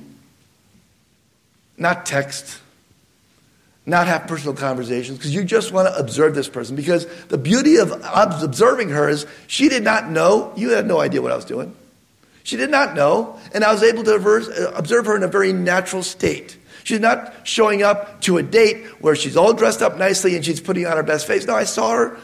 not 1.78 2.06
text, 2.06 2.60
not 3.86 4.08
have 4.08 4.28
personal 4.28 4.56
conversations, 4.56 5.18
because 5.18 5.34
you 5.36 5.44
just 5.44 5.72
want 5.72 5.88
to 5.88 5.98
observe 5.98 6.34
this 6.36 6.50
person. 6.50 6.76
Because 6.76 7.06
the 7.26 7.38
beauty 7.38 7.78
of 7.78 7.92
observing 8.14 8.90
her 8.90 9.08
is 9.08 9.26
she 9.48 9.70
did 9.70 9.84
not 9.84 10.10
know, 10.10 10.54
you 10.56 10.72
had 10.72 10.88
no 10.88 11.00
idea 11.00 11.22
what 11.22 11.32
I 11.32 11.36
was 11.36 11.46
doing. 11.46 11.76
She 12.48 12.56
did 12.56 12.70
not 12.70 12.96
know, 12.96 13.38
and 13.54 13.62
I 13.62 13.74
was 13.74 13.84
able 13.84 14.06
to 14.06 14.16
uh, 14.16 14.72
observe 14.74 15.06
her 15.08 15.18
in 15.18 15.24
a 15.24 15.28
very 15.28 15.52
natural 15.52 16.02
state. 16.02 16.58
She's 16.86 17.02
not 17.02 17.34
showing 17.44 17.84
up 17.84 18.22
to 18.22 18.38
a 18.38 18.42
date 18.42 18.86
where 19.02 19.18
she's 19.18 19.36
all 19.36 19.52
dressed 19.52 19.82
up 19.82 19.98
nicely 19.98 20.34
and 20.34 20.46
she's 20.46 20.62
putting 20.62 20.86
on 20.86 20.96
her 20.96 21.04
best 21.04 21.28
face. 21.28 21.46
No, 21.46 21.56
I 21.56 21.66
saw 21.66 21.92
her 21.92 22.18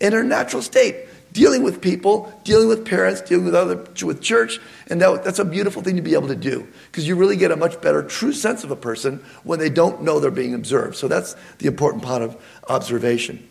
in 0.00 0.14
her 0.14 0.24
natural 0.24 0.62
state, 0.62 1.06
dealing 1.32 1.62
with 1.62 1.80
people, 1.80 2.36
dealing 2.42 2.66
with 2.66 2.84
parents, 2.84 3.20
dealing 3.20 3.44
with 3.44 3.54
other 3.54 3.76
with 4.04 4.20
church, 4.20 4.58
and 4.88 5.00
that, 5.00 5.22
that's 5.22 5.38
a 5.38 5.44
beautiful 5.44 5.80
thing 5.80 5.94
to 5.94 6.02
be 6.02 6.14
able 6.14 6.26
to 6.26 6.34
do 6.34 6.66
because 6.90 7.06
you 7.06 7.14
really 7.14 7.36
get 7.36 7.52
a 7.52 7.56
much 7.56 7.80
better 7.80 8.02
true 8.02 8.32
sense 8.32 8.64
of 8.64 8.72
a 8.72 8.76
person 8.76 9.24
when 9.44 9.60
they 9.60 9.70
don't 9.70 10.02
know 10.02 10.18
they're 10.18 10.32
being 10.32 10.54
observed. 10.54 10.96
So 10.96 11.06
that's 11.06 11.36
the 11.58 11.68
important 11.68 12.02
part 12.02 12.22
of 12.22 12.36
observation. 12.68 13.48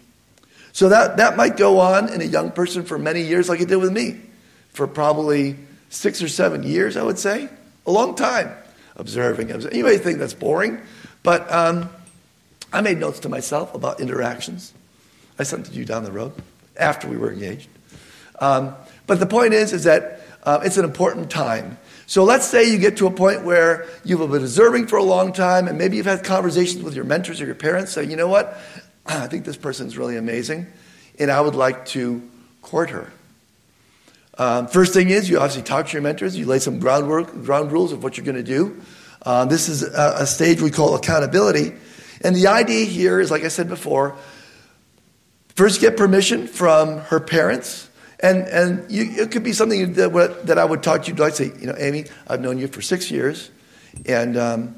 So 0.74 0.90
that, 0.90 1.16
that 1.16 1.38
might 1.38 1.56
go 1.56 1.80
on 1.80 2.12
in 2.12 2.20
a 2.20 2.26
young 2.26 2.52
person 2.52 2.84
for 2.84 2.98
many 2.98 3.22
years, 3.22 3.48
like 3.48 3.62
it 3.62 3.70
did 3.70 3.78
with 3.78 3.94
me, 3.94 4.20
for 4.74 4.88
probably 4.88 5.56
six 5.92 6.24
or 6.24 6.28
seven 6.28 6.64
years, 6.64 6.98
I 6.98 7.04
would 7.04 7.20
say. 7.20 7.50
A 7.86 7.92
long 7.92 8.16
time 8.16 8.52
observing. 8.96 9.50
You 9.74 9.84
may 9.84 9.98
think 9.98 10.18
that's 10.18 10.34
boring, 10.34 10.82
but 11.22 11.52
um, 11.52 11.90
I 12.74 12.82
made 12.82 12.98
notes 12.98 13.20
to 13.20 13.30
myself 13.30 13.76
about 13.76 14.00
interactions. 14.00 14.74
I 15.38 15.44
sent 15.44 15.68
to 15.68 15.74
you 15.74 15.86
down 15.86 16.04
the 16.04 16.12
road 16.12 16.34
after 16.78 17.08
we 17.08 17.18
were 17.18 17.32
engaged. 17.32 17.68
Um, 18.40 18.76
but 19.08 19.20
the 19.20 19.26
point 19.26 19.54
is, 19.54 19.74
is 19.74 19.84
that 19.84 20.22
uh, 20.44 20.62
it's 20.64 20.78
an 20.78 20.86
important 20.86 21.30
time. 21.30 21.78
So 22.08 22.24
let's 22.24 22.48
say 22.48 22.70
you 22.70 22.78
get 22.78 22.98
to 22.98 23.08
a 23.08 23.12
point 23.12 23.44
where 23.44 23.88
you've 24.04 24.20
been 24.20 24.42
observing 24.42 24.88
for 24.88 24.98
a 24.98 25.04
long 25.04 25.34
time, 25.34 25.68
and 25.68 25.78
maybe 25.78 25.98
you've 25.98 26.06
had 26.06 26.24
conversations 26.24 26.84
with 26.84 26.96
your 26.96 27.06
mentors 27.06 27.42
or 27.42 27.46
your 27.46 27.56
parents. 27.56 27.92
Say, 27.92 28.06
you 28.06 28.16
know 28.16 28.28
what? 28.28 28.58
I 29.06 29.28
think 29.28 29.46
this 29.46 29.58
person's 29.58 29.98
really 29.98 30.18
amazing, 30.18 30.68
and 31.20 31.32
I 31.32 31.42
would 31.42 31.56
like 31.56 31.86
to 31.88 32.22
court 32.62 32.90
her. 32.92 33.12
Um, 34.38 34.68
first 34.68 34.94
thing 34.94 35.10
is, 35.10 35.30
you 35.30 35.38
obviously 35.38 35.64
talk 35.64 35.88
to 35.88 35.94
your 35.94 36.02
mentors. 36.02 36.38
You 36.38 36.46
lay 36.46 36.60
some 36.60 36.80
groundwork, 36.80 37.32
ground 37.44 37.72
rules 37.72 37.92
of 37.92 38.04
what 38.04 38.18
you're 38.18 38.26
going 38.26 38.38
to 38.38 38.44
do. 38.44 38.82
Uh, 39.22 39.46
this 39.46 39.70
is 39.70 39.84
a, 39.84 40.16
a 40.20 40.26
stage 40.26 40.62
we 40.62 40.72
call 40.72 40.96
accountability. 40.96 41.74
And 42.22 42.36
the 42.36 42.48
idea 42.48 42.86
here 42.86 43.20
is, 43.20 43.30
like 43.30 43.44
I 43.44 43.50
said 43.50 43.68
before, 43.68 44.16
first 45.56 45.82
get 45.82 45.98
permission 45.98 46.48
from 46.48 47.00
her 47.00 47.20
parents. 47.20 47.90
And, 48.20 48.48
and 48.48 48.92
you, 48.92 49.24
it 49.24 49.32
could 49.32 49.44
be 49.44 49.54
something 49.54 49.94
that, 49.94 50.46
that 50.46 50.58
I 50.58 50.66
would 50.66 50.84
talk 50.84 51.04
to 51.04 51.14
you. 51.14 51.24
I'd 51.24 51.36
say, 51.36 51.52
you 51.60 51.68
know, 51.68 51.76
Amy, 51.78 52.06
I've 52.28 52.40
known 52.40 52.60
you 52.60 52.68
for 52.68 52.82
six 52.82 53.10
years, 53.10 53.50
and 54.06 54.38
um, 54.38 54.76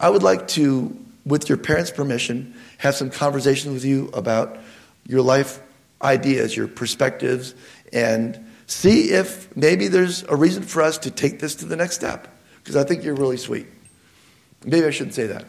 I 0.00 0.08
would 0.08 0.22
like 0.22 0.48
to, 0.48 0.96
with 1.26 1.48
your 1.48 1.58
parents' 1.58 1.90
permission, 1.90 2.54
have 2.78 2.94
some 2.94 3.10
conversations 3.10 3.74
with 3.74 3.84
you 3.84 4.08
about 4.14 4.58
your 5.06 5.20
life 5.20 5.60
ideas, 6.00 6.56
your 6.56 6.68
perspectives, 6.68 7.54
and 7.92 8.45
see 8.66 9.10
if 9.10 9.54
maybe 9.56 9.88
there's 9.88 10.22
a 10.24 10.36
reason 10.36 10.62
for 10.62 10.82
us 10.82 10.98
to 10.98 11.10
take 11.10 11.40
this 11.40 11.54
to 11.56 11.64
the 11.64 11.76
next 11.76 11.94
step. 11.94 12.28
Because 12.58 12.76
I 12.76 12.84
think 12.84 13.04
you're 13.04 13.14
really 13.14 13.36
sweet. 13.36 13.66
Maybe 14.64 14.86
I 14.86 14.90
shouldn't 14.90 15.14
say 15.14 15.26
that. 15.26 15.44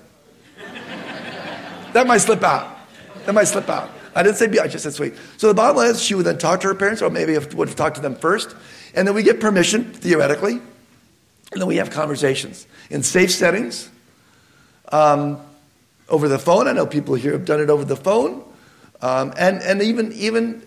that 1.93 2.05
might 2.07 2.19
slip 2.19 2.43
out. 2.43 2.77
That 3.25 3.33
might 3.33 3.45
slip 3.45 3.69
out. 3.69 3.89
I 4.15 4.23
didn't 4.23 4.37
say 4.37 4.47
be, 4.47 4.59
I 4.59 4.67
just 4.67 4.83
said 4.83 4.93
sweet. 4.93 5.13
So 5.37 5.47
the 5.47 5.53
bottom 5.53 5.77
line 5.77 5.91
is 5.91 6.01
she 6.01 6.15
would 6.15 6.25
then 6.25 6.37
talk 6.37 6.61
to 6.61 6.67
her 6.67 6.75
parents, 6.75 7.01
or 7.01 7.09
maybe 7.09 7.37
would 7.37 7.67
have 7.67 7.75
talked 7.75 7.95
to 7.95 8.01
them 8.01 8.15
first, 8.15 8.55
and 8.95 9.07
then 9.07 9.13
we 9.13 9.21
get 9.21 9.39
permission, 9.39 9.93
theoretically, 9.93 10.53
and 10.53 11.61
then 11.61 11.67
we 11.67 11.77
have 11.77 11.91
conversations 11.91 12.65
in 12.89 13.03
safe 13.03 13.31
settings. 13.31 13.89
Um, 14.91 15.41
over 16.09 16.27
the 16.27 16.39
phone. 16.39 16.67
I 16.67 16.73
know 16.73 16.85
people 16.85 17.15
here 17.15 17.33
have 17.33 17.45
done 17.45 17.59
it 17.59 17.69
over 17.69 17.85
the 17.85 17.95
phone. 17.95 18.43
Um, 19.01 19.33
and, 19.37 19.61
and 19.61 19.81
even, 19.81 20.11
even, 20.13 20.65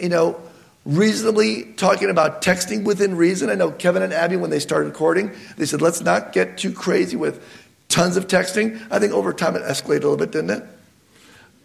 you 0.00 0.08
know, 0.08 0.40
reasonably 0.86 1.64
talking 1.72 2.08
about 2.08 2.40
texting 2.40 2.84
within 2.84 3.16
reason. 3.16 3.50
I 3.50 3.54
know 3.56 3.72
Kevin 3.72 4.02
and 4.02 4.12
Abby, 4.12 4.36
when 4.36 4.50
they 4.50 4.60
started 4.60 4.94
courting, 4.94 5.32
they 5.56 5.66
said, 5.66 5.82
let's 5.82 6.00
not 6.00 6.32
get 6.32 6.56
too 6.56 6.72
crazy 6.72 7.16
with 7.16 7.44
tons 7.88 8.16
of 8.16 8.28
texting. 8.28 8.80
I 8.90 9.00
think 9.00 9.12
over 9.12 9.32
time 9.32 9.56
it 9.56 9.62
escalated 9.62 10.04
a 10.04 10.08
little 10.08 10.16
bit, 10.16 10.30
didn't 10.30 10.50
it? 10.50 10.64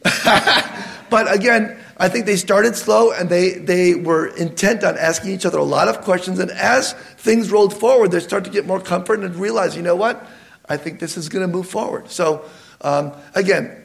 but 1.11 1.31
again, 1.33 1.77
I 1.97 2.09
think 2.09 2.25
they 2.25 2.35
started 2.35 2.75
slow 2.75 3.11
and 3.11 3.29
they, 3.29 3.51
they 3.51 3.93
were 3.93 4.27
intent 4.35 4.83
on 4.83 4.97
asking 4.97 5.31
each 5.31 5.45
other 5.45 5.59
a 5.59 5.63
lot 5.63 5.87
of 5.87 6.01
questions. 6.01 6.39
And 6.39 6.49
as 6.49 6.93
things 6.93 7.51
rolled 7.51 7.77
forward, 7.77 8.09
they 8.09 8.19
started 8.19 8.45
to 8.45 8.51
get 8.51 8.65
more 8.65 8.81
comfort 8.81 9.19
and 9.19 9.35
realize, 9.35 9.75
you 9.75 9.83
know 9.83 9.95
what? 9.95 10.25
I 10.67 10.77
think 10.77 10.99
this 10.99 11.15
is 11.15 11.29
going 11.29 11.47
to 11.47 11.53
move 11.53 11.67
forward. 11.67 12.09
So, 12.09 12.43
um, 12.81 13.13
again, 13.35 13.80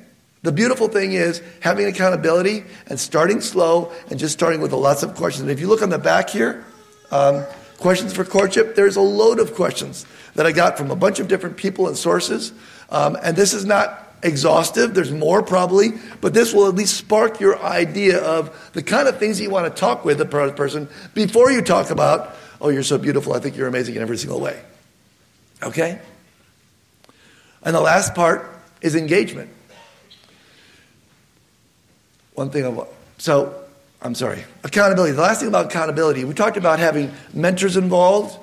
the 0.46 0.52
beautiful 0.52 0.86
thing 0.86 1.12
is 1.12 1.42
having 1.60 1.86
accountability 1.86 2.62
and 2.86 3.00
starting 3.00 3.40
slow 3.40 3.90
and 4.10 4.16
just 4.16 4.32
starting 4.32 4.60
with 4.60 4.72
lots 4.72 5.02
of 5.02 5.16
questions. 5.16 5.42
And 5.42 5.50
if 5.50 5.58
you 5.58 5.66
look 5.66 5.82
on 5.82 5.90
the 5.90 5.98
back 5.98 6.30
here, 6.30 6.64
um, 7.10 7.44
questions 7.78 8.12
for 8.12 8.24
courtship, 8.24 8.76
there's 8.76 8.94
a 8.94 9.00
load 9.00 9.40
of 9.40 9.56
questions 9.56 10.06
that 10.36 10.46
I 10.46 10.52
got 10.52 10.78
from 10.78 10.92
a 10.92 10.94
bunch 10.94 11.18
of 11.18 11.26
different 11.26 11.56
people 11.56 11.88
and 11.88 11.96
sources. 11.96 12.52
Um, 12.90 13.16
and 13.24 13.36
this 13.36 13.54
is 13.54 13.64
not 13.64 14.16
exhaustive, 14.22 14.94
there's 14.94 15.10
more 15.10 15.42
probably, 15.42 15.94
but 16.20 16.32
this 16.32 16.54
will 16.54 16.68
at 16.68 16.76
least 16.76 16.96
spark 16.96 17.40
your 17.40 17.60
idea 17.60 18.22
of 18.22 18.70
the 18.72 18.84
kind 18.84 19.08
of 19.08 19.18
things 19.18 19.40
you 19.40 19.50
want 19.50 19.66
to 19.66 19.80
talk 19.80 20.04
with 20.04 20.20
a 20.20 20.24
person 20.24 20.88
before 21.12 21.50
you 21.50 21.60
talk 21.60 21.90
about, 21.90 22.36
oh, 22.60 22.68
you're 22.68 22.84
so 22.84 22.98
beautiful, 22.98 23.32
I 23.32 23.40
think 23.40 23.56
you're 23.56 23.66
amazing 23.66 23.96
in 23.96 24.02
every 24.02 24.16
single 24.16 24.40
way. 24.40 24.62
Okay? 25.60 26.00
And 27.64 27.74
the 27.74 27.80
last 27.80 28.14
part 28.14 28.48
is 28.80 28.94
engagement. 28.94 29.50
One 32.36 32.50
thing 32.50 32.66
about, 32.66 32.92
so 33.16 33.64
I'm 34.02 34.14
sorry, 34.14 34.44
accountability. 34.62 35.12
The 35.12 35.22
last 35.22 35.40
thing 35.40 35.48
about 35.48 35.66
accountability, 35.66 36.24
we 36.24 36.34
talked 36.34 36.58
about 36.58 36.78
having 36.78 37.10
mentors 37.32 37.78
involved, 37.78 38.38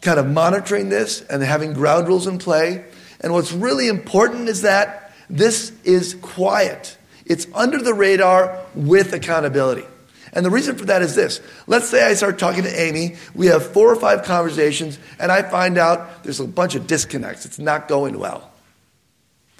kind 0.00 0.18
of 0.18 0.26
monitoring 0.26 0.88
this, 0.88 1.20
and 1.20 1.42
having 1.42 1.74
ground 1.74 2.08
rules 2.08 2.26
in 2.26 2.38
play. 2.38 2.86
And 3.20 3.34
what's 3.34 3.52
really 3.52 3.88
important 3.88 4.48
is 4.48 4.62
that 4.62 5.12
this 5.28 5.72
is 5.84 6.14
quiet. 6.14 6.96
It's 7.26 7.46
under 7.54 7.76
the 7.82 7.92
radar 7.92 8.64
with 8.74 9.12
accountability. 9.12 9.84
And 10.32 10.44
the 10.44 10.50
reason 10.50 10.76
for 10.76 10.86
that 10.86 11.02
is 11.02 11.14
this. 11.14 11.42
Let's 11.66 11.90
say 11.90 12.06
I 12.06 12.14
start 12.14 12.38
talking 12.38 12.62
to 12.62 12.80
Amy, 12.80 13.16
we 13.34 13.48
have 13.48 13.72
four 13.72 13.92
or 13.92 13.96
five 13.96 14.24
conversations, 14.24 14.98
and 15.18 15.30
I 15.30 15.42
find 15.42 15.76
out 15.76 16.24
there's 16.24 16.40
a 16.40 16.46
bunch 16.46 16.76
of 16.76 16.86
disconnects. 16.86 17.44
It's 17.44 17.58
not 17.58 17.88
going 17.88 18.18
well. 18.18 18.50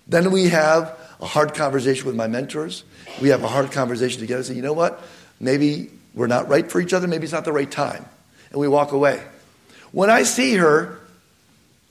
Then 0.06 0.30
we 0.30 0.48
have 0.48 0.98
a 1.20 1.26
hard 1.26 1.54
conversation 1.54 2.06
with 2.06 2.16
my 2.16 2.28
mentors. 2.28 2.84
We 3.20 3.30
have 3.30 3.42
a 3.42 3.48
hard 3.48 3.72
conversation 3.72 4.20
together. 4.20 4.42
Say, 4.42 4.54
you 4.54 4.62
know 4.62 4.72
what? 4.72 5.02
Maybe 5.40 5.90
we're 6.14 6.26
not 6.26 6.48
right 6.48 6.70
for 6.70 6.80
each 6.80 6.92
other. 6.92 7.06
Maybe 7.06 7.24
it's 7.24 7.32
not 7.32 7.44
the 7.44 7.52
right 7.52 7.70
time. 7.70 8.04
And 8.50 8.60
we 8.60 8.68
walk 8.68 8.92
away. 8.92 9.22
When 9.92 10.10
I 10.10 10.22
see 10.22 10.56
her 10.56 10.98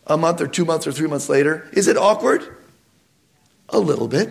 a 0.06 0.18
month 0.18 0.42
or 0.42 0.48
two 0.48 0.66
months 0.66 0.88
or 0.88 0.92
three 0.92 1.08
months 1.08 1.30
later, 1.30 1.68
is 1.74 1.88
it 1.88 1.98
awkward? 1.98 2.44
A 3.70 3.80
little 3.80 4.08
bit. 4.08 4.30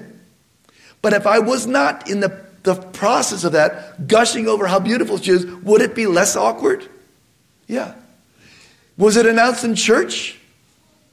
But 1.02 1.12
if 1.12 1.26
I 1.26 1.38
was 1.40 1.66
not 1.66 2.08
in 2.10 2.20
the, 2.20 2.44
the 2.62 2.74
process 2.74 3.44
of 3.44 3.52
that, 3.52 4.08
gushing 4.08 4.48
over 4.48 4.66
how 4.66 4.80
beautiful 4.80 5.18
she 5.18 5.32
is, 5.32 5.46
would 5.46 5.82
it 5.82 5.94
be 5.94 6.06
less 6.06 6.36
awkward? 6.36 6.88
Yeah. 7.66 7.94
Was 8.96 9.16
it 9.16 9.26
announced 9.26 9.64
in 9.64 9.74
church? 9.74 10.38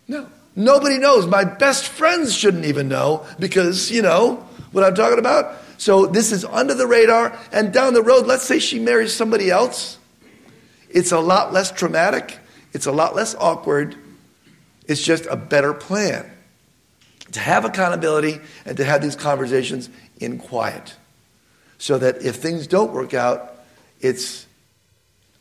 No. 0.07 0.27
Nobody 0.55 0.99
knows. 0.99 1.27
My 1.27 1.43
best 1.43 1.87
friends 1.87 2.35
shouldn't 2.35 2.65
even 2.65 2.87
know 2.87 3.25
because, 3.39 3.91
you 3.91 4.01
know, 4.01 4.47
what 4.73 4.83
I'm 4.83 4.95
talking 4.95 5.19
about? 5.19 5.55
So 5.77 6.05
this 6.05 6.31
is 6.33 6.43
under 6.43 6.73
the 6.73 6.87
radar. 6.87 7.39
And 7.51 7.71
down 7.71 7.93
the 7.93 8.03
road, 8.03 8.25
let's 8.27 8.43
say 8.43 8.59
she 8.59 8.79
marries 8.79 9.13
somebody 9.13 9.49
else. 9.49 9.97
It's 10.89 11.11
a 11.11 11.19
lot 11.19 11.53
less 11.53 11.71
traumatic. 11.71 12.37
It's 12.73 12.85
a 12.85 12.91
lot 12.91 13.15
less 13.15 13.35
awkward. 13.35 13.95
It's 14.87 15.01
just 15.01 15.25
a 15.27 15.35
better 15.37 15.73
plan. 15.73 16.29
to 17.33 17.39
have 17.39 17.65
accountability 17.65 18.39
and 18.65 18.77
to 18.77 18.83
have 18.83 19.01
these 19.01 19.15
conversations 19.15 19.89
in 20.19 20.37
quiet. 20.37 20.95
So 21.77 21.97
that 21.97 22.23
if 22.23 22.35
things 22.37 22.67
don't 22.67 22.93
work 22.93 23.13
out, 23.13 23.59
it's 23.99 24.45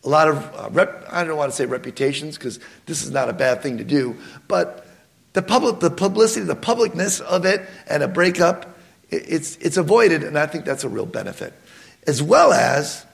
a 0.04 0.08
lot 0.08 0.28
of, 0.28 0.54
uh, 0.54 0.68
rep, 0.72 1.06
I 1.10 1.24
don't 1.24 1.36
want 1.36 1.52
to 1.52 1.56
say 1.56 1.66
reputations 1.66 2.36
because 2.36 2.58
this 2.86 3.02
is 3.02 3.10
not 3.10 3.28
a 3.28 3.32
bad 3.32 3.62
thing 3.62 3.78
to 3.78 3.84
do, 3.84 4.16
but 4.48 4.86
the, 5.34 5.42
public, 5.42 5.80
the 5.80 5.90
publicity, 5.90 6.44
the 6.44 6.56
publicness 6.56 7.20
of 7.20 7.44
it 7.44 7.68
and 7.88 8.02
a 8.02 8.08
breakup, 8.08 8.71
it's, 9.12 9.56
it's 9.56 9.76
avoided, 9.76 10.22
and 10.22 10.38
I 10.38 10.46
think 10.46 10.64
that's 10.64 10.84
a 10.84 10.88
real 10.88 11.06
benefit. 11.06 11.52
As 12.06 12.22
well 12.22 12.52
as, 12.52 13.04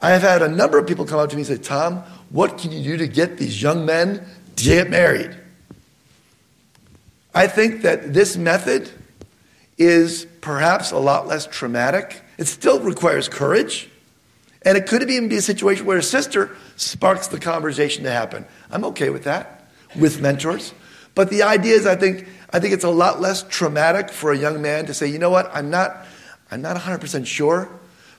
I 0.00 0.10
have 0.10 0.22
had 0.22 0.42
a 0.42 0.48
number 0.48 0.78
of 0.78 0.86
people 0.86 1.04
come 1.06 1.18
up 1.18 1.30
to 1.30 1.36
me 1.36 1.42
and 1.42 1.48
say, 1.48 1.56
Tom, 1.56 1.98
what 2.30 2.58
can 2.58 2.70
you 2.70 2.82
do 2.82 2.96
to 2.98 3.08
get 3.08 3.38
these 3.38 3.60
young 3.60 3.84
men 3.84 4.24
to 4.56 4.64
get 4.64 4.90
married? 4.90 5.36
I 7.34 7.46
think 7.46 7.82
that 7.82 8.12
this 8.12 8.36
method 8.36 8.90
is 9.76 10.26
perhaps 10.40 10.90
a 10.90 10.98
lot 10.98 11.26
less 11.26 11.46
traumatic. 11.46 12.20
It 12.36 12.46
still 12.46 12.80
requires 12.80 13.28
courage. 13.28 13.88
And 14.62 14.76
it 14.76 14.86
could 14.86 15.08
even 15.08 15.28
be 15.28 15.36
a 15.36 15.42
situation 15.42 15.86
where 15.86 15.98
a 15.98 16.02
sister 16.02 16.56
sparks 16.76 17.28
the 17.28 17.38
conversation 17.38 18.04
to 18.04 18.10
happen. 18.10 18.44
I'm 18.70 18.84
okay 18.86 19.10
with 19.10 19.24
that, 19.24 19.70
with 19.98 20.20
mentors. 20.20 20.74
But 21.18 21.30
the 21.30 21.42
idea 21.42 21.74
is, 21.74 21.84
I 21.84 21.96
think, 21.96 22.28
I 22.52 22.60
think 22.60 22.72
it's 22.74 22.84
a 22.84 22.90
lot 22.90 23.20
less 23.20 23.42
traumatic 23.42 24.10
for 24.10 24.30
a 24.30 24.38
young 24.38 24.62
man 24.62 24.86
to 24.86 24.94
say, 24.94 25.08
you 25.08 25.18
know 25.18 25.30
what, 25.30 25.50
I'm 25.52 25.68
not, 25.68 26.06
I'm 26.48 26.62
not 26.62 26.76
100% 26.76 27.26
sure 27.26 27.68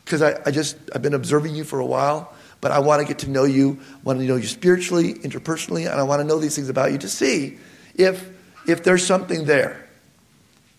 because 0.04 0.22
I, 0.22 0.38
I 0.46 0.52
just, 0.52 0.76
I've 0.94 1.02
been 1.02 1.14
observing 1.14 1.56
you 1.56 1.64
for 1.64 1.80
a 1.80 1.86
while, 1.86 2.34
but 2.60 2.74
I 2.74 2.80
want 2.80 3.02
to 3.02 3.08
get 3.08 3.20
to 3.20 3.30
know 3.30 3.46
you, 3.46 3.80
want 4.04 4.20
to 4.20 4.26
know 4.26 4.36
you 4.36 4.48
spiritually, 4.48 5.14
interpersonally, 5.14 5.90
and 5.90 5.98
I 5.98 6.04
want 6.04 6.20
to 6.20 6.26
know 6.26 6.40
these 6.40 6.58
things 6.58 6.68
about 6.68 6.92
you 6.92 6.98
to 6.98 7.08
see 7.08 7.58
if, 7.96 8.30
if 8.68 8.84
there's 8.84 9.06
something 9.06 9.46
there. 9.46 9.88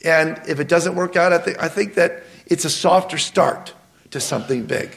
And 0.05 0.39
if 0.47 0.61
it 0.61 0.69
doesn't 0.69 0.97
work 0.97 1.17
out, 1.17 1.33
I 1.33 1.39
think, 1.39 1.59
I 1.59 1.69
think 1.69 1.95
that 1.95 2.25
it's 2.45 2.67
a 2.67 2.71
softer 2.71 3.17
start 3.17 3.73
to 4.11 4.21
something 4.21 4.67
big. 4.67 4.95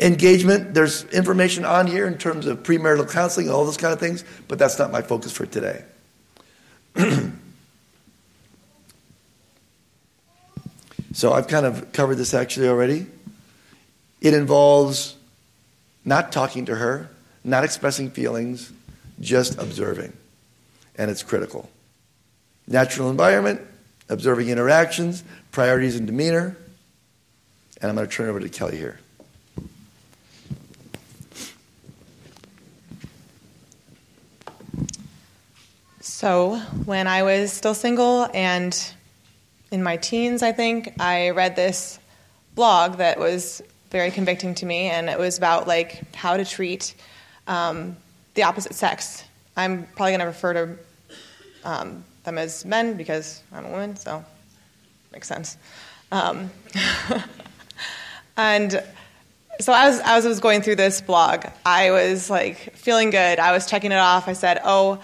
Engagement, 0.00 0.74
there's 0.74 1.04
information 1.06 1.64
on 1.64 1.88
here 1.88 2.06
in 2.06 2.18
terms 2.18 2.46
of 2.46 2.62
premarital 2.62 3.10
counseling, 3.10 3.50
all 3.50 3.64
those 3.64 3.76
kind 3.76 3.92
of 3.92 3.98
things, 3.98 4.24
but 4.46 4.56
that's 4.58 4.78
not 4.78 4.92
my 4.92 5.02
focus 5.02 5.32
for 5.32 5.44
today. 5.44 5.84
so 11.12 11.32
I've 11.32 11.48
kind 11.48 11.66
of 11.66 11.92
covered 11.92 12.14
this 12.14 12.32
actually 12.32 12.68
already. 12.68 13.06
It 14.20 14.34
involves 14.34 15.16
not 16.04 16.30
talking 16.30 16.66
to 16.66 16.76
her, 16.76 17.10
not 17.42 17.64
expressing 17.64 18.10
feelings, 18.10 18.72
just 19.20 19.58
observing. 19.58 20.12
And 20.96 21.10
it's 21.10 21.24
critical. 21.24 21.68
Natural 22.68 23.10
environment, 23.10 23.60
observing 24.08 24.48
interactions, 24.48 25.24
priorities 25.50 25.96
and 25.96 26.06
demeanor. 26.06 26.56
And 27.80 27.88
I'm 27.90 27.96
going 27.96 28.08
to 28.08 28.14
turn 28.14 28.28
over 28.28 28.38
to 28.40 28.48
Kelly 28.48 28.76
here. 28.76 29.00
So, 36.18 36.56
when 36.84 37.06
I 37.06 37.22
was 37.22 37.52
still 37.52 37.74
single 37.74 38.28
and 38.34 38.76
in 39.70 39.84
my 39.84 39.98
teens, 39.98 40.42
I 40.42 40.50
think, 40.50 41.00
I 41.00 41.30
read 41.30 41.54
this 41.54 42.00
blog 42.56 42.96
that 42.96 43.20
was 43.20 43.62
very 43.92 44.10
convicting 44.10 44.56
to 44.56 44.66
me, 44.66 44.90
and 44.90 45.08
it 45.08 45.16
was 45.16 45.38
about 45.38 45.68
like 45.68 46.12
how 46.16 46.36
to 46.36 46.44
treat 46.44 46.96
um, 47.46 47.96
the 48.34 48.42
opposite 48.42 48.74
sex. 48.74 49.22
I'm 49.56 49.84
probably 49.94 50.10
going 50.10 50.18
to 50.18 50.26
refer 50.26 50.52
to 50.54 50.78
um, 51.62 52.02
them 52.24 52.36
as 52.36 52.64
men 52.64 52.96
because 52.96 53.40
I'm 53.52 53.66
a 53.66 53.70
woman, 53.70 53.94
so 53.94 54.24
makes 55.12 55.28
sense. 55.28 55.56
Um, 56.10 56.50
and 58.36 58.72
so 59.60 59.72
as, 59.72 60.00
as 60.04 60.26
I 60.26 60.28
was 60.28 60.40
going 60.40 60.62
through 60.62 60.76
this 60.76 61.00
blog, 61.00 61.44
I 61.64 61.92
was 61.92 62.28
like 62.28 62.74
feeling 62.74 63.10
good. 63.10 63.38
I 63.38 63.52
was 63.52 63.70
checking 63.70 63.92
it 63.92 63.98
off. 63.98 64.26
I 64.26 64.32
said, 64.32 64.60
"Oh." 64.64 65.00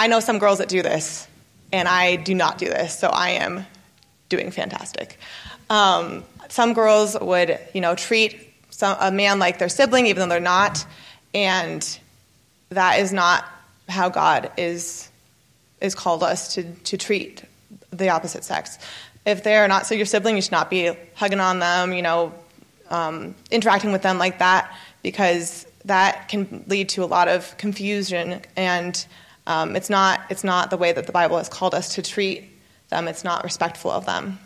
I 0.00 0.06
know 0.06 0.20
some 0.20 0.38
girls 0.38 0.60
that 0.60 0.70
do 0.70 0.80
this, 0.80 1.28
and 1.74 1.86
I 1.86 2.16
do 2.16 2.34
not 2.34 2.56
do 2.56 2.64
this, 2.64 2.98
so 2.98 3.08
I 3.08 3.32
am 3.32 3.66
doing 4.30 4.50
fantastic. 4.50 5.18
Um, 5.68 6.24
some 6.48 6.72
girls 6.72 7.18
would, 7.20 7.58
you 7.74 7.82
know, 7.82 7.94
treat 7.94 8.50
some, 8.70 8.96
a 8.98 9.12
man 9.12 9.38
like 9.38 9.58
their 9.58 9.68
sibling, 9.68 10.06
even 10.06 10.22
though 10.22 10.32
they're 10.32 10.40
not, 10.40 10.86
and 11.34 11.86
that 12.70 13.00
is 13.00 13.12
not 13.12 13.44
how 13.90 14.08
God 14.08 14.50
is 14.56 15.10
is 15.82 15.94
called 15.94 16.22
us 16.22 16.54
to 16.54 16.62
to 16.62 16.96
treat 16.96 17.44
the 17.90 18.08
opposite 18.08 18.42
sex. 18.42 18.78
If 19.26 19.44
they 19.44 19.56
are 19.56 19.68
not 19.68 19.86
so 19.86 19.94
your 19.94 20.06
sibling, 20.06 20.34
you 20.34 20.40
should 20.40 20.50
not 20.50 20.70
be 20.70 20.92
hugging 21.14 21.40
on 21.40 21.58
them, 21.58 21.92
you 21.92 22.00
know, 22.00 22.32
um, 22.88 23.34
interacting 23.50 23.92
with 23.92 24.00
them 24.00 24.16
like 24.16 24.38
that, 24.38 24.74
because 25.02 25.66
that 25.84 26.30
can 26.30 26.64
lead 26.68 26.88
to 26.90 27.04
a 27.04 27.08
lot 27.16 27.28
of 27.28 27.54
confusion 27.58 28.40
and 28.56 29.06
um, 29.50 29.74
it's, 29.74 29.90
not, 29.90 30.20
it's 30.30 30.44
not 30.44 30.70
the 30.70 30.76
way 30.76 30.92
that 30.92 31.06
the 31.06 31.12
Bible 31.12 31.36
has 31.38 31.48
called 31.48 31.74
us 31.74 31.96
to 31.96 32.02
treat 32.02 32.44
them, 32.88 33.08
it's 33.08 33.24
not 33.24 33.42
respectful 33.42 33.90
of 33.90 34.06
them. 34.06 34.38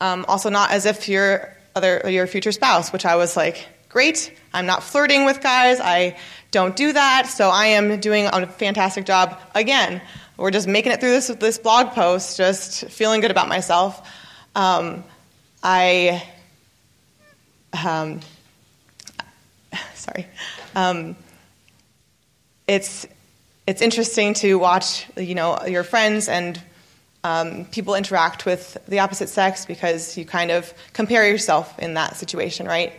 Um, 0.00 0.24
also, 0.26 0.50
not 0.50 0.72
as 0.72 0.86
if 0.86 1.08
you're 1.08 1.56
other, 1.76 2.02
your 2.10 2.26
future 2.26 2.50
spouse, 2.50 2.92
which 2.92 3.06
I 3.06 3.14
was 3.14 3.36
like, 3.36 3.68
great, 3.88 4.36
I'm 4.52 4.66
not 4.66 4.82
flirting 4.82 5.24
with 5.24 5.40
guys, 5.40 5.78
I 5.80 6.16
don't 6.50 6.74
do 6.74 6.94
that, 6.94 7.28
so 7.28 7.48
I 7.48 7.66
am 7.66 8.00
doing 8.00 8.26
a 8.26 8.48
fantastic 8.48 9.06
job 9.06 9.40
again. 9.54 10.02
We're 10.36 10.50
just 10.50 10.66
making 10.66 10.90
it 10.90 10.98
through 10.98 11.12
this, 11.12 11.28
this 11.28 11.58
blog 11.58 11.92
post, 11.92 12.36
just 12.36 12.88
feeling 12.88 13.20
good 13.20 13.30
about 13.30 13.46
myself. 13.46 14.04
Um, 14.56 15.04
I, 15.62 16.24
um, 17.72 18.18
sorry, 19.94 20.26
um, 20.74 21.14
it's 22.66 23.06
it's 23.66 23.82
interesting 23.82 24.34
to 24.34 24.54
watch, 24.56 25.06
you 25.16 25.34
know, 25.34 25.58
your 25.66 25.82
friends 25.82 26.28
and 26.28 26.60
um, 27.24 27.64
people 27.66 27.94
interact 27.94 28.46
with 28.46 28.76
the 28.86 29.00
opposite 29.00 29.28
sex 29.28 29.66
because 29.66 30.16
you 30.16 30.24
kind 30.24 30.52
of 30.52 30.72
compare 30.92 31.28
yourself 31.28 31.76
in 31.78 31.94
that 31.94 32.16
situation, 32.16 32.66
right? 32.66 32.92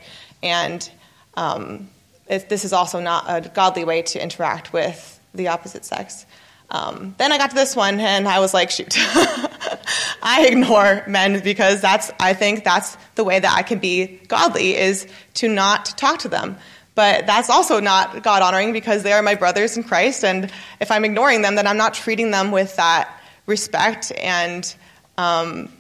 And 0.44 0.90
um, 1.36 1.90
it, 2.28 2.50
this 2.50 2.66
is 2.66 2.74
also 2.74 3.00
not 3.00 3.26
a 3.28 3.48
godly 3.50 3.86
way 3.86 4.02
to 4.02 4.22
interact 4.22 4.74
with 4.74 5.20
the 5.34 5.48
opposite 5.48 5.86
sex. 5.86 6.26
Um, 6.70 7.16
then 7.18 7.32
I 7.32 7.38
got 7.38 7.52
to 7.52 7.56
this 7.56 7.76
one 7.76 8.02
and 8.02 8.28
I 8.28 8.40
was 8.40 8.54
like, 8.54 8.70
shoot, 8.70 8.94
I 10.22 10.48
ignore 10.50 11.04
men 11.08 11.42
because 11.42 11.80
that's, 11.80 12.12
I 12.20 12.34
think 12.34 12.66
that's 12.66 12.98
the 13.16 13.24
way 13.24 13.40
that 13.40 13.54
I 13.56 13.62
can 13.62 13.80
be 13.80 14.20
godly 14.28 14.76
is 14.76 15.08
to 15.36 15.48
not 15.48 15.86
talk 15.98 16.20
to 16.20 16.28
them. 16.28 16.58
But 16.98 17.28
that's 17.28 17.52
also 17.52 17.80
not 17.80 18.24
God 18.24 18.42
honoring 18.42 18.74
because 18.74 19.04
they 19.04 19.14
are 19.14 19.22
my 19.22 19.36
brothers 19.36 19.78
in 19.78 19.84
Christ. 19.84 20.26
And 20.26 20.52
if 20.80 20.90
I'm 20.90 21.06
ignoring 21.06 21.44
them, 21.44 21.54
then 21.54 21.68
I'm 21.68 21.78
not 21.78 21.94
treating 21.94 22.32
them 22.32 22.50
with 22.50 22.76
that 22.78 23.22
respect 23.46 24.12
and 24.18 24.76
um, 25.16 25.72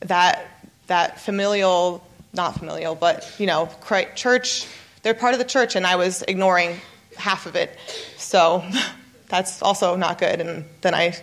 that, 0.00 0.46
that 0.88 1.22
familial, 1.22 2.06
not 2.34 2.58
familial, 2.58 2.94
but, 2.94 3.34
you 3.38 3.46
know, 3.46 3.70
church, 4.14 4.66
they're 5.02 5.14
part 5.14 5.32
of 5.32 5.38
the 5.38 5.46
church, 5.46 5.74
and 5.74 5.86
I 5.86 5.96
was 5.96 6.22
ignoring 6.28 6.78
half 7.16 7.46
of 7.46 7.56
it. 7.56 7.78
So 8.18 8.62
that's 9.28 9.62
also 9.62 9.96
not 9.96 10.18
good. 10.18 10.38
And 10.38 10.66
then 10.82 10.94
I 10.94 11.16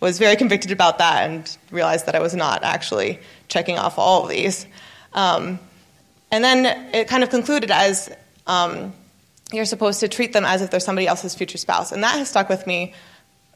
was 0.00 0.18
very 0.18 0.36
convicted 0.36 0.72
about 0.72 0.96
that 1.00 1.28
and 1.28 1.58
realized 1.70 2.06
that 2.06 2.14
I 2.14 2.20
was 2.20 2.34
not 2.34 2.64
actually 2.64 3.18
checking 3.48 3.76
off 3.78 3.98
all 3.98 4.22
of 4.22 4.30
these. 4.30 4.64
Um, 5.12 5.58
and 6.30 6.42
then 6.42 6.64
it 6.94 7.08
kind 7.08 7.22
of 7.22 7.28
concluded 7.28 7.70
as 7.70 8.10
um, 8.46 8.92
you're 9.52 9.64
supposed 9.64 10.00
to 10.00 10.08
treat 10.08 10.32
them 10.32 10.44
as 10.44 10.62
if 10.62 10.70
they're 10.70 10.80
somebody 10.80 11.06
else's 11.06 11.34
future 11.34 11.58
spouse. 11.58 11.92
And 11.92 12.02
that 12.02 12.16
has 12.18 12.28
stuck 12.28 12.48
with 12.48 12.66
me 12.66 12.94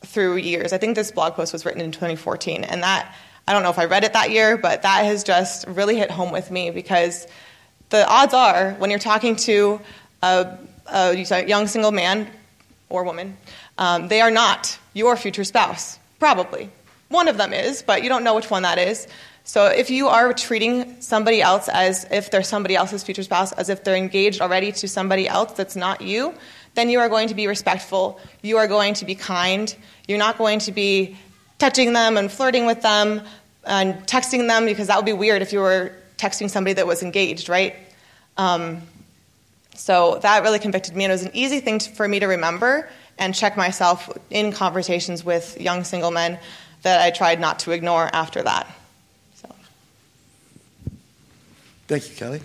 through 0.05 0.37
years. 0.37 0.73
I 0.73 0.79
think 0.79 0.97
this 0.97 1.11
blog 1.11 1.35
post 1.35 1.53
was 1.53 1.65
written 1.65 1.81
in 1.81 1.93
2014. 1.93 2.65
And 2.65 2.83
that, 2.83 3.15
I 3.47 3.53
don't 3.53 3.63
know 3.63 3.71
if 3.71 3.79
I 3.79 3.85
read 3.85 4.05
it 4.05 4.13
that 4.13 4.31
year, 4.31 4.57
but 4.57 4.83
that 4.83 5.05
has 5.05 5.25
just 5.25 5.67
really 5.67 5.97
hit 5.97 6.11
home 6.11 6.33
with 6.33 6.51
me 6.51 6.71
because 6.71 7.27
the 7.91 8.07
odds 8.09 8.35
are 8.35 8.73
when 8.73 8.91
you're 8.91 8.99
talking 8.99 9.37
to 9.37 9.81
a, 10.23 10.59
a 10.87 11.47
young 11.47 11.67
single 11.67 11.93
man 11.93 12.29
or 12.89 13.05
woman, 13.05 13.37
um, 13.79 14.09
they 14.09 14.21
are 14.21 14.31
not 14.31 14.79
your 14.93 15.17
future 15.17 15.45
spouse, 15.45 15.99
probably. 16.19 16.71
One 17.09 17.29
of 17.29 17.37
them 17.37 17.53
is, 17.53 17.83
but 17.83 18.03
you 18.03 18.09
don't 18.09 18.25
know 18.25 18.35
which 18.35 18.51
one 18.51 18.63
that 18.63 18.79
is. 18.79 19.07
So 19.45 19.67
if 19.67 19.91
you 19.91 20.09
are 20.09 20.33
treating 20.33 21.01
somebody 21.01 21.43
else 21.43 21.69
as 21.69 22.07
if 22.11 22.31
they're 22.31 22.43
somebody 22.43 22.77
else's 22.77 23.05
future 23.05 23.23
spouse, 23.23 23.53
as 23.53 23.69
if 23.69 23.85
they're 23.85 23.97
engaged 23.97 24.41
already 24.41 24.73
to 24.73 24.89
somebody 24.89 25.29
else 25.29 25.53
that's 25.53 25.77
not 25.77 26.01
you, 26.01 26.35
then 26.75 26.89
you 26.89 26.99
are 26.99 27.09
going 27.09 27.29
to 27.29 27.35
be 27.35 27.47
respectful. 27.47 28.19
You 28.43 28.57
are 28.57 28.67
going 28.67 28.95
to 28.95 29.05
be 29.05 29.15
kind. 29.15 29.75
You're 30.09 30.19
not 30.19 30.39
going 30.39 30.61
to 30.61 30.73
be 30.73 31.17
touching 31.59 31.93
them 31.93 32.17
and 32.17 32.33
flirting 32.33 32.67
with 32.67 32.83
them 32.83 33.23
and 33.65 33.95
texting 34.07 34.49
them 34.49 34.67
because 34.67 34.89
that 34.89 34.97
would 34.97 35.07
be 35.07 35.13
weird 35.13 35.43
if 35.43 35.53
you 35.53 35.61
were 35.61 35.93
texting 36.17 36.51
somebody 36.51 36.75
that 36.75 36.87
was 36.87 37.03
engaged, 37.03 37.49
right? 37.49 37.75
Um, 38.37 38.83
so 39.75 40.19
that 40.23 40.43
really 40.43 40.59
convicted 40.59 40.95
me, 40.95 41.05
and 41.05 41.11
it 41.11 41.15
was 41.15 41.25
an 41.25 41.35
easy 41.35 41.61
thing 41.61 41.79
to, 41.81 41.91
for 41.91 42.07
me 42.07 42.21
to 42.21 42.27
remember 42.27 42.89
and 43.19 43.35
check 43.35 43.57
myself 43.57 44.11
in 44.31 44.53
conversations 44.53 45.25
with 45.25 45.61
young 45.61 45.85
single 45.85 46.11
men 46.11 46.39
that 46.83 47.01
I 47.01 47.11
tried 47.11 47.41
not 47.41 47.61
to 47.61 47.73
ignore 47.73 48.09
after 48.13 48.43
that. 48.43 48.69
So. 49.35 49.49
Thank 51.87 52.09
you, 52.09 52.17
Kelly. 52.17 52.41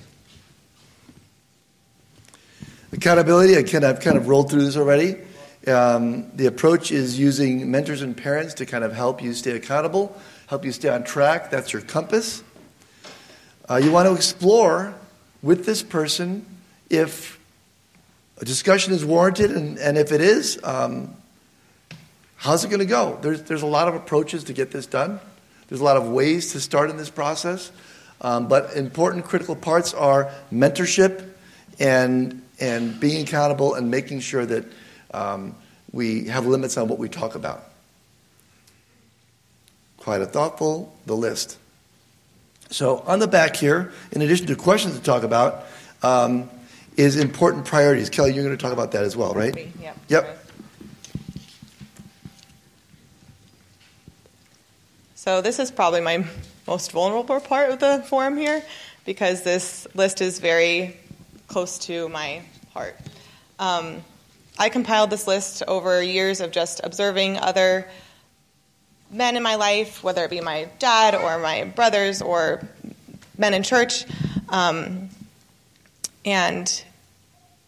Accountability, 2.92 3.58
I 3.58 3.64
kind 3.64 3.86
of, 3.86 3.96
I've 3.96 4.04
kind 4.04 4.18
of 4.18 4.28
rolled 4.28 4.52
through 4.52 4.66
this 4.66 4.76
already. 4.76 5.16
Um, 5.66 6.30
the 6.36 6.48
approach 6.48 6.92
is 6.92 7.18
using 7.18 7.72
mentors 7.72 8.02
and 8.02 8.18
parents 8.18 8.56
to 8.56 8.66
kind 8.66 8.84
of 8.84 8.92
help 8.92 9.22
you 9.24 9.34
stay 9.34 9.52
accountable, 9.52 10.14
help 10.48 10.66
you 10.66 10.74
stay 10.74 10.90
on 10.90 11.06
track. 11.06 11.52
That's 11.52 11.72
your 11.72 11.82
compass. 11.82 12.44
Uh, 13.70 13.78
you 13.78 13.94
want 13.94 14.10
to 14.10 14.14
explore 14.14 14.94
with 15.42 15.66
this 15.66 15.84
person 15.84 16.46
if 16.90 17.40
a 18.40 18.46
discussion 18.46 18.92
is 18.92 19.06
warranted, 19.06 19.52
and, 19.52 19.78
and 19.78 19.98
if 19.98 20.12
it 20.12 20.20
is, 20.20 20.60
um, 20.66 21.16
how's 22.36 22.66
it 22.66 22.68
going 22.68 22.80
to 22.80 22.86
go? 22.86 23.18
There's, 23.22 23.44
there's 23.44 23.62
a 23.62 23.68
lot 23.68 23.88
of 23.88 23.96
approaches 23.96 24.44
to 24.46 24.54
get 24.54 24.72
this 24.72 24.86
done, 24.86 25.22
there's 25.70 25.80
a 25.80 25.86
lot 25.86 25.96
of 25.96 26.10
ways 26.10 26.52
to 26.52 26.60
start 26.60 26.90
in 26.90 26.98
this 26.98 27.10
process. 27.10 27.72
Um, 28.22 28.47
but 28.47 28.76
important 28.76 29.26
critical 29.26 29.55
parts 29.55 29.93
are 29.93 30.32
mentorship 30.51 31.26
and, 31.80 32.41
and 32.59 32.99
being 32.99 33.24
accountable 33.24 33.76
and 33.76 33.89
making 33.89 34.20
sure 34.20 34.45
that 34.45 34.65
um, 35.13 35.55
we 35.91 36.26
have 36.26 36.45
limits 36.45 36.78
on 36.78 36.88
what 36.88 36.99
we 36.99 37.09
talk 37.09 37.36
about. 37.36 37.63
Quite 39.97 40.22
a 40.22 40.26
thoughtful, 40.26 40.93
the 41.05 41.15
list. 41.15 41.57
So, 42.72 42.99
on 42.99 43.20
the 43.20 43.28
back 43.28 43.55
here, 43.55 43.91
in 44.11 44.22
addition 44.22 44.45
to 44.47 44.55
questions 44.55 44.95
to 44.95 45.01
talk 45.01 45.24
about, 45.24 45.65
um, 46.03 46.49
is 46.97 47.15
important 47.15 47.65
priorities. 47.65 48.09
Kelly, 48.09 48.34
you're 48.34 48.43
going 48.43 48.55
to 48.55 48.61
talk 48.61 48.74
about 48.74 48.91
that 48.91 49.03
as 49.03 49.17
well, 49.17 49.34
right? 49.34 49.55
Yep. 49.82 49.97
Yep. 50.09 50.45
So, 55.15 55.41
this 55.41 55.57
is 55.57 55.72
probably 55.72 56.01
my 56.01 56.26
most 56.70 56.91
vulnerable 56.91 57.39
part 57.39 57.72
of 57.72 57.80
the 57.80 58.05
forum 58.07 58.38
here 58.38 58.63
because 59.03 59.41
this 59.41 59.88
list 59.95 60.22
is 60.22 60.38
very 60.38 60.95
close 61.47 61.80
to 61.80 62.07
my 62.09 62.43
heart. 62.76 62.95
Um, 63.57 64.03
I 64.59 64.70
compiled 64.70 65.09
this 65.09 65.26
list 65.26 65.63
over 65.67 66.03
years 66.03 66.41
of 66.41 66.51
just 66.51 66.80
observing 66.84 67.38
other 67.39 67.89
men 69.09 69.36
in 69.36 69.41
my 69.41 69.55
life, 69.55 70.03
whether 70.03 70.24
it 70.24 70.30
be 70.30 70.41
my 70.41 70.70
dad 70.78 71.15
or 71.15 71.39
my 71.39 71.63
brothers 71.63 72.22
or 72.22 72.61
men 73.36 73.55
in 73.55 73.63
church. 73.63 74.05
Um, 74.49 75.09
and 76.24 76.84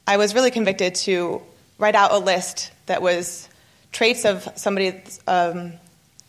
I 0.05 0.17
was 0.17 0.35
really 0.35 0.51
convicted 0.51 0.93
to 1.07 1.41
write 1.79 1.95
out 1.95 2.11
a 2.11 2.19
list 2.19 2.71
that 2.85 3.01
was 3.01 3.49
traits 3.91 4.25
of 4.25 4.47
somebody, 4.57 5.01
um, 5.27 5.73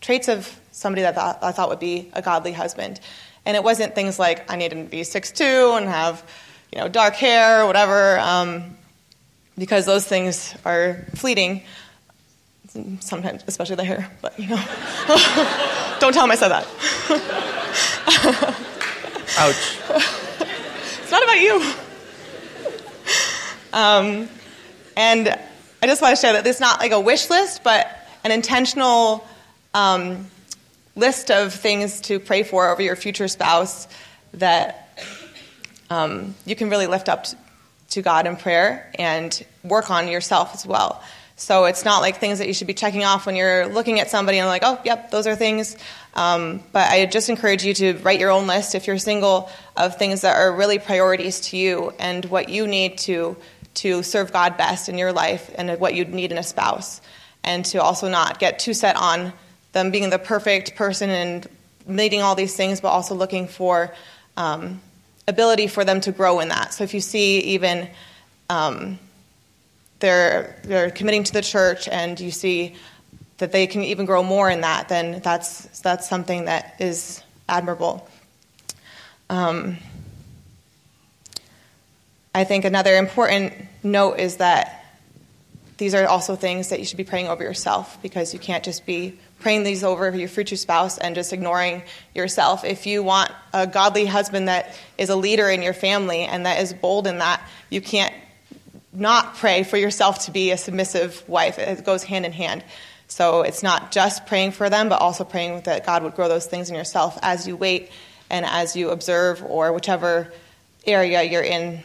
traits 0.00 0.28
of 0.28 0.58
somebody 0.72 1.02
that 1.02 1.14
th- 1.14 1.36
I 1.42 1.52
thought 1.52 1.68
would 1.68 1.78
be 1.78 2.10
a 2.12 2.22
godly 2.22 2.52
husband. 2.52 3.00
And 3.46 3.56
it 3.56 3.62
wasn't 3.62 3.94
things 3.94 4.18
like 4.18 4.50
I 4.50 4.56
need 4.56 4.72
him 4.72 4.84
to 4.84 4.90
be 4.90 5.02
6'2 5.02 5.76
and 5.76 5.86
have, 5.86 6.24
you 6.72 6.80
know, 6.80 6.88
dark 6.88 7.14
hair 7.14 7.62
or 7.62 7.66
whatever, 7.66 8.18
um, 8.18 8.76
because 9.56 9.86
those 9.86 10.06
things 10.06 10.54
are 10.64 11.04
fleeting 11.14 11.62
sometimes, 13.00 13.44
especially 13.46 13.76
the 13.76 13.84
hair, 13.84 14.10
but 14.22 14.38
you 14.38 14.48
know. 14.48 14.56
Don't 16.00 16.12
tell 16.12 16.24
him 16.24 16.30
I 16.30 16.36
said 16.36 16.48
that. 16.48 16.66
Ouch. 19.38 19.78
it's 21.00 21.10
not 21.10 21.22
about 21.22 21.40
you. 21.40 21.72
Um, 23.72 24.28
and 24.96 25.28
I 25.82 25.86
just 25.86 26.02
want 26.02 26.16
to 26.16 26.20
share 26.20 26.34
that 26.34 26.46
it's 26.46 26.60
not 26.60 26.80
like 26.80 26.92
a 26.92 27.00
wish 27.00 27.30
list, 27.30 27.62
but 27.64 27.88
an 28.24 28.30
intentional 28.30 29.26
um, 29.74 30.26
list 30.94 31.30
of 31.30 31.54
things 31.54 32.00
to 32.02 32.20
pray 32.20 32.42
for 32.42 32.68
over 32.70 32.82
your 32.82 32.96
future 32.96 33.28
spouse 33.28 33.88
that 34.34 34.98
um, 35.90 36.34
you 36.44 36.56
can 36.56 36.70
really 36.70 36.86
lift 36.86 37.08
up 37.08 37.26
to 37.90 38.02
God 38.02 38.26
in 38.26 38.36
prayer 38.36 38.90
and 38.98 39.44
work 39.62 39.90
on 39.90 40.08
yourself 40.08 40.54
as 40.54 40.66
well. 40.66 41.02
So 41.36 41.64
it's 41.64 41.84
not 41.84 42.02
like 42.02 42.18
things 42.18 42.38
that 42.38 42.46
you 42.46 42.54
should 42.54 42.66
be 42.66 42.74
checking 42.74 43.04
off 43.04 43.26
when 43.26 43.36
you're 43.36 43.66
looking 43.66 44.00
at 44.00 44.10
somebody 44.10 44.38
and 44.38 44.46
like, 44.46 44.62
oh, 44.64 44.80
yep, 44.84 45.10
those 45.10 45.26
are 45.26 45.34
things. 45.34 45.76
Um, 46.14 46.62
but 46.72 46.88
I 46.90 47.06
just 47.06 47.28
encourage 47.30 47.64
you 47.64 47.74
to 47.74 47.94
write 47.94 48.20
your 48.20 48.30
own 48.30 48.46
list 48.46 48.74
if 48.74 48.86
you're 48.86 48.98
single 48.98 49.50
of 49.76 49.96
things 49.96 50.20
that 50.20 50.36
are 50.36 50.54
really 50.54 50.78
priorities 50.78 51.40
to 51.40 51.56
you 51.56 51.92
and 51.98 52.24
what 52.26 52.48
you 52.48 52.66
need 52.66 52.98
to 52.98 53.36
to 53.74 54.02
serve 54.02 54.32
God 54.32 54.58
best 54.58 54.90
in 54.90 54.98
your 54.98 55.12
life 55.12 55.50
and 55.54 55.80
what 55.80 55.94
you 55.94 56.04
need 56.04 56.30
in 56.30 56.36
a 56.36 56.42
spouse, 56.42 57.00
and 57.42 57.64
to 57.64 57.82
also 57.82 58.08
not 58.08 58.38
get 58.38 58.58
too 58.58 58.74
set 58.74 58.96
on 58.96 59.32
them 59.72 59.90
being 59.90 60.10
the 60.10 60.18
perfect 60.18 60.76
person 60.76 61.10
and 61.10 61.46
meeting 61.86 62.22
all 62.22 62.34
these 62.34 62.54
things, 62.54 62.80
but 62.80 62.88
also 62.88 63.14
looking 63.14 63.48
for 63.48 63.92
um, 64.36 64.80
ability 65.26 65.66
for 65.66 65.84
them 65.84 66.00
to 66.00 66.12
grow 66.12 66.40
in 66.40 66.48
that. 66.48 66.72
So 66.74 66.84
if 66.84 66.94
you 66.94 67.00
see 67.00 67.40
even 67.40 67.88
um, 68.48 68.98
they're, 70.00 70.56
they're 70.64 70.90
committing 70.90 71.24
to 71.24 71.32
the 71.32 71.42
church 71.42 71.88
and 71.88 72.18
you 72.20 72.30
see 72.30 72.74
that 73.38 73.52
they 73.52 73.66
can 73.66 73.82
even 73.82 74.06
grow 74.06 74.22
more 74.22 74.50
in 74.50 74.60
that, 74.60 74.88
then 74.88 75.20
that's, 75.22 75.80
that's 75.80 76.08
something 76.08 76.44
that 76.44 76.76
is 76.78 77.22
admirable. 77.48 78.08
Um, 79.30 79.78
I 82.34 82.44
think 82.44 82.64
another 82.64 82.96
important 82.96 83.52
note 83.82 84.18
is 84.18 84.36
that 84.36 84.81
these 85.78 85.94
are 85.94 86.06
also 86.06 86.36
things 86.36 86.68
that 86.68 86.78
you 86.78 86.84
should 86.84 86.96
be 86.96 87.04
praying 87.04 87.28
over 87.28 87.42
yourself 87.42 88.00
because 88.02 88.32
you 88.32 88.38
can't 88.38 88.64
just 88.64 88.86
be 88.86 89.18
praying 89.40 89.64
these 89.64 89.82
over 89.82 90.14
your 90.14 90.28
future 90.28 90.56
spouse 90.56 90.98
and 90.98 91.14
just 91.14 91.32
ignoring 91.32 91.82
yourself. 92.14 92.64
If 92.64 92.86
you 92.86 93.02
want 93.02 93.32
a 93.52 93.66
godly 93.66 94.06
husband 94.06 94.48
that 94.48 94.74
is 94.98 95.08
a 95.08 95.16
leader 95.16 95.48
in 95.48 95.62
your 95.62 95.72
family 95.72 96.20
and 96.20 96.46
that 96.46 96.60
is 96.60 96.72
bold 96.72 97.06
in 97.06 97.18
that, 97.18 97.42
you 97.68 97.80
can't 97.80 98.14
not 98.92 99.36
pray 99.36 99.62
for 99.62 99.76
yourself 99.76 100.26
to 100.26 100.30
be 100.30 100.50
a 100.50 100.58
submissive 100.58 101.26
wife. 101.28 101.58
It 101.58 101.84
goes 101.84 102.02
hand 102.02 102.26
in 102.26 102.32
hand. 102.32 102.62
So 103.08 103.42
it's 103.42 103.62
not 103.62 103.92
just 103.92 104.26
praying 104.26 104.52
for 104.52 104.70
them, 104.70 104.88
but 104.88 105.00
also 105.00 105.24
praying 105.24 105.62
that 105.62 105.84
God 105.84 106.02
would 106.02 106.14
grow 106.14 106.28
those 106.28 106.46
things 106.46 106.70
in 106.70 106.76
yourself 106.76 107.18
as 107.22 107.46
you 107.46 107.56
wait 107.56 107.90
and 108.30 108.46
as 108.46 108.76
you 108.76 108.90
observe 108.90 109.42
or 109.44 109.72
whichever 109.72 110.32
area 110.86 111.22
you're 111.22 111.42
in 111.42 111.82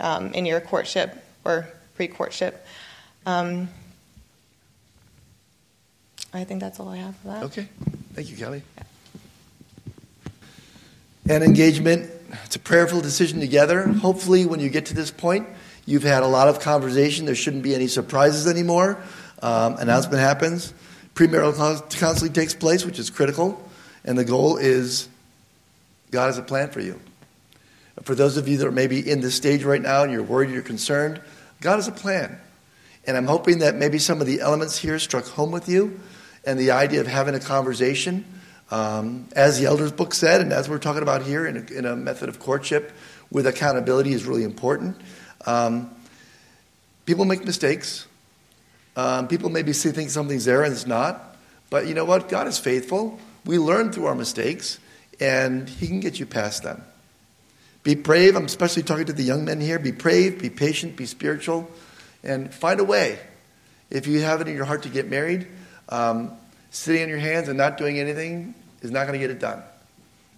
um, 0.00 0.32
in 0.32 0.46
your 0.46 0.60
courtship 0.60 1.24
or 1.44 1.68
pre 1.94 2.08
courtship. 2.08 2.65
Um, 3.26 3.68
I 6.32 6.44
think 6.44 6.60
that's 6.60 6.80
all 6.80 6.88
I 6.88 6.96
have 6.96 7.16
for 7.16 7.28
that. 7.28 7.42
Okay. 7.44 7.68
Thank 8.14 8.30
you, 8.30 8.36
Kelly. 8.36 8.62
And 11.28 11.44
engagement, 11.44 12.10
it's 12.44 12.56
a 12.56 12.60
prayerful 12.60 13.00
decision 13.00 13.40
together. 13.40 13.86
Hopefully, 13.88 14.46
when 14.46 14.60
you 14.60 14.70
get 14.70 14.86
to 14.86 14.94
this 14.94 15.10
point, 15.10 15.46
You've 15.86 16.02
had 16.02 16.24
a 16.24 16.26
lot 16.26 16.48
of 16.48 16.58
conversation. 16.58 17.26
There 17.26 17.36
shouldn't 17.36 17.62
be 17.62 17.74
any 17.74 17.86
surprises 17.86 18.48
anymore. 18.48 19.00
Um, 19.40 19.76
announcement 19.76 20.18
happens. 20.18 20.74
Premarital 21.14 21.96
counseling 21.96 22.32
takes 22.32 22.54
place, 22.54 22.84
which 22.84 22.98
is 22.98 23.08
critical. 23.08 23.62
And 24.04 24.18
the 24.18 24.24
goal 24.24 24.56
is 24.56 25.08
God 26.10 26.26
has 26.26 26.38
a 26.38 26.42
plan 26.42 26.70
for 26.70 26.80
you. 26.80 27.00
For 28.02 28.16
those 28.16 28.36
of 28.36 28.48
you 28.48 28.58
that 28.58 28.66
are 28.66 28.72
maybe 28.72 29.08
in 29.08 29.20
this 29.20 29.36
stage 29.36 29.62
right 29.62 29.80
now 29.80 30.02
and 30.02 30.12
you're 30.12 30.24
worried, 30.24 30.50
you're 30.50 30.60
concerned, 30.60 31.20
God 31.60 31.76
has 31.76 31.88
a 31.88 31.92
plan. 31.92 32.38
And 33.06 33.16
I'm 33.16 33.26
hoping 33.26 33.58
that 33.58 33.76
maybe 33.76 33.98
some 33.98 34.20
of 34.20 34.26
the 34.26 34.40
elements 34.40 34.76
here 34.76 34.98
struck 34.98 35.26
home 35.26 35.52
with 35.52 35.68
you 35.68 36.00
and 36.44 36.58
the 36.58 36.72
idea 36.72 37.00
of 37.00 37.06
having 37.06 37.34
a 37.34 37.40
conversation. 37.40 38.24
Um, 38.70 39.28
as 39.36 39.60
the 39.60 39.66
Elders 39.66 39.92
book 39.92 40.12
said, 40.12 40.40
and 40.40 40.52
as 40.52 40.68
we're 40.68 40.78
talking 40.78 41.02
about 41.02 41.22
here 41.22 41.46
in 41.46 41.56
a, 41.56 41.72
in 41.72 41.84
a 41.84 41.94
method 41.94 42.28
of 42.28 42.40
courtship 42.40 42.92
with 43.30 43.46
accountability 43.46 44.12
is 44.12 44.24
really 44.24 44.42
important. 44.42 44.96
Um, 45.46 45.90
people 47.04 47.24
make 47.24 47.44
mistakes. 47.44 48.06
Um, 48.96 49.28
people 49.28 49.50
maybe 49.50 49.72
see, 49.72 49.90
think 49.90 50.10
something's 50.10 50.44
there 50.44 50.62
and 50.62 50.72
it's 50.72 50.86
not. 50.86 51.36
But 51.70 51.86
you 51.86 51.94
know 51.94 52.04
what? 52.04 52.28
God 52.28 52.46
is 52.46 52.58
faithful. 52.58 53.18
We 53.44 53.58
learn 53.58 53.92
through 53.92 54.06
our 54.06 54.14
mistakes, 54.14 54.78
and 55.20 55.68
He 55.68 55.86
can 55.86 56.00
get 56.00 56.18
you 56.18 56.26
past 56.26 56.62
them. 56.62 56.84
Be 57.82 57.94
brave. 57.94 58.34
I'm 58.34 58.46
especially 58.46 58.82
talking 58.82 59.06
to 59.06 59.12
the 59.12 59.22
young 59.22 59.44
men 59.44 59.60
here. 59.60 59.78
Be 59.78 59.92
brave, 59.92 60.40
be 60.40 60.50
patient, 60.50 60.96
be 60.96 61.06
spiritual, 61.06 61.70
and 62.26 62.52
find 62.52 62.80
a 62.80 62.84
way. 62.84 63.18
If 63.88 64.06
you 64.06 64.20
have 64.20 64.40
it 64.40 64.48
in 64.48 64.54
your 64.54 64.64
heart 64.64 64.82
to 64.82 64.88
get 64.88 65.08
married, 65.08 65.46
um, 65.88 66.32
sitting 66.70 67.02
on 67.02 67.08
your 67.08 67.18
hands 67.18 67.48
and 67.48 67.56
not 67.56 67.78
doing 67.78 67.98
anything 67.98 68.54
is 68.82 68.90
not 68.90 69.06
going 69.06 69.18
to 69.18 69.18
get 69.18 69.30
it 69.30 69.38
done. 69.38 69.62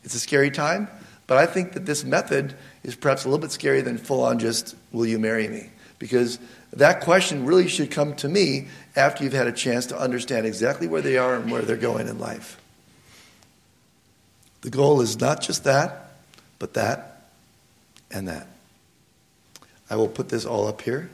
It's 0.04 0.14
a 0.14 0.20
scary 0.20 0.50
time, 0.50 0.88
but 1.26 1.38
I 1.38 1.46
think 1.46 1.72
that 1.72 1.86
this 1.86 2.04
method 2.04 2.54
is 2.84 2.94
perhaps 2.94 3.24
a 3.24 3.28
little 3.28 3.40
bit 3.40 3.50
scarier 3.50 3.82
than 3.82 3.98
full 3.98 4.22
on 4.22 4.38
just, 4.38 4.76
will 4.92 5.06
you 5.06 5.18
marry 5.18 5.48
me? 5.48 5.70
Because 5.98 6.38
that 6.74 7.00
question 7.00 7.44
really 7.44 7.66
should 7.66 7.90
come 7.90 8.14
to 8.16 8.28
me 8.28 8.68
after 8.94 9.24
you've 9.24 9.32
had 9.32 9.46
a 9.46 9.52
chance 9.52 9.86
to 9.86 9.98
understand 9.98 10.46
exactly 10.46 10.86
where 10.86 11.02
they 11.02 11.16
are 11.16 11.34
and 11.34 11.50
where 11.50 11.62
they're 11.62 11.76
going 11.76 12.06
in 12.06 12.18
life. 12.18 12.60
The 14.60 14.70
goal 14.70 15.00
is 15.00 15.18
not 15.18 15.40
just 15.40 15.64
that, 15.64 16.10
but 16.58 16.74
that 16.74 17.30
and 18.10 18.28
that. 18.28 18.46
I 19.90 19.96
will 19.96 20.08
put 20.08 20.28
this 20.28 20.44
all 20.44 20.66
up 20.66 20.82
here. 20.82 21.10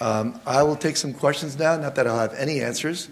Um, 0.00 0.40
I 0.46 0.62
will 0.62 0.76
take 0.76 0.96
some 0.96 1.14
questions 1.14 1.58
now, 1.58 1.76
not 1.76 1.94
that 1.94 2.06
I'll 2.06 2.18
have 2.18 2.34
any 2.34 2.60
answers, 2.60 3.08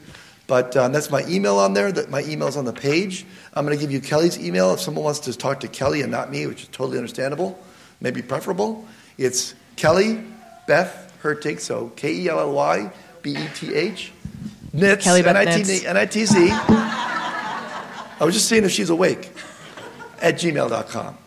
but 0.46 0.76
um, 0.76 0.92
that's 0.92 1.10
my 1.10 1.24
email 1.26 1.56
on 1.58 1.72
there. 1.72 1.90
That 1.90 2.10
my 2.10 2.22
email's 2.22 2.56
on 2.56 2.64
the 2.64 2.72
page. 2.72 3.24
I'm 3.54 3.64
going 3.64 3.76
to 3.76 3.80
give 3.80 3.90
you 3.90 4.00
Kelly's 4.00 4.38
email 4.38 4.74
if 4.74 4.80
someone 4.80 5.04
wants 5.04 5.20
to 5.20 5.36
talk 5.36 5.60
to 5.60 5.68
Kelly 5.68 6.02
and 6.02 6.10
not 6.10 6.30
me, 6.30 6.46
which 6.46 6.62
is 6.62 6.68
totally 6.68 6.98
understandable, 6.98 7.58
maybe 8.00 8.20
preferable. 8.20 8.86
It's 9.16 9.54
Kelly 9.76 10.24
Beth 10.66 11.12
Hertig, 11.22 11.60
so 11.60 11.88
K 11.96 12.12
E 12.12 12.28
L 12.28 12.40
L 12.40 12.52
Y 12.52 12.92
B 13.22 13.36
E 13.36 13.48
T 13.54 13.74
H, 13.74 14.12
Nitz, 14.74 15.02
Kelly 15.02 15.22
Beth 15.22 15.36
N-I-T- 15.36 15.86
N-I-T-Z. 15.86 16.48
I 16.50 18.18
was 18.20 18.34
just 18.34 18.48
seeing 18.48 18.64
if 18.64 18.70
she's 18.70 18.90
awake, 18.90 19.32
at 20.20 20.34
gmail.com. 20.34 21.18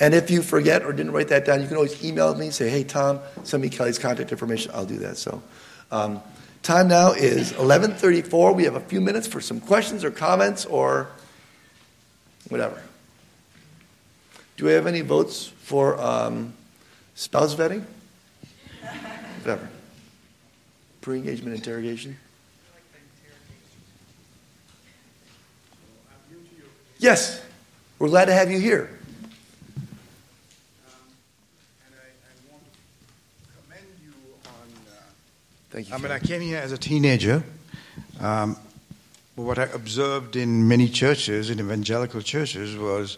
And 0.00 0.14
if 0.14 0.30
you 0.30 0.42
forget 0.42 0.84
or 0.84 0.92
didn't 0.92 1.12
write 1.12 1.28
that 1.28 1.44
down, 1.44 1.60
you 1.60 1.66
can 1.66 1.76
always 1.76 2.04
email 2.04 2.34
me 2.34 2.46
and 2.46 2.54
say, 2.54 2.68
hey, 2.68 2.84
Tom, 2.84 3.20
send 3.42 3.62
me 3.62 3.68
Kelly's 3.68 3.98
contact 3.98 4.30
information. 4.30 4.70
I'll 4.74 4.86
do 4.86 4.98
that. 4.98 5.16
So 5.16 5.42
um, 5.90 6.22
time 6.62 6.88
now 6.88 7.12
is 7.12 7.52
11.34. 7.52 8.54
We 8.54 8.64
have 8.64 8.76
a 8.76 8.80
few 8.80 9.00
minutes 9.00 9.26
for 9.26 9.40
some 9.40 9.60
questions 9.60 10.04
or 10.04 10.10
comments 10.10 10.64
or 10.66 11.08
whatever. 12.48 12.82
Do 14.56 14.64
we 14.64 14.72
have 14.72 14.86
any 14.86 15.02
votes 15.02 15.46
for 15.46 16.00
um, 16.00 16.52
spouse 17.14 17.54
vetting? 17.54 17.84
Whatever. 19.42 19.68
Pre-engagement 21.00 21.54
interrogation? 21.54 22.16
Yes. 26.98 27.40
We're 28.00 28.08
glad 28.08 28.24
to 28.24 28.32
have 28.32 28.50
you 28.50 28.58
here. 28.58 28.90
And 31.86 31.94
I, 31.94 32.10
I 32.10 32.52
want 32.52 32.64
to 32.64 32.70
commend 33.62 33.86
you 34.04 34.12
on. 34.44 34.68
Uh, 34.92 34.96
Thank 35.78 35.90
you. 35.90 35.94
I 35.94 35.98
mean, 35.98 36.10
I 36.10 36.18
came 36.18 36.40
here 36.40 36.58
as 36.58 36.72
a 36.72 36.76
teenager. 36.76 37.44
Um, 38.18 38.56
but 39.36 39.42
what 39.42 39.60
I 39.60 39.62
observed 39.66 40.34
in 40.34 40.66
many 40.66 40.88
churches, 40.88 41.50
in 41.50 41.60
evangelical 41.60 42.20
churches, 42.20 42.76
was 42.76 43.16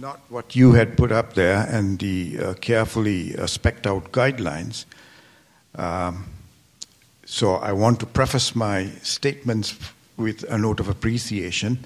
not 0.00 0.20
what 0.30 0.56
you 0.56 0.72
had 0.72 0.96
put 0.96 1.12
up 1.12 1.34
there 1.34 1.66
and 1.68 1.98
the 1.98 2.38
uh, 2.38 2.54
carefully 2.54 3.36
uh, 3.36 3.46
specked 3.46 3.86
out 3.86 4.10
guidelines. 4.10 4.86
Um, 5.74 6.30
so 7.26 7.56
I 7.56 7.72
want 7.72 8.00
to 8.00 8.06
preface 8.06 8.56
my 8.56 8.86
statements 9.02 9.78
with 10.16 10.44
a 10.44 10.56
note 10.56 10.80
of 10.80 10.88
appreciation 10.88 11.78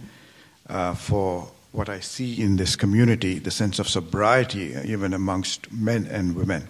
uh, 0.68 0.94
for 0.94 1.48
what 1.72 1.88
I 1.88 1.98
see 1.98 2.40
in 2.40 2.54
this 2.54 2.76
community, 2.76 3.40
the 3.40 3.50
sense 3.50 3.80
of 3.80 3.88
sobriety, 3.88 4.76
even 4.84 5.12
amongst 5.12 5.72
men 5.72 6.06
and 6.06 6.36
women. 6.36 6.68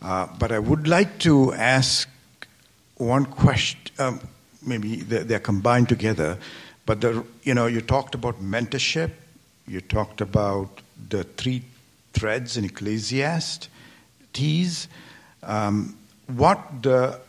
Uh, 0.00 0.26
but 0.38 0.52
I 0.52 0.58
would 0.58 0.86
like 0.86 1.18
to 1.20 1.52
ask 1.52 2.08
one 2.96 3.26
question. 3.26 3.80
Um, 3.98 4.20
maybe 4.64 4.96
they're, 4.96 5.24
they're 5.24 5.40
combined 5.40 5.88
together. 5.88 6.38
But 6.86 7.00
the, 7.00 7.24
you 7.42 7.54
know, 7.54 7.66
you 7.66 7.80
talked 7.80 8.14
about 8.14 8.40
mentorship. 8.40 9.10
You 9.66 9.80
talked 9.80 10.20
about 10.20 10.68
the 11.08 11.24
three 11.24 11.62
threads 12.12 12.56
in 12.56 12.64
Ecclesiastes. 12.64 13.68
Um, 15.42 15.96
what 16.26 16.82
the 16.82 17.20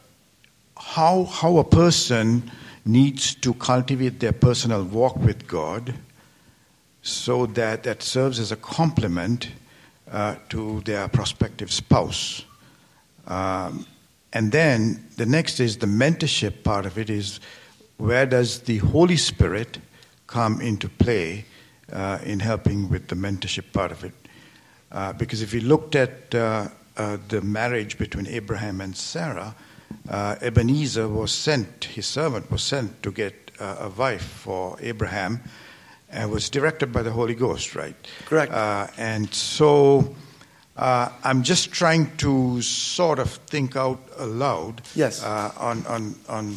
how 0.78 1.26
how 1.26 1.58
a 1.58 1.64
person 1.64 2.52
needs 2.86 3.36
to 3.36 3.54
cultivate 3.54 4.20
their 4.20 4.32
personal 4.32 4.84
walk 4.84 5.18
with 5.18 5.48
God, 5.48 5.96
so 7.02 7.46
that 7.48 7.84
that 7.84 8.04
serves 8.04 8.40
as 8.40 8.52
a 8.52 8.56
complement 8.56 9.50
uh, 10.12 10.36
to 10.50 10.82
their 10.82 11.08
prospective 11.08 11.72
spouse. 11.72 12.46
Um, 13.30 13.86
and 14.34 14.52
then 14.52 15.08
the 15.18 15.26
next 15.26 15.60
is 15.60 15.78
the 15.78 15.88
mentorship 15.88 16.64
part 16.64 16.86
of 16.86 16.98
it 16.98 17.10
is 17.10 17.40
where 17.98 18.26
does 18.26 18.62
the 18.62 18.78
Holy 18.78 19.18
Spirit 19.18 19.80
come 20.28 20.62
into 20.62 20.90
play 20.90 21.46
uh, 21.92 22.20
in 22.24 22.40
helping 22.40 22.90
with 22.90 23.08
the 23.08 23.16
mentorship 23.16 23.72
part 23.74 23.92
of 23.92 24.04
it? 24.04 24.14
Uh, 24.92 25.14
because 25.14 25.42
if 25.42 25.54
we 25.54 25.60
looked 25.60 25.96
at 25.96 26.34
uh, 26.34 26.68
uh 26.98 27.18
the 27.28 27.42
marriage 27.42 27.98
between 27.98 28.28
Abraham 28.28 28.82
and 28.82 28.96
Sarah, 28.96 29.56
uh, 30.10 30.36
Ebenezer 30.42 31.08
was 31.08 31.32
sent, 31.32 31.86
his 31.86 32.06
servant 32.06 32.50
was 32.52 32.64
sent 32.64 33.02
to 33.04 33.12
get 33.12 33.52
uh, 33.60 33.76
a 33.80 33.90
wife 33.90 34.24
for 34.24 34.78
Abraham 34.82 35.42
and 36.10 36.32
was 36.32 36.50
directed 36.50 36.92
by 36.92 37.04
the 37.04 37.12
Holy 37.12 37.36
Ghost, 37.36 37.76
right? 37.76 37.96
Correct. 38.26 38.52
and 38.98 39.32
so 39.34 40.16
uh, 40.80 41.10
I'm 41.24 41.44
just 41.44 41.72
trying 41.72 42.16
to 42.18 42.62
sort 42.62 43.20
of 43.20 43.30
think 43.52 43.76
out 43.76 44.00
aloud 44.18 44.82
Yes. 44.96 45.22
uh, 45.24 45.52
on, 45.58 45.86
on, 45.86 46.16
on 46.30 46.56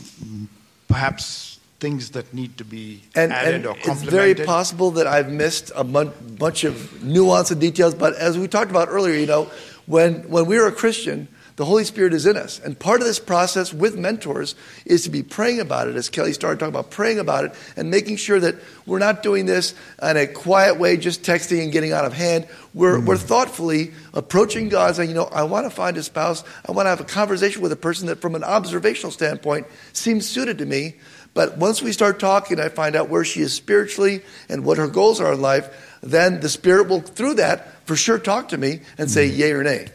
perhaps 0.89 1.59
things 1.81 2.11
that 2.11 2.33
need 2.33 2.57
to 2.59 2.65
be 2.65 3.03
And, 3.17 3.33
added 3.33 3.55
and 3.55 3.67
or 3.67 3.77
it's 3.79 4.03
very 4.03 4.35
possible 4.37 4.93
that 4.93 5.09
I've 5.09 5.31
missed 5.33 5.73
a 5.75 5.83
bunch 5.83 6.63
of 6.63 7.03
nuance 7.03 7.51
and 7.51 7.61
details, 7.61 7.95
but 7.95 8.15
as 8.15 8.39
we 8.39 8.47
talked 8.47 8.71
about 8.71 8.89
earlier, 8.89 9.15
you 9.19 9.27
know, 9.27 9.51
when, 9.87 10.23
when 10.31 10.47
we're 10.47 10.69
a 10.69 10.73
Christian, 10.73 11.27
the 11.63 11.67
Holy 11.67 11.85
Spirit 11.85 12.13
is 12.13 12.27
in 12.27 12.37
us. 12.37 12.59
And 12.59 12.77
part 12.77 13.01
of 13.01 13.07
this 13.07 13.21
process 13.21 13.73
with 13.73 13.97
mentors 13.97 14.57
is 14.85 15.05
to 15.05 15.11
be 15.11 15.23
praying 15.23 15.61
about 15.61 15.87
it, 15.87 15.95
as 15.95 16.09
Kelly 16.09 16.33
started 16.33 16.59
talking 16.59 16.75
about, 16.75 16.91
praying 16.91 17.21
about 17.21 17.45
it 17.45 17.55
and 17.77 17.89
making 17.89 18.17
sure 18.17 18.41
that 18.41 18.57
we're 18.85 18.99
not 18.99 19.23
doing 19.23 19.47
this 19.47 19.73
in 20.03 20.17
a 20.17 20.27
quiet 20.27 20.81
way, 20.81 20.97
just 20.97 21.23
texting 21.23 21.63
and 21.63 21.71
getting 21.71 21.93
out 21.93 22.05
of 22.05 22.15
hand. 22.15 22.49
We're, 22.75 22.99
we're 22.99 23.15
mm-hmm. 23.15 23.27
thoughtfully 23.29 23.93
approaching 24.13 24.71
God, 24.71 24.97
saying, 24.97 25.11
you 25.11 25.15
know, 25.15 25.27
I 25.27 25.45
want 25.45 25.67
to 25.67 25.71
find 25.71 25.97
a 25.97 26.03
spouse. 26.03 26.43
I 26.67 26.73
want 26.73 26.87
to 26.87 26.91
have 26.91 27.01
a 27.01 27.05
conversation 27.05 27.63
with 27.63 27.71
a 27.71 27.77
person 27.77 28.09
that, 28.09 28.21
from 28.21 28.35
an 28.35 28.43
observational 28.43 29.13
standpoint, 29.13 29.69
seems 29.93 30.29
suited 30.29 30.59
to 30.59 30.67
me. 30.67 30.97
But 31.33 31.59
once 31.59 31.81
we 31.81 31.93
start 31.93 32.19
talking, 32.19 32.59
I 32.59 32.71
find 32.71 32.97
out 32.97 33.09
where 33.09 33.25
she 33.25 33.41
is 33.41 33.53
spiritually 33.53 34.23
and 34.49 34.65
what 34.65 34.79
her 34.79 34.89
goals 34.89 35.21
are 35.21 35.33
in 35.33 35.41
life, 35.41 35.97
then 36.03 36.41
the 36.41 36.49
Spirit 36.49 36.89
will, 36.89 37.03
through 37.03 37.35
that, 37.35 37.87
for 37.87 37.95
sure 37.95 38.19
talk 38.19 38.49
to 38.49 38.59
me 38.59 38.81
and 38.99 39.09
say 39.09 39.29
mm-hmm. 39.29 39.39
yay 39.39 39.53
or 39.53 39.63
nay. 39.63 39.87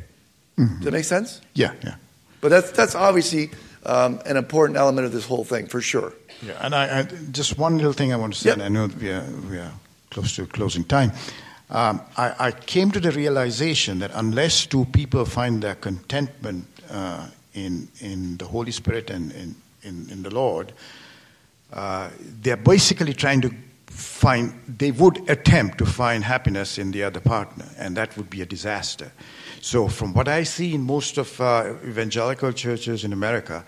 Does 0.57 0.79
that 0.81 0.91
make 0.91 1.05
sense? 1.05 1.41
yeah, 1.53 1.73
yeah. 1.83 1.95
But 2.41 2.49
that's, 2.49 2.71
that's 2.71 2.95
obviously 2.95 3.49
um, 3.85 4.19
an 4.25 4.37
important 4.37 4.77
element 4.77 5.05
of 5.05 5.11
this 5.11 5.25
whole 5.25 5.43
thing, 5.43 5.67
for 5.67 5.81
sure. 5.81 6.13
Yeah, 6.41 6.53
and 6.61 6.73
I, 6.75 6.99
I 6.99 7.03
just 7.31 7.57
one 7.57 7.77
little 7.77 7.93
thing 7.93 8.13
I 8.13 8.15
want 8.15 8.33
to 8.33 8.39
say, 8.39 8.49
Yep. 8.49 8.57
and 8.59 8.63
I 8.63 8.69
know 8.69 8.87
we 8.99 9.09
are, 9.11 9.25
we 9.49 9.57
are 9.57 9.71
close 10.11 10.35
to 10.35 10.45
closing 10.45 10.83
time. 10.83 11.11
Um, 11.69 12.01
I, 12.15 12.47
I 12.47 12.51
came 12.51 12.91
to 12.91 12.99
the 12.99 13.11
realization 13.11 13.99
that 13.99 14.11
unless 14.13 14.65
two 14.67 14.85
people 14.85 15.25
find 15.25 15.61
their 15.61 15.75
contentment 15.75 16.65
uh, 16.91 17.27
in, 17.53 17.87
in 17.99 18.37
the 18.37 18.45
Holy 18.45 18.71
Spirit 18.71 19.09
and 19.09 19.31
in, 19.33 19.55
in, 19.83 20.07
in 20.11 20.23
the 20.23 20.33
Lord, 20.33 20.73
uh, 21.73 22.09
they're 22.41 22.55
basically 22.55 23.13
trying 23.13 23.41
to 23.41 23.51
find, 23.87 24.53
they 24.67 24.91
would 24.91 25.27
attempt 25.29 25.79
to 25.79 25.85
find 25.85 26.23
happiness 26.23 26.77
in 26.77 26.91
the 26.91 27.03
other 27.03 27.19
partner, 27.19 27.65
and 27.77 27.97
that 27.97 28.15
would 28.15 28.29
be 28.29 28.41
a 28.41 28.45
disaster. 28.45 29.11
So, 29.61 29.87
from 29.87 30.13
what 30.13 30.27
I 30.27 30.43
see 30.43 30.73
in 30.73 30.81
most 30.81 31.17
of 31.17 31.39
uh, 31.41 31.73
evangelical 31.83 32.51
churches 32.53 33.03
in 33.03 33.11
America, 33.13 33.65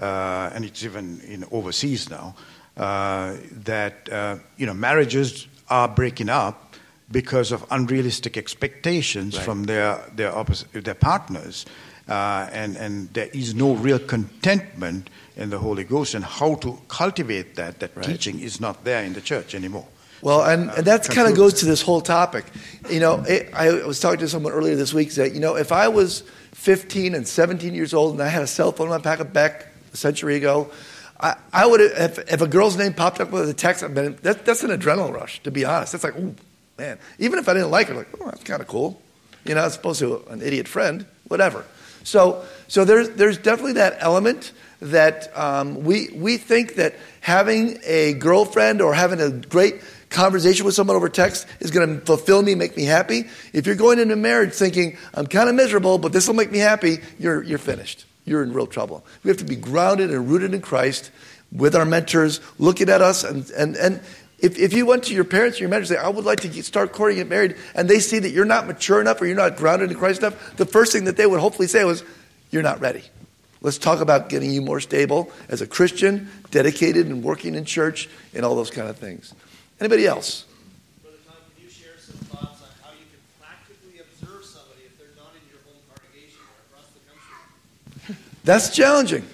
uh, 0.00 0.50
and 0.54 0.64
it's 0.64 0.82
even 0.84 1.20
in 1.26 1.44
overseas 1.50 2.08
now, 2.08 2.34
uh, 2.76 3.36
that 3.64 4.08
uh, 4.10 4.36
you 4.56 4.66
know 4.66 4.74
marriages 4.74 5.46
are 5.68 5.88
breaking 5.88 6.28
up 6.28 6.76
because 7.10 7.52
of 7.52 7.64
unrealistic 7.70 8.36
expectations 8.36 9.36
Right. 9.36 9.44
from 9.44 9.64
their 9.64 9.98
their 10.16 10.32
their 10.72 10.94
partners, 10.94 11.66
uh, 12.08 12.48
and 12.52 12.76
and 12.76 13.12
there 13.12 13.28
is 13.32 13.54
no 13.54 13.74
real 13.74 13.98
contentment 13.98 15.10
in 15.36 15.50
the 15.50 15.58
Holy 15.58 15.84
Ghost, 15.84 16.14
and 16.14 16.24
how 16.24 16.54
to 16.56 16.78
cultivate 16.88 17.54
that. 17.56 17.80
That 17.80 17.90
Right. 17.96 18.06
teaching 18.06 18.40
is 18.40 18.60
not 18.60 18.84
there 18.84 19.04
in 19.04 19.12
the 19.14 19.20
church 19.20 19.54
anymore. 19.54 19.86
Well, 20.24 20.42
and, 20.42 20.70
and 20.70 20.86
that 20.86 21.06
kind 21.10 21.28
of 21.28 21.36
goes 21.36 21.52
to 21.60 21.66
this 21.66 21.82
whole 21.82 22.00
topic. 22.00 22.46
You 22.88 22.98
know, 22.98 23.22
it, 23.28 23.50
I 23.52 23.84
was 23.84 24.00
talking 24.00 24.20
to 24.20 24.28
someone 24.28 24.54
earlier 24.54 24.74
this 24.74 24.94
week 24.94 25.12
that, 25.16 25.34
you 25.34 25.40
know, 25.40 25.54
if 25.54 25.70
I 25.70 25.88
was 25.88 26.22
15 26.52 27.14
and 27.14 27.28
17 27.28 27.74
years 27.74 27.92
old 27.92 28.14
and 28.14 28.22
I 28.22 28.28
had 28.28 28.40
a 28.40 28.46
cell 28.46 28.72
phone 28.72 28.86
in 28.86 28.90
my 28.90 28.98
pocket 29.00 29.34
back 29.34 29.66
a 29.92 29.96
century 29.98 30.36
ago, 30.36 30.70
I, 31.20 31.36
I 31.52 31.66
would 31.66 31.80
have, 31.80 32.18
if, 32.18 32.32
if 32.32 32.40
a 32.40 32.46
girl's 32.48 32.78
name 32.78 32.94
popped 32.94 33.20
up 33.20 33.32
with 33.32 33.50
a 33.50 33.52
text, 33.52 33.84
I'd 33.84 33.94
been, 33.94 34.16
that, 34.22 34.46
that's 34.46 34.64
an 34.64 34.70
adrenaline 34.70 35.12
rush, 35.12 35.42
to 35.42 35.50
be 35.50 35.66
honest. 35.66 35.92
That's 35.92 36.04
like, 36.04 36.16
ooh, 36.16 36.34
man. 36.78 36.98
Even 37.18 37.38
if 37.38 37.46
I 37.46 37.52
didn't 37.52 37.70
like 37.70 37.88
her, 37.88 37.94
like, 37.94 38.08
oh, 38.18 38.24
that's 38.24 38.44
kind 38.44 38.62
of 38.62 38.66
cool. 38.66 39.02
You 39.44 39.54
know, 39.54 39.62
as 39.62 39.76
opposed 39.76 39.98
to 39.98 40.24
an 40.30 40.40
idiot 40.40 40.68
friend, 40.68 41.04
whatever. 41.28 41.66
So, 42.02 42.46
so 42.66 42.86
there's, 42.86 43.10
there's 43.10 43.36
definitely 43.36 43.74
that 43.74 43.98
element 44.00 44.52
that 44.80 45.36
um, 45.36 45.84
we, 45.84 46.08
we 46.14 46.38
think 46.38 46.76
that 46.76 46.94
having 47.20 47.78
a 47.84 48.14
girlfriend 48.14 48.80
or 48.80 48.94
having 48.94 49.20
a 49.20 49.30
great 49.30 49.82
conversation 50.14 50.64
with 50.64 50.74
someone 50.74 50.96
over 50.96 51.08
text 51.08 51.46
is 51.60 51.70
going 51.70 52.00
to 52.00 52.06
fulfill 52.06 52.40
me, 52.40 52.54
make 52.54 52.76
me 52.76 52.84
happy. 52.84 53.24
If 53.52 53.66
you're 53.66 53.74
going 53.74 53.98
into 53.98 54.16
marriage 54.16 54.54
thinking, 54.54 54.96
I'm 55.12 55.26
kind 55.26 55.48
of 55.48 55.54
miserable, 55.54 55.98
but 55.98 56.12
this 56.12 56.26
will 56.26 56.34
make 56.34 56.50
me 56.50 56.58
happy, 56.58 56.98
you're, 57.18 57.42
you're 57.42 57.58
finished. 57.58 58.06
You're 58.24 58.42
in 58.42 58.54
real 58.54 58.66
trouble. 58.66 59.04
We 59.22 59.28
have 59.28 59.36
to 59.38 59.44
be 59.44 59.56
grounded 59.56 60.10
and 60.10 60.30
rooted 60.30 60.54
in 60.54 60.62
Christ 60.62 61.10
with 61.52 61.76
our 61.76 61.84
mentors 61.84 62.40
looking 62.58 62.88
at 62.88 63.02
us. 63.02 63.22
And, 63.24 63.50
and, 63.50 63.76
and 63.76 64.00
if, 64.38 64.58
if 64.58 64.72
you 64.72 64.86
went 64.86 65.04
to 65.04 65.14
your 65.14 65.24
parents 65.24 65.58
or 65.58 65.64
your 65.64 65.68
mentors 65.68 65.90
and 65.90 65.98
say, 65.98 66.04
I 66.04 66.08
would 66.08 66.24
like 66.24 66.40
to 66.40 66.48
get, 66.48 66.64
start 66.64 66.92
courting 66.92 67.18
and 67.18 67.28
get 67.28 67.34
married, 67.34 67.56
and 67.74 67.88
they 67.88 67.98
see 67.98 68.18
that 68.20 68.30
you're 68.30 68.46
not 68.46 68.66
mature 68.66 69.00
enough 69.00 69.20
or 69.20 69.26
you're 69.26 69.36
not 69.36 69.56
grounded 69.56 69.90
in 69.90 69.98
Christ 69.98 70.20
enough, 70.20 70.56
the 70.56 70.64
first 70.64 70.92
thing 70.92 71.04
that 71.04 71.16
they 71.16 71.26
would 71.26 71.40
hopefully 71.40 71.68
say 71.68 71.84
was, 71.84 72.02
you're 72.50 72.62
not 72.62 72.80
ready. 72.80 73.02
Let's 73.60 73.78
talk 73.78 74.00
about 74.00 74.28
getting 74.28 74.52
you 74.52 74.62
more 74.62 74.80
stable 74.80 75.30
as 75.48 75.60
a 75.60 75.66
Christian, 75.66 76.30
dedicated 76.50 77.06
and 77.06 77.22
working 77.22 77.54
in 77.54 77.64
church, 77.64 78.08
and 78.34 78.44
all 78.44 78.54
those 78.54 78.70
kind 78.70 78.88
of 78.88 78.96
things. 78.96 79.34
Anybody 79.80 80.06
else? 80.06 80.44
Brother 81.02 81.16
Tom, 81.26 81.36
can 81.54 81.64
you 81.64 81.70
share 81.70 81.98
some 81.98 82.16
thoughts 82.28 82.62
on 82.62 82.68
how 82.82 82.90
you 82.92 83.04
can 83.10 83.20
practically 83.40 84.00
observe 84.00 84.44
somebody 84.44 84.82
if 84.86 84.98
they're 84.98 85.16
not 85.16 85.32
in 85.34 85.42
your 85.50 85.60
home 85.66 85.82
congregation 85.92 86.38
or 86.40 86.54
across 86.68 86.90
the 86.94 87.02
country? 87.10 88.24
That's 88.44 88.74
challenging. 88.74 89.26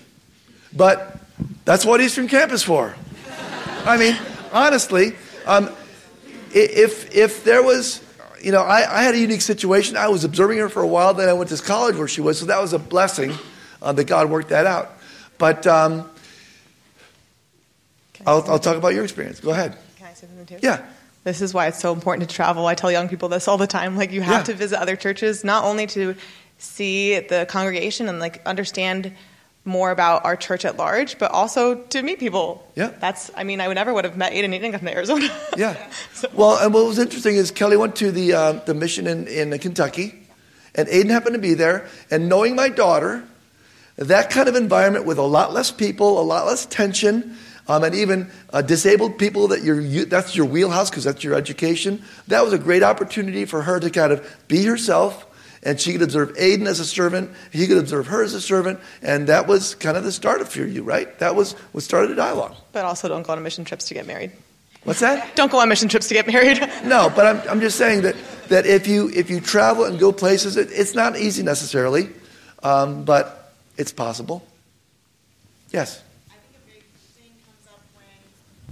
But 0.73 1.19
that's 1.65 1.85
what 1.85 2.01
Eastern 2.01 2.29
Camp 2.29 2.53
is 2.53 2.63
for. 2.63 2.95
I 3.85 3.97
mean, 3.97 4.17
honestly, 4.53 5.15
um, 5.47 5.71
if, 6.53 7.15
if 7.15 7.45
there 7.45 7.63
was, 7.63 8.03
you 8.43 8.53
know, 8.53 8.63
I, 8.63 9.01
I, 9.01 9.03
had 9.03 9.15
a 9.15 9.19
unique 9.19 9.41
situation. 9.41 9.97
I 9.97 10.09
was 10.09 10.25
observing 10.25 10.59
her 10.59 10.69
for 10.69 10.83
a 10.83 10.87
while, 10.87 11.15
then 11.15 11.29
I 11.29 11.33
went 11.33 11.51
to 11.51 11.57
college 11.63 11.97
where 11.97 12.09
she 12.09 12.21
was, 12.21 12.39
so 12.39 12.47
that 12.47 12.61
was 12.61 12.73
a 12.73 12.79
blessing 12.79 13.33
uh, 13.83 13.93
that 13.93 14.05
God 14.05 14.31
worked 14.31 14.51
that 14.51 14.67
out. 14.67 14.91
But 15.39 15.67
um, 15.67 16.11
I'll, 18.27 18.45
I'll 18.51 18.59
talk 18.59 18.77
about 18.77 18.95
your 18.95 19.05
experience. 19.05 19.41
Go 19.41 19.51
ahead. 19.51 19.77
Too? 20.47 20.59
Yeah. 20.63 20.85
This 21.25 21.43
is 21.43 21.53
why 21.53 21.67
it's 21.67 21.79
so 21.79 21.93
important 21.93 22.29
to 22.29 22.35
travel. 22.35 22.67
I 22.67 22.75
tell 22.75 22.91
young 22.91 23.09
people 23.09 23.29
this 23.29 23.47
all 23.49 23.59
the 23.59 23.67
time. 23.67 23.97
Like, 23.97 24.11
you 24.13 24.23
have 24.23 24.41
Yeah. 24.41 24.43
to 24.45 24.55
visit 24.55 24.79
other 24.81 24.97
churches, 24.97 25.45
not 25.45 25.65
only 25.65 25.87
to 25.89 26.15
see 26.59 27.19
the 27.21 27.47
congregation 27.49 28.09
and 28.09 28.19
like 28.21 28.41
understand 28.47 29.13
more 29.67 29.91
about 29.91 30.25
our 30.25 30.37
church 30.37 30.65
at 30.65 30.79
large, 30.79 31.19
but 31.19 31.31
also 31.31 31.75
to 31.75 32.03
meet 32.03 32.19
people. 32.19 32.67
Yeah. 32.75 32.93
That's, 32.99 33.31
I 33.37 33.45
mean, 33.45 33.61
I 33.61 33.69
would 33.69 33.75
never 33.75 33.93
would 33.93 34.05
have 34.05 34.17
met 34.17 34.33
Aiden 34.33 34.59
Aiden 34.59 34.73
come 34.73 34.81
to 34.81 34.93
Arizona. 34.95 35.29
Yeah. 35.57 35.77
Well, 36.35 36.59
and 36.59 36.73
what 36.75 36.87
was 36.87 36.99
interesting 36.99 37.37
is 37.37 37.51
Kelly 37.51 37.77
went 37.77 37.97
to 37.97 38.11
the, 38.13 38.33
uh, 38.35 38.53
the 38.65 38.75
mission 38.75 39.07
in, 39.07 39.27
in 39.27 39.59
Kentucky, 39.59 40.15
and 40.75 40.87
Aiden 40.89 41.09
happened 41.11 41.35
to 41.35 41.41
be 41.41 41.55
there. 41.55 41.89
And 42.11 42.29
knowing 42.29 42.55
my 42.57 42.69
daughter, 42.69 43.25
that 43.97 44.31
kind 44.31 44.49
of 44.49 44.55
environment 44.55 45.05
with 45.07 45.19
a 45.19 45.23
lot 45.23 45.53
less 45.53 45.71
people, 45.71 46.21
a 46.21 46.23
lot 46.25 46.47
less 46.47 46.65
tension, 46.67 47.37
um, 47.71 47.85
and 47.85 47.95
even 47.95 48.31
uh, 48.53 48.63
disabled 48.63 49.19
people 49.19 49.49
that 49.49 49.63
you're, 49.63 49.81
you, 49.81 50.05
that's 50.05 50.35
your 50.35 50.47
wheelhouse 50.47 50.91
because 50.91 51.05
that's 51.05 51.23
your 51.23 51.35
education. 51.35 52.03
That 52.29 52.43
was 52.45 52.53
a 52.53 52.59
great 52.59 52.83
opportunity 52.83 53.45
for 53.45 53.63
her 53.63 53.79
to 53.79 53.91
kind 53.91 54.13
of 54.13 54.37
be 54.49 54.65
herself, 54.65 55.27
and 55.63 55.81
she 55.81 55.93
could 55.93 56.03
observe 56.03 56.35
Aiden 56.35 56.67
as 56.67 56.81
a 56.81 56.85
servant. 56.85 57.31
He 57.53 57.67
could 57.67 57.79
observe 57.79 58.09
her 58.09 58.23
as 58.23 58.35
a 58.35 58.41
servant, 58.41 58.81
and 59.03 59.29
that 59.29 59.47
was 59.47 59.75
kind 59.77 59.97
of 59.97 60.05
the 60.05 60.13
start 60.13 60.41
of 60.41 60.49
for 60.49 60.61
you, 60.61 60.83
right? 60.83 61.19
That 61.21 61.37
was 61.37 61.53
what 61.73 61.85
started 61.85 62.11
the 62.11 62.17
dialogue. 62.17 62.57
but 62.73 62.85
also 62.85 63.09
don't 63.13 63.27
go 63.27 63.33
on 63.33 63.43
mission 63.43 63.65
trips 63.65 63.87
to 63.87 63.95
get 63.95 64.07
married. 64.07 64.33
What's 64.85 65.01
that? 65.01 65.37
Don't 65.37 65.53
go 65.53 65.61
on 65.61 65.69
mission 65.69 65.89
trips 65.89 66.09
to 66.09 66.15
get 66.15 66.27
married. 66.27 66.59
No, 66.85 67.13
but 67.15 67.27
I'm, 67.27 67.49
I'm 67.49 67.61
just 67.61 67.77
saying 67.77 68.03
that, 68.03 68.17
that 68.49 68.65
if, 68.67 68.87
you, 68.87 69.11
if 69.11 69.29
you 69.29 69.41
travel 69.41 69.85
and 69.85 69.99
go 69.99 70.11
places, 70.11 70.57
it, 70.57 70.71
it's 70.73 70.95
not 70.95 71.17
easy 71.19 71.43
necessarily, 71.43 72.09
um, 72.63 73.05
but 73.05 73.53
it's 73.77 73.93
possible. 73.93 74.43
Yes. 75.71 76.03
I 76.29 76.33
think 76.33 76.57
a 76.57 76.67
big 76.67 76.83
thing 77.15 77.33
comes 77.45 77.69
up 77.69 77.81
when 77.95 78.09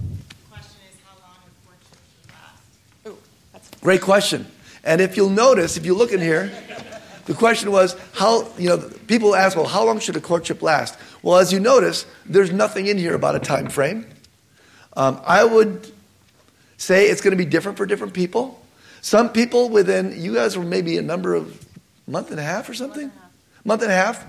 the 0.08 0.50
question 0.50 0.80
is 0.90 0.96
how 1.04 1.14
long 1.20 1.36
a 1.44 1.52
courtship 1.68 1.98
should 2.08 2.30
last. 2.32 3.06
Ooh, 3.06 3.18
that's 3.52 3.67
Great 3.80 4.02
question. 4.02 4.46
And 4.84 5.00
if 5.00 5.16
you'll 5.16 5.30
notice, 5.30 5.76
if 5.76 5.84
you 5.86 5.94
look 5.94 6.12
in 6.12 6.20
here, 6.20 6.50
the 7.26 7.34
question 7.34 7.70
was 7.70 7.96
how, 8.14 8.48
you 8.58 8.68
know, 8.68 8.78
people 9.06 9.34
ask, 9.34 9.56
well, 9.56 9.66
how 9.66 9.84
long 9.84 10.00
should 10.00 10.16
a 10.16 10.20
courtship 10.20 10.62
last? 10.62 10.98
Well, 11.22 11.38
as 11.38 11.52
you 11.52 11.60
notice, 11.60 12.06
there's 12.24 12.50
nothing 12.52 12.86
in 12.86 12.96
here 12.96 13.14
about 13.14 13.34
a 13.34 13.40
time 13.40 13.68
frame. 13.68 14.06
Um, 14.96 15.20
I 15.24 15.44
would 15.44 15.92
say 16.76 17.06
it's 17.06 17.20
going 17.20 17.32
to 17.32 17.36
be 17.36 17.48
different 17.48 17.76
for 17.76 17.86
different 17.86 18.14
people. 18.14 18.64
Some 19.00 19.30
people 19.30 19.68
within, 19.68 20.14
you 20.20 20.34
guys 20.34 20.56
were 20.56 20.64
maybe 20.64 20.96
a 20.96 21.02
number 21.02 21.34
of 21.34 21.64
month 22.06 22.30
and 22.30 22.40
a 22.40 22.42
half 22.42 22.68
or 22.68 22.74
something? 22.74 23.12
Month 23.64 23.82
and 23.82 23.92
a 23.92 23.94
half. 23.94 24.24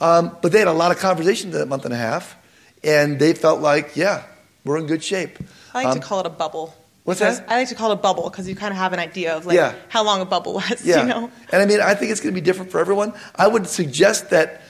Um, 0.00 0.36
but 0.40 0.52
they 0.52 0.58
had 0.58 0.68
a 0.68 0.72
lot 0.72 0.92
of 0.92 0.98
conversation 0.98 1.50
in 1.50 1.58
that 1.58 1.66
month 1.66 1.84
and 1.84 1.92
a 1.92 1.96
half, 1.96 2.36
and 2.82 3.18
they 3.18 3.34
felt 3.34 3.60
like, 3.60 3.96
yeah, 3.96 4.22
we're 4.64 4.78
in 4.78 4.86
good 4.86 5.02
shape. 5.02 5.38
I 5.74 5.84
like 5.84 5.86
Um, 5.88 6.00
to 6.00 6.06
call 6.06 6.20
it 6.20 6.26
a 6.26 6.30
bubble. 6.30 6.74
What's 7.04 7.20
that? 7.20 7.44
I 7.48 7.56
like 7.58 7.68
to 7.68 7.74
call 7.74 7.90
it 7.90 7.94
a 7.94 7.96
bubble 7.96 8.28
because 8.30 8.48
you 8.48 8.56
kind 8.56 8.72
of 8.72 8.78
have 8.78 8.92
an 8.92 8.98
idea 8.98 9.36
of 9.36 9.46
like 9.46 9.56
Yeah. 9.56 9.74
how 9.88 10.04
long 10.04 10.20
a 10.20 10.24
bubble 10.24 10.54
lasts. 10.54 10.84
Yeah. 10.84 11.02
You 11.02 11.08
know. 11.08 11.30
And 11.52 11.62
I 11.62 11.66
mean, 11.66 11.80
I 11.80 11.94
think 11.94 12.10
it's 12.12 12.20
going 12.20 12.34
to 12.34 12.40
be 12.40 12.44
different 12.44 12.70
for 12.70 12.80
everyone. 12.80 13.12
I 13.36 13.46
would 13.46 13.66
suggest 13.66 14.30
that 14.30 14.62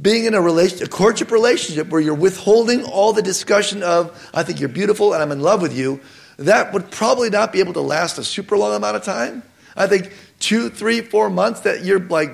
being 0.00 0.26
in 0.26 0.34
a 0.34 0.40
relation, 0.42 0.82
a 0.82 0.88
courtship 0.88 1.30
relationship 1.30 1.88
where 1.88 2.00
you're 2.00 2.14
withholding 2.14 2.84
all 2.84 3.12
the 3.14 3.22
discussion 3.22 3.82
of, 3.82 4.30
I 4.34 4.42
think 4.42 4.60
you're 4.60 4.68
beautiful 4.68 5.14
and 5.14 5.22
I'm 5.22 5.32
in 5.32 5.40
love 5.40 5.62
with 5.62 5.74
you, 5.76 6.00
that 6.38 6.72
would 6.74 6.90
probably 6.90 7.30
not 7.30 7.50
be 7.50 7.60
able 7.60 7.72
to 7.72 7.80
last 7.80 8.18
a 8.18 8.24
super 8.24 8.58
long 8.58 8.74
amount 8.74 8.96
of 8.96 9.04
time. 9.04 9.42
I 9.74 9.86
think 9.86 10.12
two, 10.38 10.68
three, 10.68 11.00
four 11.00 11.30
months 11.30 11.60
that 11.60 11.82
you're 11.82 12.00
like, 12.00 12.30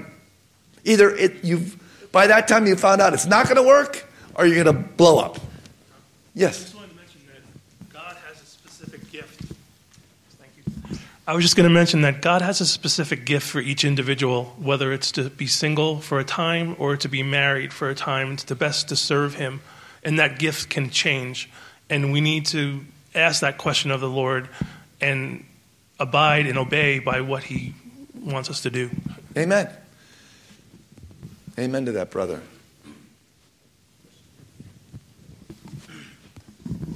either 0.84 1.10
it, 1.14 1.44
you've, 1.44 1.76
by 2.10 2.26
that 2.26 2.48
time 2.48 2.66
you 2.66 2.74
found 2.74 3.00
out 3.00 3.14
it's 3.14 3.26
not 3.26 3.44
going 3.44 3.56
to 3.56 3.62
work 3.62 4.08
or 4.34 4.44
you're 4.44 4.64
going 4.64 4.76
to 4.76 4.82
blow 4.82 5.20
up. 5.20 5.38
Yes. 6.34 6.62
just 6.62 6.74
wanted 6.74 6.90
to 6.90 6.96
mention 6.96 7.20
that 7.28 7.92
God 7.92 8.16
has 8.26 8.42
a 8.42 8.46
specific 8.46 9.08
gift. 9.12 9.52
Thank 10.40 10.50
you. 10.90 10.98
I 11.24 11.34
was 11.34 11.44
just 11.44 11.54
going 11.54 11.68
to 11.68 11.72
mention 11.72 12.00
that 12.00 12.20
God 12.20 12.42
has 12.42 12.60
a 12.60 12.66
specific 12.66 13.24
gift 13.24 13.46
for 13.48 13.60
each 13.60 13.84
individual, 13.84 14.56
whether 14.58 14.92
it's 14.92 15.12
to 15.12 15.30
be 15.30 15.46
single 15.46 16.00
for 16.00 16.18
a 16.18 16.24
time 16.24 16.74
or 16.80 16.96
to 16.96 17.08
be 17.08 17.22
married 17.22 17.72
for 17.72 17.88
a 17.88 17.94
time. 17.94 18.32
It's 18.32 18.42
the 18.42 18.56
best 18.56 18.88
to 18.88 18.96
serve 18.96 19.34
Him, 19.34 19.60
and 20.02 20.18
that 20.18 20.40
gift 20.40 20.68
can 20.68 20.90
change. 20.90 21.48
And 21.88 22.12
we 22.12 22.20
need 22.20 22.46
to 22.46 22.84
ask 23.14 23.40
that 23.42 23.56
question 23.56 23.92
of 23.92 24.00
the 24.00 24.08
Lord 24.08 24.48
and 25.00 25.44
abide 26.00 26.46
and 26.46 26.58
obey 26.58 26.98
by 26.98 27.20
what 27.20 27.44
He 27.44 27.74
wants 28.20 28.50
us 28.50 28.62
to 28.62 28.70
do. 28.70 28.90
Amen. 29.36 29.70
Amen 31.56 31.86
to 31.86 31.92
that, 31.92 32.10
brother. 32.10 32.40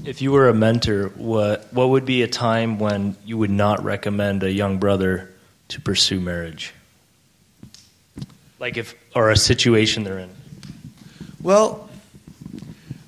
If 0.06 0.22
you 0.22 0.30
were 0.30 0.48
a 0.48 0.54
mentor, 0.54 1.08
what 1.16 1.66
what 1.72 1.88
would 1.88 2.04
be 2.04 2.22
a 2.22 2.28
time 2.28 2.78
when 2.78 3.16
you 3.24 3.36
would 3.38 3.50
not 3.50 3.82
recommend 3.82 4.44
a 4.44 4.52
young 4.52 4.78
brother 4.78 5.34
to 5.68 5.80
pursue 5.80 6.20
marriage? 6.20 6.72
Like 8.60 8.76
if 8.76 8.94
or 9.16 9.30
a 9.30 9.36
situation 9.36 10.04
they're 10.04 10.20
in. 10.20 10.30
Well, 11.42 11.90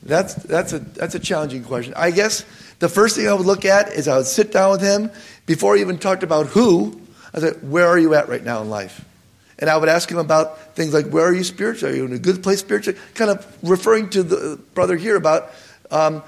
that's, 0.02 0.34
that's, 0.34 0.72
a, 0.72 0.78
that's 0.78 1.14
a 1.14 1.18
challenging 1.18 1.62
question. 1.64 1.92
I 1.94 2.10
guess 2.10 2.44
the 2.78 2.88
first 2.88 3.14
thing 3.14 3.28
I 3.28 3.34
would 3.34 3.46
look 3.46 3.64
at 3.64 3.92
is 3.92 4.08
I 4.08 4.16
would 4.16 4.26
sit 4.26 4.50
down 4.50 4.72
with 4.72 4.80
him 4.80 5.10
before 5.46 5.76
he 5.76 5.82
even 5.82 5.98
talked 5.98 6.22
about 6.22 6.46
who. 6.46 7.00
I 7.32 7.40
said, 7.40 7.70
Where 7.70 7.86
are 7.86 7.98
you 7.98 8.14
at 8.14 8.28
right 8.28 8.42
now 8.42 8.60
in 8.62 8.70
life? 8.70 9.04
And 9.60 9.70
I 9.70 9.76
would 9.76 9.88
ask 9.88 10.10
him 10.10 10.18
about 10.18 10.74
things 10.74 10.92
like, 10.92 11.06
Where 11.10 11.26
are 11.26 11.34
you 11.34 11.44
spiritually? 11.44 11.94
Are 11.94 11.96
you 11.96 12.06
in 12.06 12.12
a 12.12 12.18
good 12.18 12.42
place 12.42 12.58
spiritually? 12.58 12.98
Kind 13.14 13.30
of 13.30 13.46
referring 13.62 14.10
to 14.10 14.22
the 14.24 14.58
brother 14.74 14.96
here 14.96 15.14
about, 15.14 15.52
um, 15.90 16.22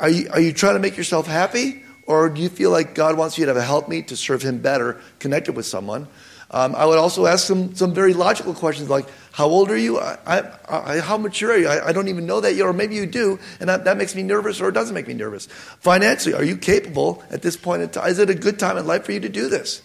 are, 0.00 0.08
you, 0.08 0.28
are 0.30 0.40
you 0.40 0.52
trying 0.52 0.74
to 0.74 0.80
make 0.80 0.96
yourself 0.96 1.26
happy? 1.26 1.82
Or 2.06 2.28
do 2.28 2.40
you 2.40 2.48
feel 2.48 2.70
like 2.70 2.94
God 2.96 3.16
wants 3.16 3.38
you 3.38 3.44
to 3.44 3.50
have 3.50 3.56
a 3.56 3.62
help 3.62 3.88
me 3.88 4.02
to 4.02 4.16
serve 4.16 4.42
him 4.42 4.58
better, 4.58 5.00
connected 5.20 5.54
with 5.54 5.66
someone? 5.66 6.08
Um, 6.50 6.74
I 6.74 6.84
would 6.84 6.98
also 6.98 7.26
ask 7.26 7.46
some, 7.46 7.76
some 7.76 7.94
very 7.94 8.12
logical 8.12 8.54
questions 8.54 8.90
like, 8.90 9.06
how 9.30 9.46
old 9.46 9.70
are 9.70 9.76
you? 9.76 10.00
I, 10.00 10.18
I, 10.26 10.58
I, 10.68 10.98
how 10.98 11.16
mature 11.16 11.52
are 11.52 11.56
you? 11.56 11.68
I, 11.68 11.88
I 11.88 11.92
don't 11.92 12.08
even 12.08 12.26
know 12.26 12.40
that 12.40 12.54
yet, 12.54 12.64
or 12.64 12.72
maybe 12.72 12.96
you 12.96 13.06
do, 13.06 13.38
and 13.60 13.68
that, 13.68 13.84
that 13.84 13.96
makes 13.96 14.16
me 14.16 14.24
nervous 14.24 14.60
or 14.60 14.68
it 14.68 14.72
doesn't 14.72 14.94
make 14.94 15.06
me 15.06 15.14
nervous. 15.14 15.46
Financially, 15.46 16.34
are 16.34 16.42
you 16.42 16.56
capable 16.56 17.22
at 17.30 17.42
this 17.42 17.56
point 17.56 17.82
in 17.82 17.90
time? 17.90 18.08
Is 18.08 18.18
it 18.18 18.28
a 18.28 18.34
good 18.34 18.58
time 18.58 18.76
in 18.76 18.86
life 18.86 19.04
for 19.04 19.12
you 19.12 19.20
to 19.20 19.28
do 19.28 19.48
this? 19.48 19.80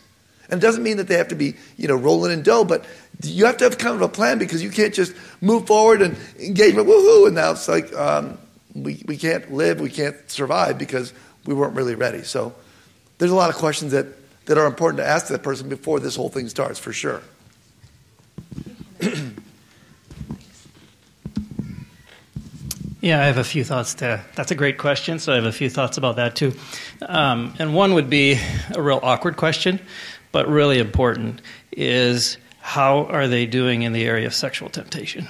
And 0.49 0.59
it 0.59 0.65
doesn't 0.65 0.81
mean 0.81 0.97
that 0.97 1.07
they 1.07 1.17
have 1.17 1.27
to 1.27 1.35
be, 1.35 1.55
you 1.77 1.87
know, 1.87 1.95
rolling 1.95 2.31
in 2.31 2.41
dough, 2.41 2.63
but 2.63 2.85
you 3.23 3.45
have 3.45 3.57
to 3.57 3.63
have 3.65 3.77
kind 3.77 3.95
of 3.95 4.01
a 4.01 4.09
plan 4.09 4.39
because 4.39 4.63
you 4.63 4.71
can't 4.71 4.93
just 4.93 5.15
move 5.41 5.67
forward 5.67 6.01
and 6.01 6.17
engagement, 6.39 6.87
woohoo, 6.87 7.27
and 7.27 7.35
now 7.35 7.51
it's 7.51 7.67
like 7.67 7.93
um, 7.93 8.39
we, 8.75 9.01
we 9.05 9.17
can't 9.17 9.51
live, 9.51 9.79
we 9.79 9.89
can't 9.89 10.29
survive 10.29 10.77
because 10.77 11.13
we 11.45 11.53
weren't 11.53 11.75
really 11.75 11.95
ready. 11.95 12.23
So 12.23 12.53
there's 13.17 13.31
a 13.31 13.35
lot 13.35 13.49
of 13.49 13.55
questions 13.55 13.93
that, 13.93 14.07
that 14.45 14.57
are 14.57 14.67
important 14.67 14.97
to 14.97 15.07
ask 15.07 15.27
that 15.27 15.41
person 15.41 15.69
before 15.69 15.99
this 15.99 16.15
whole 16.15 16.29
thing 16.29 16.49
starts, 16.49 16.77
for 16.77 16.93
sure. 16.93 17.21
Yeah, 23.05 23.21
I 23.21 23.25
have 23.25 23.37
a 23.37 23.43
few 23.43 23.63
thoughts 23.63 23.93
to. 23.95 24.19
That's 24.33 24.49
a 24.49 24.55
great 24.55 24.79
question. 24.79 25.19
So 25.19 25.31
I 25.31 25.35
have 25.35 25.45
a 25.45 25.51
few 25.51 25.69
thoughts 25.69 25.99
about 25.99 26.15
that 26.15 26.35
too. 26.35 26.55
Um, 27.03 27.53
and 27.59 27.75
one 27.75 27.93
would 27.93 28.09
be 28.09 28.39
a 28.73 28.81
real 28.81 28.99
awkward 29.03 29.37
question, 29.37 29.79
but 30.31 30.47
really 30.47 30.79
important 30.79 31.39
is 31.71 32.39
how 32.61 33.05
are 33.05 33.27
they 33.27 33.45
doing 33.45 33.83
in 33.83 33.93
the 33.93 34.05
area 34.05 34.25
of 34.25 34.33
sexual 34.33 34.69
temptation? 34.69 35.27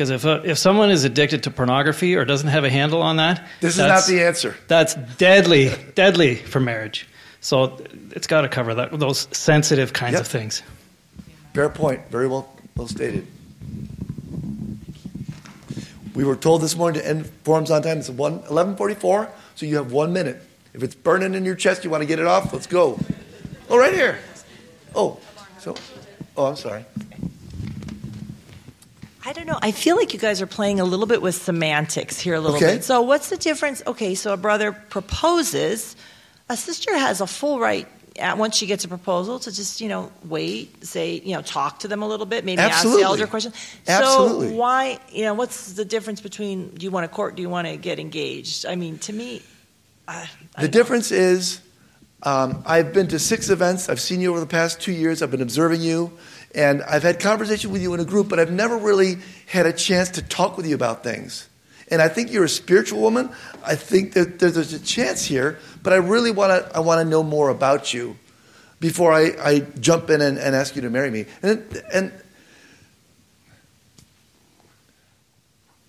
Because 0.00 0.08
if 0.08 0.24
uh, 0.24 0.40
if 0.44 0.56
someone 0.56 0.90
is 0.90 1.04
addicted 1.04 1.42
to 1.42 1.50
pornography 1.50 2.16
or 2.16 2.24
doesn't 2.24 2.48
have 2.48 2.64
a 2.64 2.70
handle 2.70 3.02
on 3.02 3.16
that, 3.16 3.46
This 3.60 3.74
is 3.74 3.80
not 3.80 4.06
the 4.06 4.22
answer. 4.22 4.56
That's 4.66 4.94
deadly, 4.94 5.72
deadly 5.94 6.36
for 6.36 6.58
marriage. 6.58 7.06
So 7.42 7.84
it's 8.12 8.26
got 8.26 8.40
to 8.40 8.48
cover 8.48 8.76
that 8.76 8.98
those 8.98 9.28
sensitive 9.36 9.92
kinds 9.92 10.14
Yep. 10.14 10.20
of 10.22 10.26
things. 10.28 10.62
Fair 11.52 11.68
point. 11.68 12.00
Very 12.08 12.28
well, 12.28 12.48
well 12.78 12.88
stated. 12.88 13.26
We 16.14 16.24
were 16.24 16.36
told 16.36 16.62
this 16.62 16.74
morning 16.74 17.02
to 17.02 17.06
end 17.06 17.26
forums 17.44 17.70
on 17.70 17.82
time. 17.82 17.98
It's 17.98 18.08
1, 18.08 18.16
1144, 18.16 19.28
so 19.54 19.66
you 19.66 19.76
have 19.76 19.92
one 19.92 20.14
minute. 20.14 20.42
If 20.72 20.82
it's 20.82 20.94
burning 20.94 21.34
in 21.34 21.44
your 21.44 21.56
chest, 21.56 21.84
you 21.84 21.90
want 21.90 22.00
to 22.00 22.06
get 22.06 22.18
it 22.18 22.26
off, 22.26 22.54
let's 22.54 22.66
go. 22.66 22.98
Oh, 23.68 23.76
right 23.76 23.92
here. 23.92 24.18
Oh, 24.94 25.20
so, 25.58 25.74
oh, 26.38 26.46
I'm 26.46 26.56
sorry. 26.56 26.86
I 29.30 29.32
don't 29.32 29.46
know. 29.46 29.60
I 29.62 29.70
feel 29.70 29.94
like 29.94 30.12
you 30.12 30.18
guys 30.18 30.42
are 30.42 30.46
playing 30.48 30.80
a 30.80 30.84
little 30.84 31.06
bit 31.06 31.22
with 31.22 31.36
semantics 31.36 32.18
here 32.18 32.34
a 32.34 32.40
little 32.40 32.56
Okay. 32.56 32.74
bit. 32.78 32.84
So, 32.84 33.00
what's 33.02 33.30
the 33.30 33.36
difference? 33.36 33.80
Okay, 33.86 34.16
so 34.16 34.32
a 34.32 34.36
brother 34.36 34.72
proposes, 34.72 35.94
a 36.48 36.56
sister 36.56 36.98
has 36.98 37.20
a 37.20 37.28
full 37.28 37.60
right. 37.60 37.86
uh, 38.20 38.34
Once 38.36 38.56
she 38.56 38.66
gets 38.66 38.84
a 38.84 38.88
proposal, 38.88 39.38
to 39.38 39.52
just 39.52 39.80
you 39.80 39.88
know 39.88 40.10
wait, 40.24 40.84
say 40.84 41.20
you 41.24 41.36
know 41.36 41.42
talk 41.42 41.78
to 41.78 41.86
them 41.86 42.02
a 42.02 42.08
little 42.08 42.26
bit, 42.26 42.44
maybe 42.44 42.60
Absolutely. 42.60 43.02
ask 43.04 43.06
the 43.06 43.06
elder 43.06 43.26
question. 43.28 43.52
Absolutely. 43.86 44.48
So 44.48 44.54
why 44.56 44.98
you 45.12 45.22
know 45.22 45.34
what's 45.34 45.74
the 45.74 45.84
difference 45.84 46.20
between 46.20 46.70
do 46.70 46.82
you 46.84 46.90
want 46.90 47.04
to 47.08 47.08
court, 47.14 47.36
do 47.36 47.42
you 47.42 47.48
want 47.48 47.68
to 47.68 47.76
get 47.76 48.00
engaged? 48.00 48.66
I 48.66 48.74
mean, 48.74 48.98
to 48.98 49.12
me, 49.12 49.42
I, 50.08 50.28
I 50.56 50.62
The 50.62 50.68
difference 50.68 51.12
is, 51.12 51.60
um, 52.24 52.64
I've 52.66 52.92
been 52.92 53.06
to 53.06 53.20
six 53.20 53.48
events. 53.48 53.88
I've 53.88 54.00
seen 54.00 54.20
you 54.20 54.30
over 54.30 54.40
the 54.40 54.46
past 54.60 54.80
two 54.80 54.92
years. 54.92 55.22
I've 55.22 55.30
been 55.30 55.40
observing 55.40 55.82
you, 55.82 56.10
and 56.54 56.82
I've 56.82 57.02
had 57.02 57.20
conversation 57.20 57.70
with 57.70 57.82
you 57.82 57.94
in 57.94 58.00
a 58.00 58.04
group, 58.04 58.28
but 58.28 58.40
I've 58.40 58.52
never 58.52 58.76
really 58.76 59.18
had 59.46 59.66
a 59.66 59.72
chance 59.72 60.10
to 60.10 60.22
talk 60.22 60.56
with 60.56 60.66
you 60.66 60.74
about 60.74 61.04
things. 61.04 61.48
And 61.88 62.00
I 62.00 62.08
think 62.08 62.32
you're 62.32 62.44
a 62.44 62.48
spiritual 62.48 63.00
woman. 63.00 63.30
I 63.64 63.74
think 63.74 64.12
that 64.12 64.38
there's 64.38 64.72
a 64.72 64.78
chance 64.78 65.24
here, 65.24 65.58
but 65.82 65.92
I 65.92 65.96
really 65.96 66.30
want 66.30 66.50
to. 66.50 66.76
I 66.76 66.80
want 66.80 67.00
to 67.00 67.04
know 67.04 67.22
more 67.22 67.48
about 67.48 67.92
you 67.92 68.16
before 68.78 69.12
I, 69.12 69.32
I 69.42 69.60
jump 69.80 70.08
in 70.08 70.20
and, 70.20 70.38
and 70.38 70.54
ask 70.54 70.74
you 70.74 70.82
to 70.82 70.90
marry 70.90 71.10
me. 71.10 71.26
And, 71.42 71.82
and 71.92 72.12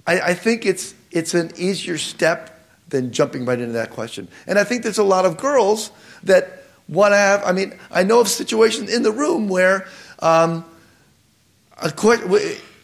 I, 0.05 0.19
I 0.19 0.33
think 0.33 0.65
it's 0.65 0.93
it's 1.11 1.33
an 1.33 1.51
easier 1.55 1.97
step 1.97 2.59
than 2.89 3.11
jumping 3.11 3.45
right 3.45 3.59
into 3.59 3.73
that 3.73 3.91
question. 3.91 4.27
And 4.47 4.59
I 4.59 4.63
think 4.63 4.83
there's 4.83 4.97
a 4.97 5.03
lot 5.03 5.25
of 5.25 5.37
girls 5.37 5.91
that 6.23 6.63
want 6.87 7.13
to 7.13 7.17
have. 7.17 7.43
I 7.45 7.51
mean, 7.51 7.77
I 7.89 8.03
know 8.03 8.19
of 8.19 8.27
situations 8.27 8.93
in 8.93 9.03
the 9.03 9.11
room 9.11 9.47
where 9.47 9.87
um, 10.21 10.65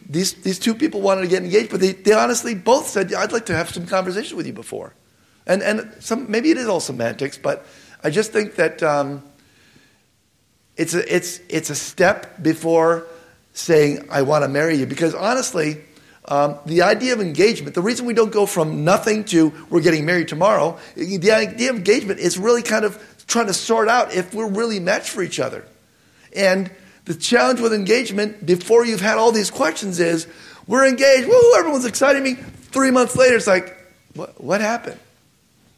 these 0.08 0.34
these 0.34 0.58
two 0.58 0.74
people 0.74 1.00
wanted 1.00 1.22
to 1.22 1.28
get 1.28 1.42
engaged, 1.42 1.70
but 1.70 1.80
they, 1.80 1.92
they 1.92 2.12
honestly 2.12 2.54
both 2.54 2.88
said, 2.88 3.12
"I'd 3.12 3.32
like 3.32 3.46
to 3.46 3.54
have 3.54 3.70
some 3.70 3.86
conversation 3.86 4.36
with 4.36 4.46
you 4.46 4.52
before." 4.52 4.94
And 5.46 5.62
and 5.62 5.94
some 6.00 6.30
maybe 6.30 6.50
it 6.50 6.56
is 6.56 6.66
all 6.66 6.80
semantics, 6.80 7.38
but 7.38 7.66
I 8.02 8.10
just 8.10 8.32
think 8.32 8.56
that. 8.56 8.82
Um, 8.82 9.22
it's 10.78 10.94
a, 10.94 11.14
it's, 11.14 11.40
it's 11.48 11.70
a 11.70 11.74
step 11.74 12.40
before 12.40 13.06
saying, 13.52 14.06
I 14.10 14.22
want 14.22 14.44
to 14.44 14.48
marry 14.48 14.76
you. 14.76 14.86
Because 14.86 15.12
honestly, 15.12 15.82
um, 16.26 16.56
the 16.64 16.82
idea 16.82 17.12
of 17.12 17.20
engagement, 17.20 17.74
the 17.74 17.82
reason 17.82 18.06
we 18.06 18.14
don't 18.14 18.30
go 18.30 18.46
from 18.46 18.84
nothing 18.84 19.24
to 19.24 19.52
we're 19.70 19.80
getting 19.80 20.06
married 20.06 20.28
tomorrow, 20.28 20.78
the 20.94 21.32
idea 21.32 21.70
of 21.70 21.76
engagement 21.76 22.20
is 22.20 22.38
really 22.38 22.62
kind 22.62 22.84
of 22.84 23.02
trying 23.26 23.46
to 23.48 23.54
sort 23.54 23.88
out 23.88 24.14
if 24.14 24.32
we're 24.32 24.48
really 24.48 24.78
matched 24.78 25.08
for 25.08 25.22
each 25.22 25.40
other. 25.40 25.66
And 26.34 26.70
the 27.08 27.14
challenge 27.14 27.58
with 27.58 27.72
engagement, 27.72 28.44
before 28.44 28.84
you've 28.84 29.00
had 29.00 29.16
all 29.16 29.32
these 29.32 29.50
questions, 29.50 29.98
is 29.98 30.26
we're 30.66 30.86
engaged, 30.86 31.26
woo, 31.26 31.54
everyone's 31.56 31.86
excited 31.86 32.22
me. 32.22 32.34
Three 32.34 32.90
months 32.90 33.16
later, 33.16 33.34
it's 33.34 33.46
like, 33.46 33.74
what, 34.12 34.38
what 34.38 34.60
happened? 34.60 35.00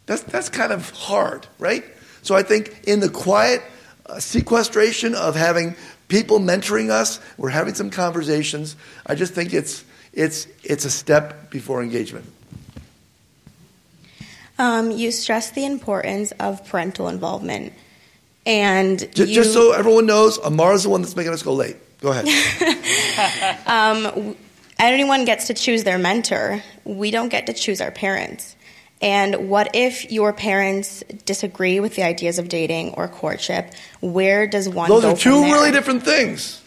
That's, 0.06 0.22
that's 0.24 0.48
kind 0.48 0.72
of 0.72 0.90
hard, 0.90 1.46
right? 1.60 1.84
So 2.22 2.34
I 2.34 2.42
think 2.42 2.82
in 2.88 2.98
the 2.98 3.08
quiet 3.08 3.62
uh, 4.06 4.18
sequestration 4.18 5.14
of 5.14 5.36
having 5.36 5.76
people 6.08 6.40
mentoring 6.40 6.90
us, 6.90 7.20
we're 7.38 7.50
having 7.50 7.74
some 7.74 7.90
conversations. 7.90 8.74
I 9.06 9.14
just 9.14 9.32
think 9.32 9.54
it's, 9.54 9.84
it's, 10.12 10.48
it's 10.64 10.84
a 10.84 10.90
step 10.90 11.48
before 11.48 11.80
engagement. 11.80 12.26
Um, 14.58 14.90
you 14.90 15.12
stress 15.12 15.52
the 15.52 15.64
importance 15.64 16.32
of 16.40 16.66
parental 16.66 17.08
involvement. 17.08 17.72
And 18.46 18.98
J- 19.14 19.24
you, 19.24 19.34
just 19.34 19.52
so 19.52 19.72
everyone 19.72 20.06
knows, 20.06 20.38
Amara's 20.38 20.84
the 20.84 20.88
one 20.88 21.02
that's 21.02 21.16
making 21.16 21.32
us 21.32 21.42
go 21.42 21.52
late. 21.54 21.76
Go 22.00 22.10
ahead. 22.10 22.26
um, 23.66 24.36
gets 25.26 25.48
to 25.48 25.54
choose 25.54 25.84
their 25.84 25.98
mentor. 25.98 26.62
We 26.84 27.10
don't 27.10 27.28
get 27.28 27.46
to 27.46 27.52
choose 27.52 27.80
our 27.80 27.90
parents. 27.90 28.56
And 29.02 29.48
what 29.48 29.70
if 29.74 30.10
your 30.12 30.32
parents 30.32 31.02
disagree 31.24 31.80
with 31.80 31.94
the 31.94 32.02
ideas 32.02 32.38
of 32.38 32.48
dating 32.48 32.94
or 32.94 33.08
courtship? 33.08 33.72
Where 34.00 34.46
does 34.46 34.68
one 34.68 34.88
go? 34.88 35.00
Those 35.00 35.14
are 35.14 35.22
two 35.22 35.42
really 35.44 35.70
different 35.70 36.02
things. 36.02 36.62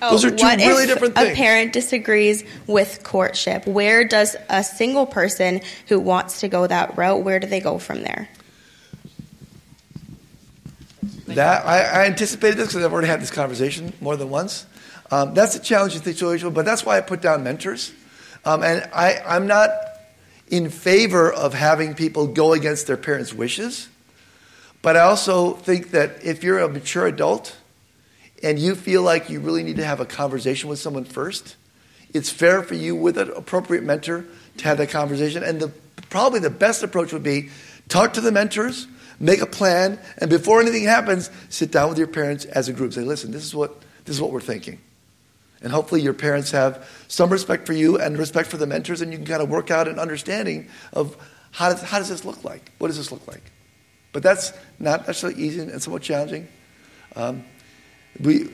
Oh, 0.00 0.12
Those 0.12 0.24
are 0.26 0.30
two 0.30 0.46
really 0.46 0.84
if 0.84 0.88
different 0.88 1.18
a 1.18 1.34
parent 1.34 1.72
disagrees 1.72 2.44
with 2.66 3.02
courtship? 3.02 3.66
Where 3.66 4.06
does 4.06 4.36
a 4.48 4.62
single 4.62 5.06
person 5.06 5.60
who 5.88 5.98
wants 5.98 6.40
to 6.40 6.48
go 6.48 6.66
that 6.66 6.96
route, 6.96 7.24
where 7.24 7.40
do 7.40 7.46
they 7.48 7.60
go 7.60 7.78
from 7.78 8.02
there? 8.02 8.28
That 11.34 11.66
I, 11.66 12.02
I 12.02 12.06
anticipated 12.06 12.58
this 12.58 12.68
because 12.68 12.84
I've 12.84 12.92
already 12.92 13.08
had 13.08 13.20
this 13.20 13.30
conversation 13.30 13.92
more 14.00 14.16
than 14.16 14.30
once. 14.30 14.66
Um, 15.10 15.34
that's 15.34 15.54
a 15.54 15.60
challenging 15.60 16.02
situation, 16.02 16.50
but 16.50 16.64
that's 16.64 16.84
why 16.84 16.98
I 16.98 17.00
put 17.00 17.20
down 17.20 17.42
mentors. 17.42 17.92
Um, 18.44 18.62
and 18.62 18.88
I, 18.92 19.20
I'm 19.26 19.46
not 19.46 19.70
in 20.48 20.70
favor 20.70 21.32
of 21.32 21.54
having 21.54 21.94
people 21.94 22.26
go 22.26 22.52
against 22.52 22.86
their 22.86 22.96
parents' 22.96 23.32
wishes, 23.32 23.88
but 24.82 24.96
I 24.96 25.00
also 25.00 25.54
think 25.54 25.90
that 25.90 26.24
if 26.24 26.42
you're 26.42 26.60
a 26.60 26.68
mature 26.68 27.06
adult 27.06 27.56
and 28.42 28.58
you 28.58 28.74
feel 28.74 29.02
like 29.02 29.28
you 29.28 29.40
really 29.40 29.62
need 29.62 29.76
to 29.76 29.84
have 29.84 30.00
a 30.00 30.06
conversation 30.06 30.68
with 30.68 30.78
someone 30.78 31.04
first, 31.04 31.56
it's 32.14 32.30
fair 32.30 32.62
for 32.62 32.74
you 32.74 32.94
with 32.94 33.18
an 33.18 33.30
appropriate 33.34 33.82
mentor 33.84 34.24
to 34.58 34.64
have 34.64 34.78
that 34.78 34.90
conversation. 34.90 35.42
And 35.42 35.60
the, 35.60 35.68
probably 36.08 36.40
the 36.40 36.50
best 36.50 36.82
approach 36.82 37.12
would 37.12 37.22
be 37.22 37.50
talk 37.88 38.14
to 38.14 38.20
the 38.20 38.32
mentors, 38.32 38.86
make 39.20 39.40
a 39.40 39.46
plan, 39.46 39.98
and 40.18 40.30
before 40.30 40.60
anything 40.60 40.84
happens, 40.84 41.30
sit 41.48 41.70
down 41.70 41.88
with 41.88 41.98
your 41.98 42.06
parents 42.06 42.44
as 42.44 42.68
a 42.68 42.72
group. 42.72 42.92
Say, 42.92 43.02
listen, 43.02 43.30
this 43.30 43.44
is 43.44 43.54
what, 43.54 43.80
this 44.04 44.16
is 44.16 44.22
what 44.22 44.30
we're 44.30 44.40
thinking. 44.40 44.78
And 45.60 45.72
hopefully 45.72 46.00
your 46.00 46.14
parents 46.14 46.52
have 46.52 46.88
some 47.08 47.30
respect 47.30 47.66
for 47.66 47.72
you 47.72 47.98
and 47.98 48.16
respect 48.16 48.48
for 48.48 48.56
the 48.56 48.66
mentors, 48.66 49.00
and 49.00 49.10
you 49.10 49.18
can 49.18 49.26
kind 49.26 49.42
of 49.42 49.48
work 49.48 49.70
out 49.70 49.88
an 49.88 49.98
understanding 49.98 50.68
of 50.92 51.16
how 51.50 51.70
does, 51.70 51.82
how 51.82 51.98
does 51.98 52.08
this 52.08 52.24
look 52.24 52.44
like? 52.44 52.70
What 52.78 52.88
does 52.88 52.96
this 52.96 53.10
look 53.10 53.26
like? 53.26 53.42
But 54.12 54.22
that's 54.22 54.52
not 54.78 55.06
necessarily 55.06 55.40
easy 55.42 55.60
and 55.60 55.82
somewhat 55.82 56.02
challenging. 56.02 56.48
Um, 57.16 57.44
we, 58.20 58.50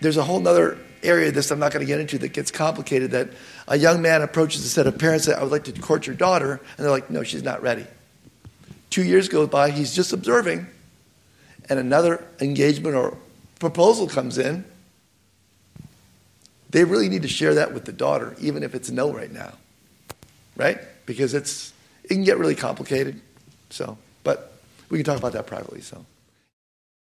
there's 0.00 0.16
a 0.16 0.22
whole 0.22 0.46
other 0.46 0.78
area 1.02 1.28
of 1.28 1.34
this 1.34 1.50
I'm 1.50 1.58
not 1.58 1.72
going 1.72 1.84
to 1.84 1.86
get 1.86 2.00
into 2.00 2.18
that 2.18 2.32
gets 2.32 2.50
complicated 2.50 3.12
that 3.12 3.30
a 3.68 3.76
young 3.76 4.02
man 4.02 4.22
approaches 4.22 4.64
a 4.64 4.68
set 4.68 4.86
of 4.86 4.98
parents 4.98 5.26
that 5.26 5.38
I 5.38 5.42
would 5.42 5.52
like 5.52 5.64
to 5.64 5.72
court 5.72 6.06
your 6.06 6.16
daughter, 6.16 6.52
and 6.52 6.84
they're 6.84 6.90
like, 6.90 7.10
no, 7.10 7.22
she's 7.22 7.42
not 7.42 7.62
ready. 7.62 7.86
Two 8.90 9.02
years 9.04 9.28
goes 9.28 9.48
by, 9.48 9.70
he's 9.70 9.94
just 9.94 10.12
observing, 10.12 10.66
and 11.68 11.78
another 11.78 12.24
engagement 12.40 12.94
or 12.96 13.16
proposal 13.58 14.06
comes 14.06 14.38
in. 14.38 14.64
They 16.70 16.84
really 16.84 17.08
need 17.08 17.22
to 17.22 17.28
share 17.28 17.54
that 17.54 17.72
with 17.72 17.84
the 17.84 17.92
daughter, 17.92 18.36
even 18.40 18.62
if 18.62 18.74
it's 18.74 18.90
no 18.90 19.12
right 19.12 19.32
now, 19.32 19.52
right? 20.56 20.78
Because 21.06 21.34
it's 21.34 21.72
it 22.04 22.08
can 22.08 22.24
get 22.24 22.38
really 22.38 22.54
complicated. 22.54 23.20
So, 23.70 23.98
but 24.24 24.52
we 24.90 24.98
can 24.98 25.04
talk 25.04 25.18
about 25.18 25.32
that 25.32 25.46
privately. 25.46 25.80
So. 25.80 26.04